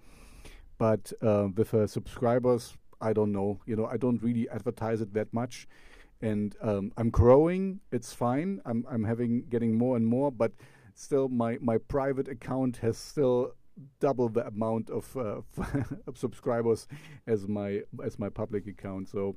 but 0.79 1.13
uh, 1.21 1.47
with 1.55 1.75
uh, 1.75 1.87
subscribers 1.87 2.75
i 3.01 3.13
don't 3.13 3.33
know. 3.33 3.61
You 3.67 3.77
know 3.77 3.87
i 3.87 3.97
don't 3.97 4.23
really 4.23 4.49
advertise 4.49 5.01
it 5.01 5.13
that 5.15 5.33
much. 5.33 5.69
And 6.23 6.55
um, 6.61 6.93
i'm 6.97 7.11
growing. 7.11 7.81
It's 7.93 8.13
fine. 8.13 8.61
I'm 8.65 8.85
i'm 8.91 9.05
having 9.05 9.45
getting 9.49 9.77
more 9.77 9.97
and 9.97 10.07
more 10.07 10.31
but 10.31 10.53
still 10.95 11.29
my 11.29 11.59
my 11.61 11.79
private 11.79 12.29
account 12.29 12.79
has 12.79 12.99
still 12.99 13.53
double 13.99 14.29
the 14.29 14.47
amount 14.47 14.91
of, 14.91 15.17
uh, 15.17 15.41
of 16.07 16.19
subscribers 16.19 16.87
as 17.27 17.49
my 17.49 17.81
as 18.05 18.19
my 18.19 18.29
public 18.29 18.67
account. 18.67 19.09
So 19.09 19.37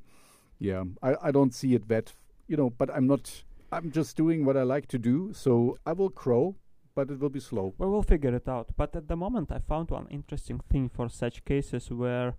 yeah 0.59 0.83
i 1.01 1.15
i 1.21 1.31
don't 1.31 1.53
see 1.53 1.73
it 1.73 1.87
that 1.87 2.13
you 2.47 2.55
know 2.55 2.69
but 2.69 2.89
i'm 2.95 3.07
not 3.07 3.43
i'm 3.71 3.91
just 3.91 4.15
doing 4.15 4.45
what 4.45 4.55
i 4.57 4.63
like 4.63 4.87
to 4.87 4.99
do. 4.99 5.31
So 5.33 5.77
i 5.85 5.93
will 5.93 6.09
grow 6.09 6.55
but 6.95 7.09
it 7.09 7.19
will 7.19 7.29
be 7.29 7.39
slow. 7.39 7.73
We 7.77 7.87
will 7.87 8.03
figure 8.03 8.33
it 8.35 8.47
out. 8.47 8.69
But 8.77 8.95
at 8.95 9.07
the 9.07 9.15
moment, 9.15 9.51
I 9.51 9.59
found 9.59 9.89
one 9.89 10.07
interesting 10.09 10.59
thing 10.71 10.89
for 10.89 11.09
such 11.09 11.43
cases 11.45 11.89
where, 11.89 12.35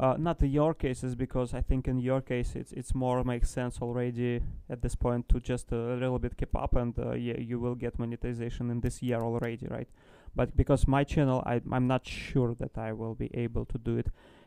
uh, 0.00 0.16
not 0.18 0.42
your 0.42 0.74
cases, 0.74 1.14
because 1.14 1.54
I 1.54 1.60
think 1.62 1.86
in 1.88 1.98
your 1.98 2.20
case 2.20 2.56
it's 2.56 2.72
it's 2.72 2.94
more 2.94 3.22
makes 3.24 3.50
sense 3.50 3.78
already 3.82 4.40
at 4.68 4.80
this 4.82 4.94
point 4.96 5.28
to 5.28 5.40
just 5.40 5.72
a 5.72 5.94
little 5.94 6.18
bit 6.18 6.36
keep 6.36 6.54
up, 6.56 6.74
and 6.76 6.98
uh, 6.98 7.12
yeah, 7.12 7.38
you 7.38 7.60
will 7.60 7.74
get 7.74 7.98
monetization 7.98 8.70
in 8.70 8.80
this 8.80 9.02
year 9.02 9.20
already, 9.20 9.66
right? 9.68 9.88
But 10.34 10.56
because 10.56 10.88
my 10.88 11.04
channel, 11.04 11.42
I 11.46 11.60
I'm 11.70 11.86
not 11.86 12.06
sure 12.06 12.54
that 12.54 12.78
I 12.78 12.92
will 12.92 13.14
be 13.14 13.30
able 13.34 13.64
to 13.66 13.78
do 13.78 13.98
it 13.98 14.06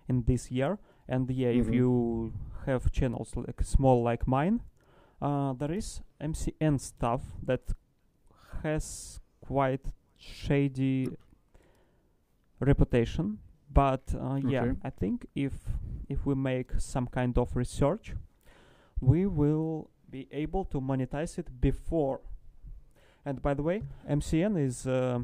in 0.10 0.24
this 0.24 0.52
year. 0.52 0.78
And 1.08 1.30
yeah, 1.30 1.50
if 1.52 1.68
Mhm. 1.68 1.74
you 1.74 2.34
have 2.66 2.92
channels 2.92 3.36
like 3.36 3.62
small 3.64 4.02
like 4.04 4.26
mine, 4.28 4.60
uh, 5.22 5.54
there 5.54 5.72
is 5.78 6.02
MCN 6.20 6.80
stuff 6.80 7.22
that 7.46 7.62
has 8.64 9.20
quite 9.42 9.92
shady 10.18 11.10
reputation 12.60 13.38
but 13.82 14.04
uh, 14.16 14.40
yeah 14.54 14.62
Okay. 14.64 14.76
i 14.84 14.90
think 15.02 15.18
if 15.36 15.54
if 16.10 16.20
we 16.28 16.34
make 16.36 16.70
some 16.80 17.08
kind 17.08 17.38
of 17.38 17.56
research 17.56 18.16
we 19.02 19.26
will 19.40 19.90
be 20.10 20.28
able 20.44 20.64
to 20.66 20.80
monetize 20.82 21.38
it 21.42 21.50
before 21.62 22.20
and 23.26 23.42
by 23.42 23.54
the 23.54 23.64
way 23.64 23.82
mcn 24.10 24.58
is 24.58 24.86
a 24.88 25.22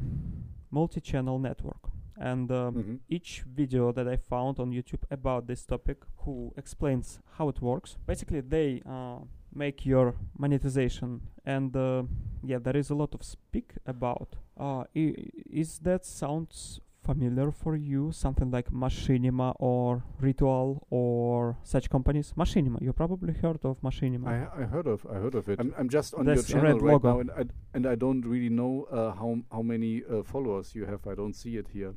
multi-channel 0.72 1.40
network 1.40 1.84
and 2.18 2.52
um, 2.52 2.76
Mhm. 2.76 3.00
each 3.10 3.44
video 3.56 3.92
that 3.92 4.08
I 4.08 4.16
found 4.18 4.60
on 4.60 4.72
YouTube 4.72 5.04
about 5.10 5.48
this 5.48 5.66
topic, 5.66 5.98
who 6.24 6.54
explains 6.56 7.20
how 7.38 7.50
it 7.50 7.62
works. 7.62 7.98
Basically, 8.06 8.42
they 8.42 8.82
uh, 8.86 9.20
make 9.56 9.88
your 9.90 10.14
monetization, 10.38 11.22
and 11.46 11.76
uh, 11.76 12.04
yeah, 12.44 12.60
there 12.62 12.78
is 12.78 12.92
a 12.92 12.96
lot 12.96 13.16
of 13.16 13.24
speak 13.24 13.74
about. 13.88 14.36
Uh, 14.56 14.84
i- 14.96 15.16
is 15.50 15.80
that 15.80 16.06
sounds 16.06 16.80
familiar 17.04 17.52
for 17.52 17.76
you? 17.76 18.12
Something 18.12 18.52
like 18.52 18.70
Machinima 18.72 19.56
or 19.60 20.04
Ritual 20.20 20.86
or 20.90 21.58
such 21.64 21.90
companies? 21.90 22.34
Machinima, 22.38 22.82
you 22.82 22.94
probably 22.94 23.34
heard 23.34 23.60
of 23.64 23.82
Machinima. 23.82 24.28
I, 24.28 24.62
I 24.62 24.66
heard 24.66 24.88
of 24.88 25.06
I 25.10 25.16
heard 25.16 25.36
of 25.36 25.50
it. 25.50 25.60
I'm, 25.60 25.74
I'm 25.78 25.90
just 25.90 26.14
on 26.14 26.26
This 26.26 26.50
your 26.50 26.62
channel 26.62 26.80
right 26.80 26.94
logo. 26.94 27.14
now, 27.14 27.20
and 27.20 27.32
I, 27.32 27.44
and 27.74 27.86
I 27.86 27.96
don't 27.96 28.22
really 28.26 28.50
know 28.50 28.88
uh, 28.92 29.12
how 29.14 29.38
how 29.52 29.62
many 29.62 30.04
uh, 30.04 30.24
followers 30.24 30.76
you 30.76 30.86
have. 30.86 31.06
I 31.08 31.16
don't 31.16 31.34
see 31.36 31.58
it 31.58 31.68
here 31.74 31.96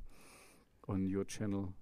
on 0.89 1.09
your 1.09 1.25
channel. 1.25 1.75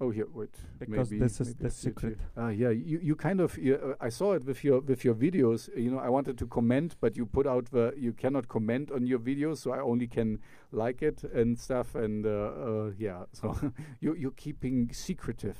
Oh, 0.00 0.10
here, 0.10 0.26
wait. 0.34 0.50
Because 0.80 1.10
maybe, 1.10 1.20
this 1.22 1.40
is 1.40 1.54
the 1.54 1.66
I 1.66 1.68
see 1.68 1.90
it 1.90 2.00
here. 2.00 2.10
secret. 2.10 2.18
Ah, 2.36 2.48
yeah, 2.48 2.70
you 2.70 2.98
you 3.00 3.14
kind 3.14 3.40
of 3.40 3.56
you, 3.56 3.76
uh, 3.76 3.94
I 4.00 4.08
saw 4.10 4.32
it 4.34 4.44
with 4.44 4.64
your 4.64 4.80
with 4.80 5.04
your 5.04 5.14
videos. 5.14 5.68
You 5.76 5.90
know, 5.92 5.98
I 6.00 6.08
wanted 6.08 6.36
to 6.38 6.46
comment, 6.46 6.96
but 7.00 7.16
you 7.16 7.26
put 7.26 7.46
out 7.46 7.66
the 7.70 7.94
you 7.96 8.12
cannot 8.12 8.48
comment 8.48 8.90
on 8.90 9.06
your 9.06 9.20
videos, 9.20 9.58
so 9.58 9.70
I 9.72 9.78
only 9.80 10.08
can 10.08 10.40
like 10.72 11.00
it 11.00 11.22
and 11.32 11.56
stuff. 11.58 11.94
And 11.94 12.26
uh, 12.26 12.30
uh, 12.30 12.90
yeah, 12.98 13.24
so 13.32 13.54
you 14.00 14.14
you're 14.14 14.32
keeping 14.36 14.92
secretive, 14.92 15.58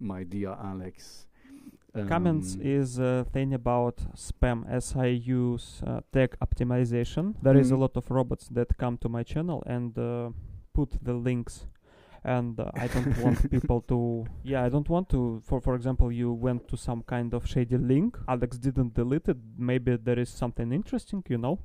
my 0.00 0.24
dear 0.24 0.56
Alex. 0.58 1.26
Comments 2.08 2.54
Um, 2.56 2.60
is 2.62 2.98
a 2.98 3.24
thing 3.32 3.54
about 3.54 3.96
spam 4.16 4.64
as 4.68 4.94
I 4.96 5.06
use 5.06 5.80
uh, 5.86 6.00
tag 6.12 6.36
optimization. 6.40 7.34
There 7.42 7.56
is 7.58 7.70
a 7.70 7.74
Mhm. 7.74 7.80
lot 7.80 7.96
of 7.96 8.10
robots 8.10 8.48
that 8.50 8.76
come 8.76 8.98
to 8.98 9.08
my 9.08 9.22
channel 9.22 9.62
and 9.66 9.96
uh, 9.98 10.30
put 10.74 10.90
the 11.02 11.14
links. 11.14 11.66
And 12.26 12.58
uh, 12.58 12.70
I 12.74 12.88
don't 12.88 13.16
want 13.24 13.50
people 13.50 13.80
to. 13.82 14.26
Yeah, 14.42 14.64
I 14.66 14.68
don't 14.68 14.88
want 14.88 15.08
to. 15.10 15.40
For 15.48 15.60
for 15.60 15.74
example, 15.76 16.10
you 16.10 16.32
went 16.32 16.66
to 16.68 16.76
some 16.76 17.02
kind 17.02 17.32
of 17.34 17.46
shady 17.46 17.78
link. 17.78 18.18
Alex 18.26 18.58
didn't 18.58 18.94
delete 18.94 19.28
it. 19.28 19.36
Maybe 19.56 19.96
there 19.96 20.18
is 20.18 20.28
something 20.28 20.72
interesting, 20.72 21.22
you 21.28 21.38
know. 21.38 21.58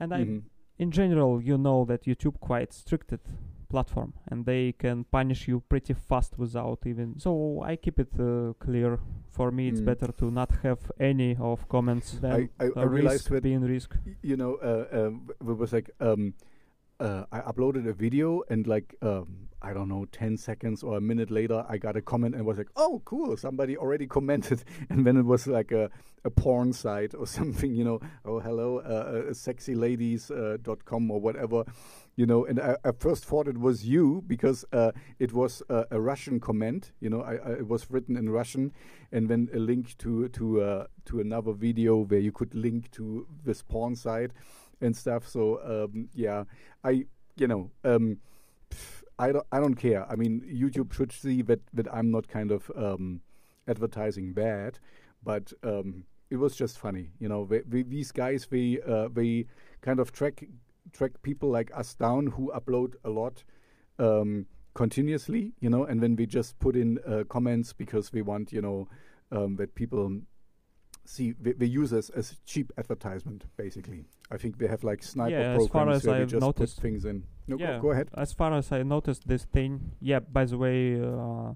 And 0.00 0.12
I, 0.14 0.24
mhm. 0.24 0.42
in 0.78 0.90
general, 0.90 1.42
you 1.42 1.58
know 1.58 1.84
that 1.86 2.04
YouTube 2.04 2.38
quite 2.40 2.72
stricted 2.72 3.20
platform, 3.68 4.12
and 4.30 4.46
they 4.46 4.72
can 4.78 5.04
punish 5.10 5.48
you 5.48 5.60
pretty 5.68 5.94
fast 5.94 6.38
without 6.38 6.86
even. 6.86 7.18
So 7.18 7.62
I 7.66 7.74
keep 7.76 7.98
it 7.98 8.12
uh, 8.20 8.52
clear. 8.64 8.98
For 9.30 9.50
me, 9.50 9.68
it's 9.68 9.80
Mm. 9.80 9.86
better 9.90 10.12
to 10.20 10.30
not 10.30 10.50
have 10.62 10.78
any 11.00 11.36
of 11.38 11.68
comments 11.68 12.12
than 12.22 12.32
I, 12.32 12.64
I, 12.64 12.70
I 12.76 12.84
risk 12.84 13.30
being 13.42 13.62
risk. 13.74 13.90
you 14.22 14.36
know 14.36 14.52
uh, 14.70 14.86
um, 14.98 15.28
it 15.50 15.56
was 15.62 15.72
like 15.72 15.90
um, 16.00 16.32
uh, 17.00 17.24
I 17.30 17.40
uploaded 17.40 17.88
a 17.88 17.92
video 17.92 18.42
and 18.48 18.66
like 18.66 18.94
um, 19.02 19.48
I 19.60 19.72
don't 19.72 19.88
know 19.88 20.06
ten 20.12 20.36
seconds 20.36 20.82
or 20.82 20.96
a 20.96 21.00
minute 21.00 21.30
later 21.30 21.64
I 21.68 21.76
got 21.76 21.96
a 21.96 22.02
comment 22.02 22.34
and 22.34 22.46
was 22.46 22.58
like 22.58 22.70
oh 22.76 23.02
cool 23.04 23.36
somebody 23.36 23.76
already 23.76 24.06
commented. 24.16 24.64
And 24.88 25.06
then 25.06 25.16
it 25.16 25.24
was 25.24 25.46
like 25.46 25.72
a, 25.72 25.90
a 26.24 26.30
porn 26.30 26.72
site 26.72 27.14
or 27.14 27.26
something 27.38 27.74
you 27.74 27.84
know 27.84 28.00
oh 28.24 28.40
hello 28.40 28.78
uh, 28.78 28.88
uh, 28.88 29.32
sexyladies 29.32 30.30
uh, 30.30 31.10
or 31.10 31.20
whatever 31.20 31.64
you 32.16 32.24
know. 32.24 32.46
And 32.46 32.60
I, 32.60 32.76
I 32.84 32.92
first 32.98 33.24
thought 33.26 33.46
it 33.46 33.58
was 33.58 33.84
you 33.84 34.22
because 34.26 34.64
uh, 34.72 34.92
it 35.18 35.32
was 35.32 35.62
a 35.68 36.00
Russian 36.00 36.40
comment 36.40 36.92
you 37.00 37.10
know 37.10 37.20
I, 37.20 37.34
I, 37.34 37.52
it 37.58 37.68
was 37.68 37.90
written 37.90 38.16
in 38.16 38.30
Russian 38.30 38.72
and 39.12 39.28
then 39.28 39.48
a 39.52 39.58
link 39.58 39.98
to 39.98 40.28
to 40.28 40.86
to 41.04 41.20
another 41.20 41.52
video 41.52 41.96
where 41.98 42.20
you 42.20 42.32
could 42.32 42.54
link 42.54 42.90
to 42.92 43.26
this 43.44 43.62
porn 43.62 43.94
site 43.94 44.32
and 44.80 44.96
stuff. 44.96 45.26
So 45.28 45.60
um, 45.64 46.08
yeah, 46.14 46.44
I 46.84 47.06
you 47.36 47.46
know 47.46 47.70
um, 47.84 48.18
I 49.18 49.32
don't 49.32 49.46
I 49.52 49.60
don't 49.60 49.74
care. 49.74 50.10
I 50.10 50.16
mean, 50.16 50.42
YouTube 50.42 50.92
should 50.92 51.12
see 51.12 51.42
that 51.42 51.60
that 51.74 51.92
I'm 51.92 52.10
not 52.10 52.28
kind 52.28 52.50
of 52.50 52.70
um, 52.76 53.20
advertising 53.68 54.34
that, 54.34 54.78
but 55.22 55.52
um, 55.62 56.04
it 56.30 56.36
was 56.36 56.56
just 56.56 56.78
funny. 56.78 57.10
You 57.18 57.28
know, 57.28 57.44
they, 57.44 57.60
they, 57.60 57.82
these 57.82 58.12
guys 58.12 58.46
they 58.50 58.80
uh, 58.86 59.08
they 59.12 59.46
kind 59.80 60.00
of 60.00 60.12
track 60.12 60.44
track 60.92 61.12
people 61.22 61.50
like 61.50 61.70
us 61.74 61.94
down 61.94 62.28
who 62.28 62.52
upload 62.54 62.94
a 63.04 63.10
lot. 63.10 63.44
Um, 63.98 64.46
continuously 64.74 65.54
you 65.58 65.70
know 65.70 65.84
and 65.84 66.02
then 66.02 66.14
we 66.16 66.26
just 66.26 66.58
put 66.58 66.76
in 66.76 66.98
uh, 67.08 67.24
comments 67.30 67.72
because 67.72 68.12
we 68.12 68.20
want 68.20 68.52
you 68.52 68.60
know 68.60 68.86
um, 69.32 69.56
that 69.56 69.74
people 69.74 70.20
see 71.08 71.32
they, 71.40 71.52
they 71.52 71.66
use 71.66 71.92
us 71.92 72.10
as 72.10 72.36
cheap 72.44 72.72
advertisement 72.78 73.44
basically 73.56 74.04
i 74.30 74.36
think 74.36 74.56
we 74.58 74.66
have 74.66 74.82
like 74.84 75.02
sniper 75.02 75.30
Yeah, 75.30 75.52
as 75.54 75.66
far 75.68 75.84
programs 75.84 75.96
as 76.02 76.06
where 76.06 76.22
I've 76.22 76.28
just 76.28 76.40
noticed. 76.40 76.76
put 76.76 76.82
things 76.82 77.04
in 77.04 77.24
no, 77.48 77.56
yeah, 77.58 77.76
go, 77.76 77.82
go 77.82 77.90
ahead 77.92 78.08
As 78.14 78.32
far 78.32 78.52
as 78.54 78.72
I 78.72 78.82
noticed 78.82 79.28
this 79.28 79.44
thing, 79.44 79.92
yeah. 80.00 80.18
By 80.18 80.46
the 80.46 80.58
way, 80.58 81.00
uh, 81.00 81.54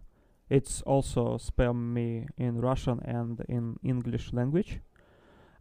it's 0.49 0.83
also 0.83 1.37
spam 1.39 1.77
me 1.95 2.27
in 2.39 2.61
Russian 2.61 3.01
and 3.05 3.41
in 3.49 3.77
English 3.83 4.33
language. 4.33 4.79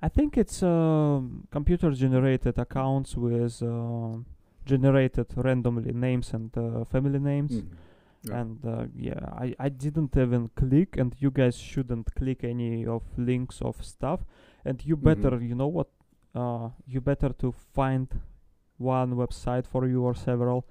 I 0.04 0.08
think 0.08 0.38
it's 0.38 0.62
um 0.62 1.48
computer 1.52 1.90
generated 2.04 2.60
accounts 2.60 3.16
with 3.18 3.64
uh, 3.64 4.18
generated 4.66 5.28
randomly 5.36 5.94
names 5.94 6.32
and 6.34 6.56
uh, 6.56 6.86
family 6.86 7.20
names. 7.20 7.54
Mm. 7.54 7.68
Yeah. 8.24 8.42
and 8.42 8.66
uh, 8.66 8.86
yeah 8.96 9.30
I, 9.46 9.56
I 9.60 9.70
didn't 9.70 10.18
even 10.18 10.50
click 10.56 10.98
and 10.98 11.16
you 11.20 11.32
guys 11.32 11.58
shouldn't 11.58 12.14
click 12.16 12.44
any 12.44 12.86
of 12.86 13.04
links 13.18 13.62
of 13.62 13.82
stuff 13.84 14.26
and 14.66 14.84
you 14.86 14.98
Mhm. 14.98 15.04
better 15.04 15.40
you 15.42 15.56
know 15.56 15.68
what 15.70 15.88
uh, 16.36 16.70
you 16.86 17.00
better 17.02 17.30
to 17.40 17.54
find 17.74 18.08
one 18.78 19.14
website 19.16 19.66
for 19.66 19.88
you 19.88 20.04
or 20.04 20.14
several 20.16 20.66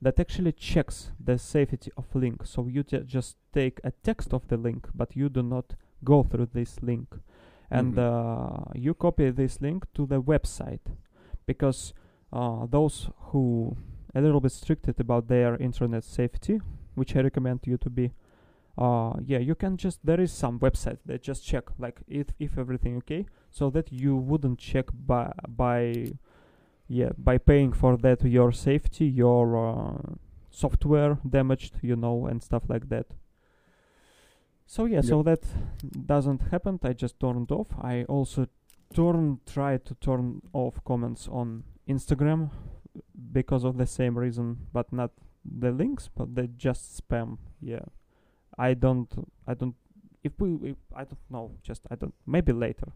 that 0.00 0.18
actually 0.18 0.52
checks 0.52 1.10
the 1.20 1.36
safety 1.38 1.90
of 1.96 2.06
link 2.14 2.44
so 2.46 2.66
you 2.66 2.82
ju- 2.82 3.04
just 3.04 3.36
take 3.52 3.80
a 3.84 3.90
text 4.02 4.32
of 4.32 4.48
the 4.48 4.56
link 4.56 4.88
but 4.94 5.14
you 5.14 5.28
do 5.28 5.42
not 5.42 5.74
go 6.04 6.22
through 6.22 6.46
this 6.54 6.82
link 6.82 7.08
and 7.70 7.94
Mhm. 7.96 7.98
uh, 7.98 8.64
you 8.74 8.94
copy 8.94 9.30
this 9.30 9.60
link 9.60 9.84
to 9.94 10.06
the 10.06 10.20
website 10.22 10.86
because 11.46 11.92
uh, 12.32 12.64
those 12.66 13.10
who 13.30 13.76
a 14.14 14.20
little 14.20 14.40
bit 14.40 14.52
stricted 14.52 14.98
about 15.00 15.28
their 15.28 15.56
internet 15.56 16.02
safety 16.04 16.60
which 16.94 17.16
i 17.16 17.20
recommend 17.20 17.60
you 17.64 17.76
to 17.78 17.90
be. 17.90 18.12
Uh, 18.76 19.12
yeah 19.24 19.38
you 19.38 19.54
can 19.54 19.76
just 19.76 20.00
there 20.04 20.20
is 20.20 20.32
some 20.32 20.58
website 20.58 20.98
that 21.06 21.22
just 21.22 21.46
check 21.46 21.62
like 21.78 22.00
if 22.08 22.26
if 22.40 22.58
everything 22.58 22.96
okay 22.96 23.24
so 23.48 23.70
that 23.70 23.92
you 23.92 24.16
wouldn't 24.16 24.58
check 24.58 24.86
by 25.06 25.30
by 25.46 26.04
yeah 26.88 27.10
by 27.16 27.38
paying 27.38 27.72
for 27.72 27.96
that 27.96 28.24
your 28.24 28.50
safety 28.50 29.06
your 29.06 29.56
uh, 29.56 30.14
software 30.50 31.18
damaged 31.28 31.74
you 31.82 31.94
know 31.94 32.26
and 32.26 32.42
stuff 32.42 32.64
like 32.68 32.88
that. 32.88 33.06
So 34.66 34.86
yeah 34.86 35.02
so 35.02 35.22
that 35.22 35.44
doesn't 36.06 36.42
happen. 36.50 36.80
I 36.82 36.94
just 36.94 37.20
turned 37.20 37.52
off. 37.52 37.68
I 37.80 38.02
also 38.08 38.48
turn 38.94 39.40
try 39.46 39.76
to 39.76 39.94
turn 39.96 40.40
off 40.52 40.82
comments 40.84 41.28
on 41.28 41.64
instagram 41.88 42.50
because 43.32 43.64
of 43.64 43.76
the 43.76 43.86
same 43.86 44.16
reason 44.16 44.56
but 44.72 44.92
not 44.92 45.10
the 45.44 45.70
links 45.70 46.08
but 46.14 46.34
they 46.34 46.48
just 46.56 47.00
spam 47.00 47.38
yeah 47.60 47.84
i 48.58 48.74
don't 48.74 49.12
i 49.46 49.54
don't 49.54 49.74
if 50.22 50.32
we 50.40 50.70
if, 50.70 50.76
i 50.94 51.04
don't 51.04 51.30
know 51.30 51.50
just 51.62 51.82
i 51.90 51.94
don't 51.94 52.14
maybe 52.26 52.52
later 52.52 52.88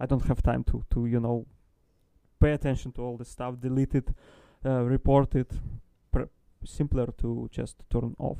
i 0.00 0.06
don't 0.06 0.24
have 0.26 0.42
time 0.42 0.64
to 0.64 0.82
to 0.90 1.06
you 1.06 1.20
know 1.20 1.46
pay 2.40 2.52
attention 2.52 2.90
to 2.92 3.02
all 3.02 3.16
this 3.16 3.28
stuff 3.28 3.54
delete 3.60 3.94
it 3.94 4.08
uh, 4.64 4.82
report 4.82 5.34
it 5.34 5.52
simpler 6.64 7.06
to 7.18 7.48
just 7.50 7.76
turn 7.90 8.14
off 8.18 8.38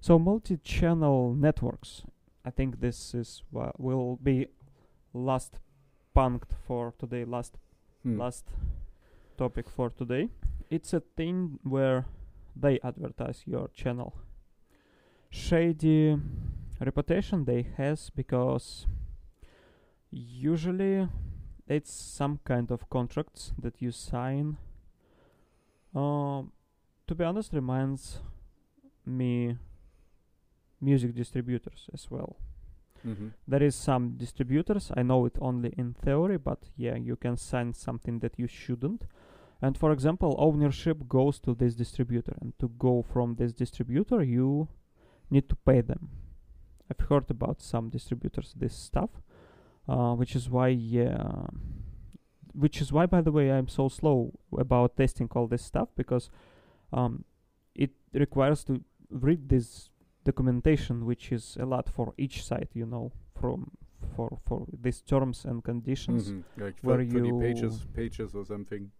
so 0.00 0.18
multi-channel 0.18 1.34
networks 1.34 2.02
i 2.44 2.50
think 2.50 2.80
this 2.80 3.14
is 3.14 3.42
wha- 3.52 3.72
will 3.78 4.16
be 4.22 4.46
last 5.12 5.58
punked 6.16 6.52
for 6.66 6.94
today 6.98 7.24
last 7.24 7.58
Hmm. 8.02 8.18
last 8.18 8.46
topic 9.36 9.68
for 9.68 9.90
today. 9.90 10.30
It's 10.70 10.92
a 10.92 11.00
thing 11.00 11.58
where 11.62 12.06
they 12.54 12.78
advertise 12.82 13.42
your 13.46 13.68
channel. 13.74 14.14
Shady 15.30 16.16
reputation 16.80 17.44
they 17.44 17.62
has 17.76 18.10
because 18.10 18.86
usually 20.10 21.08
it's 21.68 21.92
some 21.92 22.40
kind 22.44 22.70
of 22.70 22.88
contracts 22.90 23.52
that 23.60 23.80
you 23.80 23.90
sign. 23.92 24.56
Um, 25.94 26.52
to 27.06 27.14
be 27.14 27.24
honest, 27.24 27.52
reminds 27.52 28.20
me 29.04 29.56
music 30.80 31.14
distributors 31.14 31.88
as 31.92 32.10
well 32.10 32.36
Mhm. 33.04 33.32
there 33.46 33.62
is 33.62 33.74
some 33.74 34.16
distributors 34.16 34.90
i 34.96 35.02
know 35.02 35.26
it 35.26 35.36
only 35.40 35.70
in 35.76 35.92
theory 35.94 36.38
but 36.38 36.70
yeah 36.76 36.94
you 36.96 37.16
can 37.16 37.36
sign 37.36 37.74
something 37.74 38.18
that 38.20 38.38
you 38.38 38.46
shouldn't 38.46 39.04
and 39.62 39.76
for 39.76 39.92
example 39.92 40.34
ownership 40.38 41.06
goes 41.08 41.38
to 41.38 41.54
this 41.54 41.74
distributor 41.74 42.34
and 42.40 42.52
to 42.58 42.68
go 42.78 43.02
from 43.02 43.34
this 43.36 43.52
distributor 43.52 44.22
you 44.22 44.68
need 45.30 45.48
to 45.48 45.56
pay 45.56 45.80
them 45.80 46.08
i've 46.90 47.06
heard 47.08 47.30
about 47.30 47.60
some 47.60 47.88
distributors 47.90 48.54
this 48.56 48.74
stuff 48.74 49.10
uh, 49.88 50.14
which 50.14 50.34
is 50.36 50.48
why 50.50 50.68
yeah 50.68 51.46
which 52.52 52.80
is 52.80 52.92
why 52.92 53.06
by 53.06 53.20
the 53.20 53.30
way 53.32 53.50
i'm 53.52 53.68
so 53.68 53.88
slow 53.88 54.32
about 54.58 54.96
testing 54.96 55.28
all 55.34 55.46
this 55.46 55.62
stuff 55.62 55.88
because 55.96 56.30
um, 56.92 57.24
it 57.74 57.90
requires 58.14 58.64
to 58.64 58.82
read 59.10 59.48
this 59.48 59.90
documentation 60.24 61.04
which 61.06 61.32
is 61.32 61.56
a 61.60 61.64
lot 61.66 61.88
for 61.88 62.12
each 62.18 62.44
site 62.44 62.68
you 62.74 62.86
know 62.86 63.12
from 63.40 63.70
for 64.16 64.38
for 64.46 64.66
these 64.82 65.00
terms 65.02 65.44
and 65.44 65.62
conditions 65.62 66.32
Mhm. 66.32 66.42
Like 66.56 66.76
where 66.82 66.98
30 67.04 67.28
you- 67.28 67.38
pages, 67.38 67.86
pages 67.94 68.34
or 68.34 68.44
something. 68.44 68.90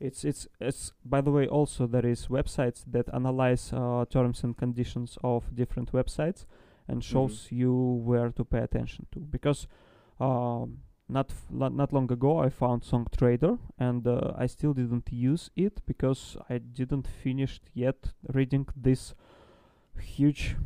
It's 0.00 0.24
it's 0.24 0.46
it's 0.60 0.92
by 1.04 1.20
the 1.20 1.30
way 1.30 1.46
also 1.46 1.86
there 1.86 2.06
is 2.06 2.28
websites 2.28 2.84
that 2.86 3.12
analyze 3.12 3.72
uh, 3.72 4.04
terms 4.08 4.44
and 4.44 4.56
conditions 4.56 5.18
of 5.24 5.54
different 5.54 5.92
websites 5.92 6.46
and 6.86 7.02
shows 7.04 7.48
you 7.50 7.74
where 8.04 8.30
to 8.30 8.44
pay 8.44 8.58
attention 8.58 9.06
to. 9.12 9.20
Because 9.20 9.66
um, 10.20 10.78
not 11.08 11.30
f- 11.30 11.46
lo- 11.50 11.68
not 11.68 11.92
long 11.92 12.10
ago 12.12 12.38
I 12.38 12.48
found 12.48 12.84
Song 12.84 13.06
Trader 13.16 13.58
and 13.78 14.06
uh, 14.06 14.32
I 14.36 14.46
still 14.46 14.72
didn't 14.72 15.08
use 15.10 15.50
it 15.56 15.80
because 15.86 16.36
I 16.48 16.58
didn't 16.58 17.06
finish 17.06 17.60
yet 17.74 18.12
reading 18.32 18.66
this 18.76 19.14
huge 20.00 20.56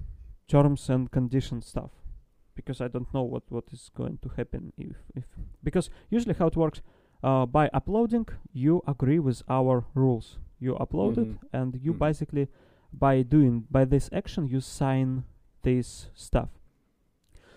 terms 0.47 0.89
and 0.91 1.11
conditions 1.11 1.67
stuff. 1.67 1.91
Because 2.55 2.83
I 2.83 2.89
don't 2.89 3.13
know 3.15 3.23
what 3.23 3.45
what 3.51 3.65
is 3.73 3.91
going 3.97 4.19
to 4.23 4.29
happen 4.37 4.73
if 4.77 4.97
if 5.15 5.25
because 5.65 5.89
usually 6.11 6.35
how 6.35 6.49
it 6.49 6.57
works 6.57 6.83
uh, 7.23 7.47
by 7.47 7.69
uploading 7.73 8.27
you 8.53 8.83
agree 8.87 9.19
with 9.19 9.43
our 9.49 9.85
rules 9.95 10.39
you 10.59 10.75
upload 10.75 11.19
it 11.19 11.29
Mhm. 11.29 11.39
and 11.53 11.75
you 11.83 11.93
Mhm. 11.93 11.99
basically 11.99 12.49
by 12.93 13.23
doing 13.23 13.65
by 13.71 13.85
this 13.85 14.09
action 14.13 14.47
you 14.47 14.61
sign 14.61 15.25
this 15.63 16.11
stuff 16.15 16.51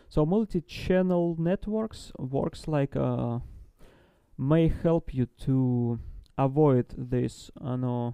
so 0.09 0.25
multi-channel 0.25 1.35
networks 1.39 2.11
works 2.19 2.67
like 2.67 2.95
uh, 2.95 3.39
may 4.37 4.67
help 4.67 5.13
you 5.13 5.25
to 5.25 5.99
avoid 6.37 6.85
this 6.97 7.51
uh, 7.61 7.75
no, 7.75 8.13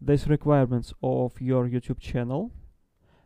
these 0.00 0.28
requirements 0.28 0.92
of 1.02 1.40
your 1.40 1.68
youtube 1.68 1.98
channel 1.98 2.50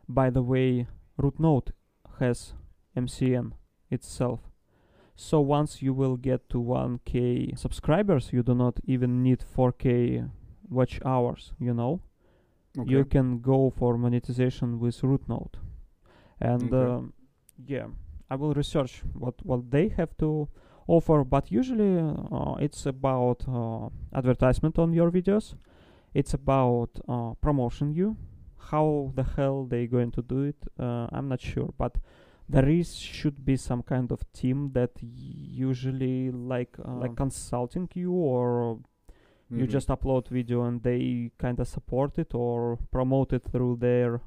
by 0.07 0.29
the 0.29 0.41
way 0.41 0.87
Rootnote 1.17 1.71
has 2.19 2.53
mcn 2.95 3.53
itself 3.89 4.39
so 5.15 5.39
once 5.39 5.81
you 5.81 5.93
will 5.93 6.17
get 6.17 6.49
to 6.49 6.57
1k 6.57 7.57
subscribers 7.57 8.31
you 8.33 8.43
do 8.43 8.55
not 8.55 8.79
even 8.85 9.21
need 9.23 9.39
4k 9.55 10.29
watch 10.69 10.99
hours 11.05 11.53
you 11.59 11.73
know 11.73 12.01
Okay. 12.77 12.89
you 12.89 13.05
can 13.05 13.39
go 13.39 13.69
for 13.69 13.97
monetization 13.97 14.79
with 14.79 14.99
Rootnote 15.01 15.55
and 16.39 16.73
Okay. 16.73 16.85
um, 16.85 17.13
yeah 17.67 17.85
i 18.29 18.35
will 18.35 18.53
research 18.53 19.03
what 19.13 19.35
what 19.45 19.69
they 19.71 19.89
have 19.89 20.17
to 20.17 20.47
offer 20.87 21.23
but 21.23 21.51
usually 21.51 21.97
uh, 21.99 22.55
it's 22.59 22.85
about 22.85 23.43
uh, 23.47 23.89
advertisement 24.17 24.77
on 24.79 24.91
your 24.93 25.11
videos 25.11 25.55
it's 26.13 26.33
about 26.33 26.89
uh, 27.07 27.33
promotion 27.41 27.93
you 27.93 28.17
how 28.71 29.11
the 29.15 29.23
hell 29.23 29.65
they 29.65 29.85
going 29.87 30.11
to 30.11 30.21
do 30.21 30.43
it 30.43 30.55
uh, 30.79 31.07
i'm 31.11 31.27
not 31.29 31.39
sure 31.41 31.69
but 31.77 31.97
there 32.49 32.67
is 32.69 32.95
should 32.95 33.43
be 33.45 33.55
some 33.57 33.81
kind 33.83 34.11
of 34.11 34.19
team 34.33 34.71
that 34.73 34.91
usually 35.01 36.31
like 36.31 36.77
uh, 36.85 36.95
like 36.99 37.11
Um. 37.11 37.15
consulting 37.15 37.89
you 37.95 38.11
or 38.13 38.79
you 39.49 39.65
Mhm. 39.65 39.69
just 39.69 39.87
upload 39.89 40.27
video 40.29 40.63
and 40.63 40.81
they 40.83 41.31
kind 41.37 41.59
of 41.59 41.67
support 41.67 42.17
it 42.17 42.33
or 42.35 42.77
promote 42.91 43.33
it 43.35 43.43
through 43.43 43.77
their 43.77 44.21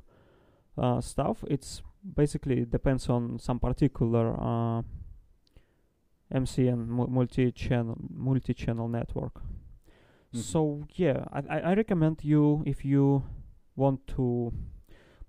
uh, 0.78 1.00
stuff 1.00 1.44
it's 1.48 1.82
basically 2.14 2.64
depends 2.64 3.08
on 3.08 3.38
some 3.38 3.58
particular 3.58 4.34
uh, 4.40 4.82
mcn 6.32 6.86
mu- 6.86 7.06
multi-channel 7.06 7.96
multi-channel 8.10 8.88
network 8.88 9.40
Mhm. 10.32 10.38
so 10.38 10.84
yeah 10.94 11.24
I, 11.32 11.40
I 11.56 11.58
I 11.70 11.74
recommend 11.74 12.24
you 12.24 12.62
if 12.66 12.84
you 12.84 13.22
want 13.76 14.06
to 14.16 14.52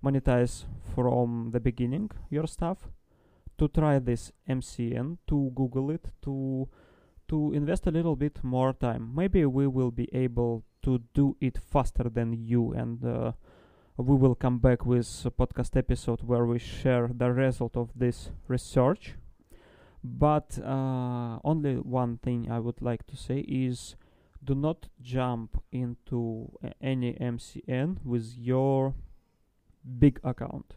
monetize 0.04 0.64
from 0.94 1.50
the 1.52 1.60
beginning 1.60 2.10
your 2.30 2.46
stuff 2.46 2.88
to 3.56 3.68
try 3.68 3.98
this 3.98 4.32
mcn 4.48 5.18
to 5.26 5.50
google 5.54 5.90
it 5.90 6.06
to 6.22 6.68
to 7.28 7.52
invest 7.52 7.86
a 7.86 7.90
little 7.90 8.16
bit 8.16 8.42
more 8.42 8.72
time. 8.72 9.12
Maybe 9.14 9.44
we 9.44 9.66
will 9.66 9.90
be 9.90 10.08
able 10.12 10.64
to 10.82 11.02
do 11.14 11.36
it 11.40 11.58
faster 11.58 12.08
than 12.08 12.32
you 12.32 12.72
and 12.72 13.04
uh, 13.04 13.32
we 13.96 14.16
will 14.16 14.34
come 14.34 14.58
back 14.58 14.86
with 14.86 15.06
a 15.26 15.30
podcast 15.30 15.76
episode 15.76 16.22
where 16.22 16.46
we 16.46 16.58
share 16.58 17.10
the 17.12 17.30
result 17.30 17.76
of 17.76 17.90
this 17.94 18.30
research. 18.46 19.14
But 20.02 20.58
uh, 20.64 21.38
only 21.44 21.74
one 21.74 22.18
thing 22.18 22.48
i 22.50 22.58
would 22.58 22.80
like 22.80 23.04
to 23.08 23.16
say 23.16 23.40
is 23.40 23.96
do 24.42 24.54
not 24.54 24.88
jump 25.02 25.60
into 25.72 26.52
any 26.80 27.14
mcn 27.14 27.96
with 28.04 28.32
your 28.38 28.94
big 29.98 30.20
account 30.24 30.74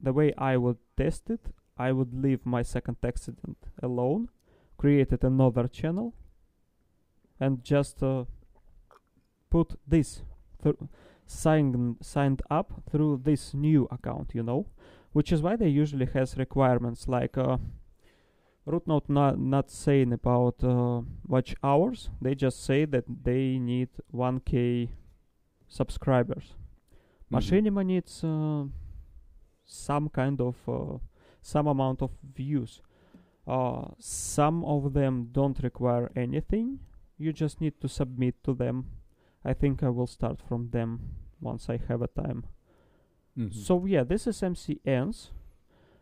the 0.00 0.12
way 0.12 0.32
i 0.38 0.56
would 0.56 0.78
test 0.96 1.30
it 1.30 1.40
i 1.76 1.92
would 1.92 2.12
leave 2.14 2.44
my 2.44 2.62
second 2.62 2.96
accident 3.04 3.58
alone 3.82 4.28
created 4.76 5.24
another 5.24 5.66
channel 5.66 6.14
and 7.40 7.64
just 7.64 8.02
uh, 8.02 8.24
put 9.50 9.74
this 9.86 10.22
signed 11.26 11.96
signed 12.00 12.42
up 12.50 12.82
through 12.90 13.20
this 13.24 13.54
new 13.54 13.86
account 13.90 14.32
you 14.34 14.42
know 14.42 14.66
which 15.12 15.32
is 15.32 15.42
why 15.42 15.56
they 15.56 15.68
usually 15.68 16.06
has 16.06 16.36
requirements 16.36 17.08
like 17.08 17.36
uh, 17.36 17.56
Rootnote 18.68 19.08
not 19.08 19.38
not 19.38 19.70
saying 19.70 20.12
about 20.12 20.62
uh, 20.62 21.00
watch 21.26 21.54
hours. 21.62 22.10
They 22.20 22.34
just 22.34 22.62
say 22.62 22.84
that 22.84 23.04
they 23.24 23.58
need 23.58 23.88
1k 24.14 24.90
subscribers. 25.68 26.54
Mhm. 27.30 27.36
Machinima 27.36 27.84
needs 27.84 28.24
uh, 28.24 28.66
some 29.64 30.08
kind 30.08 30.40
of 30.40 30.56
uh, 30.68 30.98
some 31.42 31.66
amount 31.66 32.02
of 32.02 32.10
views. 32.34 32.80
Uh, 33.46 33.88
some 33.98 34.64
of 34.64 34.92
them 34.92 35.28
don't 35.32 35.58
require 35.62 36.10
anything. 36.16 36.80
You 37.18 37.32
just 37.32 37.60
need 37.60 37.80
to 37.80 37.88
submit 37.88 38.34
to 38.44 38.54
them. 38.54 38.86
I 39.44 39.54
think 39.54 39.82
I 39.82 39.88
will 39.88 40.06
start 40.06 40.42
from 40.42 40.70
them 40.70 41.00
once 41.40 41.68
I 41.70 41.78
have 41.88 42.02
a 42.02 42.08
time. 42.08 42.44
Mhm. 43.36 43.52
So 43.52 43.86
yeah, 43.86 44.04
this 44.04 44.26
is 44.26 44.42
MCNs, 44.42 45.30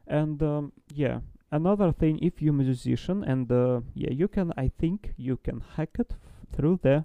and 0.06 0.42
um, 0.42 0.72
yeah, 0.92 1.20
another 1.50 1.92
thing. 1.92 2.18
If 2.22 2.40
you're 2.42 2.52
musician 2.54 3.22
and 3.24 3.50
uh, 3.50 3.80
yeah, 3.94 4.10
you 4.12 4.28
can. 4.28 4.52
I 4.56 4.68
think 4.68 5.12
you 5.16 5.36
can 5.36 5.60
hack 5.76 5.96
it 5.98 6.12
f- 6.12 6.46
through 6.52 6.78
the 6.82 7.04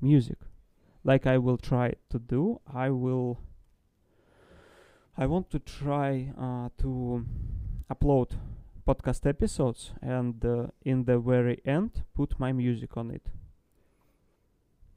music, 0.00 0.38
like 1.04 1.26
I 1.26 1.38
will 1.38 1.58
try 1.58 1.94
to 2.10 2.18
do. 2.18 2.60
I 2.66 2.90
will. 2.90 3.38
I 5.16 5.26
want 5.26 5.50
to 5.50 5.58
try 5.58 6.32
uh, 6.38 6.68
to 6.78 7.24
upload 7.90 8.30
podcast 8.86 9.26
episodes 9.26 9.92
and 10.02 10.44
uh, 10.44 10.66
in 10.84 11.04
the 11.04 11.18
very 11.18 11.60
end 11.64 12.02
put 12.14 12.38
my 12.40 12.52
music 12.52 12.96
on 12.96 13.10
it. 13.10 13.22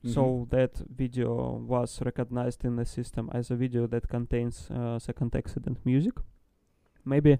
So 0.03 0.21
Mhm. 0.21 0.49
that 0.49 0.77
video 0.97 1.57
was 1.67 2.01
recognized 2.01 2.63
in 2.65 2.75
the 2.75 2.85
system 2.85 3.29
as 3.33 3.51
a 3.51 3.55
video 3.55 3.87
that 3.87 4.07
contains 4.07 4.69
uh, 4.71 4.99
second 4.99 5.35
accident 5.35 5.79
music. 5.85 6.13
Maybe 7.03 7.37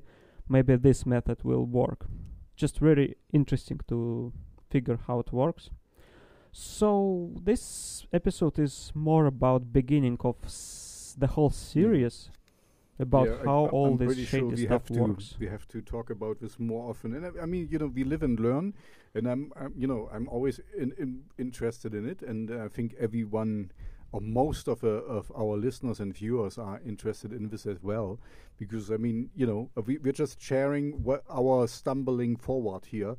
maybe 0.49 0.76
this 0.76 1.05
method 1.05 1.43
will 1.43 1.65
work. 1.65 2.07
Just 2.55 2.80
very 2.80 3.15
interesting 3.32 3.80
to 3.88 4.32
figure 4.69 4.97
how 5.07 5.19
it 5.19 5.32
works. 5.32 5.69
So 6.51 7.32
this 7.43 8.05
episode 8.13 8.59
is 8.59 8.91
more 8.95 9.26
about 9.28 9.71
beginning 9.73 10.17
of 10.23 10.36
s- 10.45 11.15
the 11.19 11.28
whole 11.28 11.49
series 11.51 12.32
about 13.00 13.28
Yeah, 13.28 13.38
how 13.43 13.66
I- 13.66 13.70
all 13.70 13.88
I'm 13.88 13.98
this 13.98 14.08
pretty 14.08 14.26
sure 14.26 14.56
stuff 14.56 14.70
have 14.70 14.86
to, 14.88 15.02
works 15.02 15.36
We 15.39 15.48
have 15.48 15.68
to 15.70 15.82
talk 15.82 16.10
about 16.10 16.39
this 16.39 16.60
more 16.60 16.89
often. 16.89 17.14
And 17.16 17.26
I, 17.26 17.43
I 17.43 17.46
mean, 17.46 17.68
you 17.70 17.78
know, 17.80 17.88
we 17.88 18.04
live 18.04 18.24
and 18.24 18.39
learn, 18.39 18.74
and 19.14 19.28
I'm, 19.28 19.52
I'm 19.56 19.74
you 19.78 19.88
know, 19.88 20.10
I'm 20.14 20.28
always 20.30 20.60
in, 20.78 20.93
in 20.98 21.24
interested 21.38 21.93
in 21.93 22.08
it, 22.08 22.22
and 22.22 22.52
I 22.52 22.68
think 22.70 22.96
everyone 23.00 23.72
or 24.12 24.22
most 24.22 24.68
of 24.70 24.84
uh, 24.84 24.88
of 24.88 25.32
our 25.36 25.58
listeners 25.58 26.00
and 26.00 26.14
viewers 26.16 26.58
are 26.58 26.80
interested 26.86 27.34
in 27.34 27.50
this 27.50 27.66
as 27.66 27.84
well, 27.84 28.20
because 28.58 28.89
I 28.91 28.98
mean, 28.98 29.30
you 29.36 29.46
know, 29.46 29.70
uh, 29.78 29.82
we, 29.82 29.98
we're 29.98 30.14
just 30.14 30.39
sharing 30.41 31.04
what 31.04 31.24
our 31.30 31.68
stumbling 31.68 32.38
forward 32.38 32.86
here, 32.86 33.16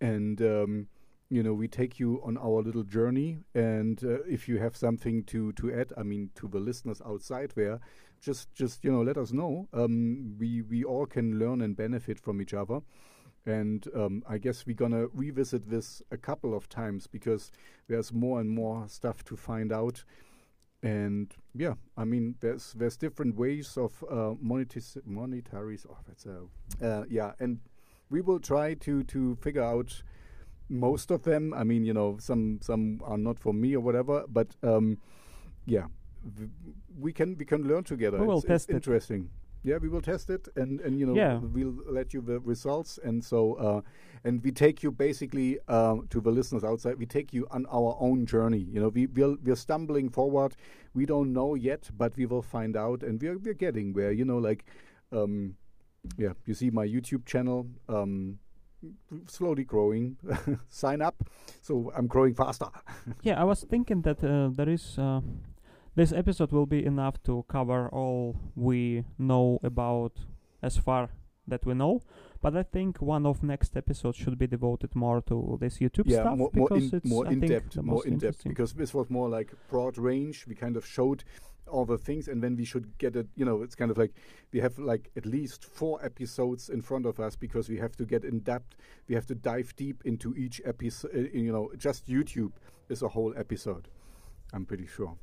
and. 0.00 0.40
Um, 0.42 0.88
you 1.28 1.42
know, 1.42 1.52
we 1.54 1.66
take 1.66 1.98
you 1.98 2.20
on 2.22 2.38
our 2.38 2.62
little 2.62 2.84
journey, 2.84 3.38
and 3.52 4.04
uh, 4.04 4.22
if 4.28 4.48
you 4.48 4.58
have 4.60 4.76
something 4.76 5.24
to 5.24 5.50
to 5.54 5.72
add, 5.74 5.92
I 5.96 6.04
mean, 6.04 6.30
to 6.36 6.46
the 6.46 6.60
listeners 6.60 7.02
outside 7.04 7.50
there, 7.56 7.80
just 8.26 8.52
just 8.54 8.84
you 8.84 8.90
know 8.90 9.02
let 9.02 9.16
us 9.16 9.32
know. 9.32 9.68
Um, 9.72 10.36
we 10.38 10.60
we 10.62 10.82
all 10.82 11.06
can 11.06 11.38
learn 11.38 11.62
and 11.62 11.76
benefit 11.76 12.18
from 12.18 12.42
each 12.42 12.52
other. 12.52 12.80
And 13.48 13.86
um, 13.94 14.24
i 14.28 14.38
guess 14.38 14.66
we're 14.66 14.74
gonna 14.74 15.06
revisit 15.14 15.70
this 15.70 16.02
a 16.10 16.16
couple 16.16 16.52
of 16.52 16.68
times 16.68 17.06
because 17.06 17.52
there's 17.86 18.12
more 18.12 18.40
and 18.40 18.50
more 18.50 18.88
stuff 18.88 19.24
to 19.26 19.36
find 19.36 19.72
out. 19.72 20.04
And 20.82 21.32
yeah 21.54 21.74
i 21.96 22.04
mean 22.04 22.34
there's 22.40 22.74
there's 22.74 22.96
different 22.96 23.36
ways 23.36 23.76
of 23.78 23.92
uh, 24.10 24.34
monetis- 24.44 25.02
monetaries 25.08 25.86
oh 25.88 25.98
that's 26.06 26.26
a 26.26 26.38
uh, 26.86 27.04
yeah. 27.08 27.32
And 27.38 27.60
we 28.10 28.20
will 28.20 28.40
try 28.40 28.74
to 28.74 29.04
to 29.04 29.36
figure 29.36 29.62
out 29.62 30.02
most 30.68 31.12
of 31.12 31.22
them. 31.22 31.54
I 31.54 31.62
mean 31.62 31.84
you 31.84 31.94
know 31.94 32.18
some 32.18 32.58
some 32.60 33.00
are 33.04 33.18
not 33.18 33.38
for 33.38 33.54
me 33.54 33.76
or 33.76 33.80
whatever 33.80 34.24
but 34.28 34.56
um 34.64 34.98
yeah 35.66 35.86
we 36.98 37.12
can 37.12 37.36
we 37.36 37.44
can 37.44 37.66
learn 37.66 37.84
together. 37.84 38.18
We 38.18 38.26
will 38.26 38.36
it's, 38.38 38.44
it's 38.44 38.48
test 38.66 38.70
it. 38.70 38.74
interesting. 38.74 39.30
Yeah, 39.62 39.78
we 39.78 39.88
will 39.88 40.00
test 40.02 40.30
it, 40.30 40.48
and 40.54 40.80
and 40.80 40.98
you 41.00 41.06
know 41.06 41.14
Yeah. 41.16 41.38
we'll 41.38 41.74
let 41.88 42.14
you 42.14 42.20
the 42.20 42.38
results, 42.40 42.98
and 43.02 43.24
so 43.24 43.54
uh, 43.54 43.80
and 44.22 44.42
we 44.44 44.52
take 44.52 44.82
you 44.84 44.92
basically 44.92 45.58
uh, 45.66 45.96
to 46.10 46.20
the 46.20 46.30
listeners 46.30 46.62
outside. 46.62 46.98
We 46.98 47.06
take 47.06 47.32
you 47.34 47.46
on 47.50 47.66
our 47.66 47.96
own 47.98 48.26
journey. 48.26 48.64
You 48.72 48.80
know, 48.80 48.88
we 48.90 49.06
we'll, 49.06 49.36
we're 49.42 49.56
stumbling 49.56 50.08
forward. 50.10 50.54
We 50.94 51.04
don't 51.04 51.32
know 51.32 51.56
yet, 51.56 51.90
but 51.96 52.16
we 52.16 52.26
will 52.26 52.42
find 52.42 52.76
out, 52.76 53.02
and 53.02 53.20
we're 53.20 53.38
we're 53.38 53.54
getting 53.58 53.92
where. 53.92 54.12
You 54.12 54.24
know, 54.24 54.38
like 54.38 54.66
um, 55.10 55.56
yeah, 56.16 56.34
you 56.44 56.54
see 56.54 56.70
my 56.70 56.86
YouTube 56.86 57.26
channel. 57.26 57.66
Um, 57.88 58.38
slowly 59.26 59.64
growing 59.64 60.16
sign 60.68 61.02
up 61.02 61.28
so 61.60 61.90
i'm 61.96 62.06
growing 62.06 62.34
faster 62.34 62.66
yeah 63.22 63.40
i 63.40 63.42
was 63.42 63.64
thinking 63.64 64.02
that 64.02 64.22
uh, 64.22 64.48
there 64.54 64.68
is 64.68 64.96
uh, 64.98 65.20
this 65.96 66.12
episode 66.12 66.52
will 66.52 66.66
be 66.66 66.84
enough 66.84 67.22
to 67.24 67.44
cover 67.48 67.88
all 67.88 68.36
we 68.54 69.04
know 69.18 69.58
about 69.62 70.12
as 70.62 70.76
far 70.76 71.08
that 71.48 71.64
we 71.64 71.74
know 71.74 72.02
but 72.40 72.56
i 72.56 72.62
think 72.62 73.00
one 73.00 73.24
of 73.24 73.42
next 73.42 73.76
episodes 73.76 74.16
should 74.16 74.38
be 74.38 74.46
devoted 74.46 74.94
more 74.94 75.20
to 75.22 75.56
this 75.60 75.78
youtube 75.78 76.04
yeah, 76.06 76.20
stuff 76.20 76.38
more, 76.38 76.50
more 76.52 76.68
because 76.68 76.92
in, 76.92 76.96
it's 76.98 77.08
more 77.08 77.26
I 77.26 77.32
in 77.32 77.40
depth, 77.40 77.76
more 77.76 78.06
in 78.06 78.18
depth, 78.18 78.44
because 78.44 78.72
this 78.74 78.92
was 78.94 79.08
more 79.10 79.28
like 79.28 79.52
broad 79.68 79.98
range. 79.98 80.46
We 80.46 80.54
kind 80.54 80.76
of 80.76 80.86
showed 80.86 81.24
all 81.68 81.84
the 81.84 81.98
things, 81.98 82.28
and 82.28 82.42
then 82.42 82.56
we 82.56 82.64
should 82.64 82.96
get 82.98 83.16
it. 83.16 83.28
You 83.36 83.44
know, 83.44 83.62
it's 83.62 83.74
kind 83.74 83.90
of 83.90 83.98
like 83.98 84.12
we 84.52 84.60
have 84.60 84.78
like 84.78 85.10
at 85.16 85.26
least 85.26 85.64
four 85.64 86.04
episodes 86.04 86.68
in 86.68 86.82
front 86.82 87.06
of 87.06 87.18
us 87.20 87.36
because 87.36 87.68
we 87.68 87.78
have 87.78 87.96
to 87.96 88.04
get 88.04 88.24
in 88.24 88.40
depth. 88.40 88.76
We 89.08 89.14
have 89.14 89.26
to 89.26 89.34
dive 89.34 89.74
deep 89.76 90.02
into 90.04 90.34
each 90.36 90.60
episode. 90.64 91.10
Uh, 91.14 91.36
you 91.36 91.52
know, 91.52 91.70
just 91.76 92.06
YouTube 92.06 92.52
is 92.88 93.02
a 93.02 93.08
whole 93.08 93.34
episode. 93.36 93.88
I'm 94.52 94.64
pretty 94.64 94.86
sure, 94.86 95.16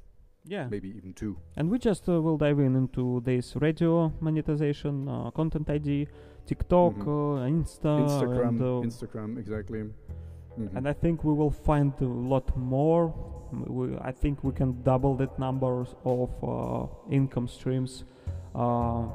yeah 0.45 0.67
maybe 0.69 0.89
even 0.89 1.13
two. 1.13 1.37
and 1.55 1.69
we 1.69 1.77
just 1.79 2.07
uh, 2.09 2.21
will 2.21 2.37
dive 2.37 2.59
in 2.59 2.75
into 2.75 3.21
this 3.25 3.55
radio 3.55 4.11
monetization 4.19 5.07
uh, 5.07 5.31
content 5.31 5.69
id 5.69 6.07
tiktok 6.45 6.93
Mhm. 6.95 7.07
uh, 7.07 7.47
insta 7.47 7.91
Instagram, 8.05 8.47
and, 8.49 8.61
uh, 8.61 8.87
Instagram, 8.89 9.37
exactly. 9.39 9.79
Mhm. 10.57 10.75
and 10.75 10.87
I 10.87 10.93
think 10.93 11.23
we 11.23 11.33
will 11.33 11.49
find 11.51 11.93
a 12.01 12.05
lot 12.05 12.55
more. 12.57 13.13
We, 13.67 13.95
I 14.01 14.11
think 14.11 14.43
we 14.43 14.51
can 14.51 14.81
double 14.83 15.15
that 15.17 15.37
numbers 15.39 15.95
of 16.05 16.29
uh, 16.43 16.87
income 17.09 17.47
streams, 17.47 18.03
uh, 18.55 19.05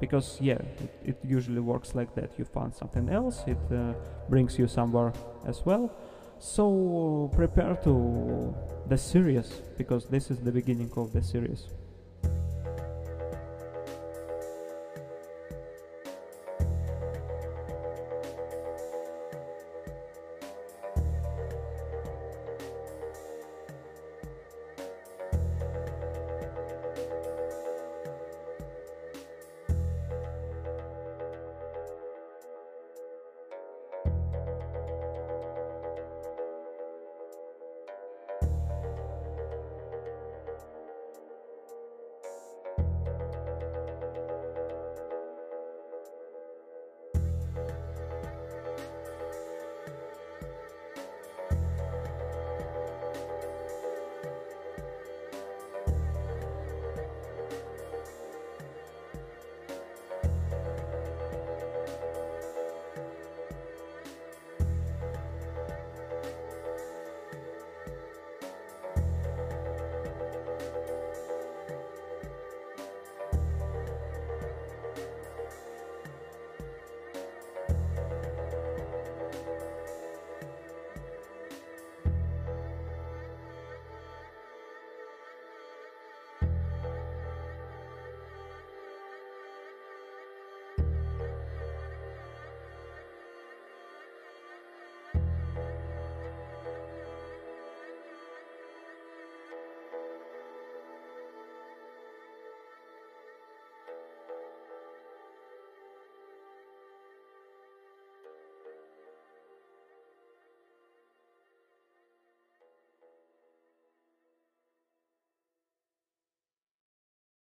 because 0.00 0.38
yeah, 0.40 0.58
it, 0.84 0.90
it 1.10 1.18
usually 1.24 1.60
works 1.60 1.94
like 1.94 2.14
that. 2.14 2.36
You 2.38 2.44
find 2.44 2.74
something 2.74 3.08
else, 3.08 3.44
it 3.46 3.58
uh, 3.72 3.94
brings 4.28 4.58
you 4.58 4.66
somewhere 4.66 5.12
as 5.46 5.64
well. 5.64 5.90
So 6.38 7.30
prepare 7.34 7.76
to 7.84 8.54
the 8.88 8.98
series 8.98 9.48
because 9.78 10.06
this 10.06 10.30
is 10.30 10.38
the 10.38 10.52
beginning 10.52 10.90
of 10.96 11.12
the 11.12 11.22
series. 11.22 11.68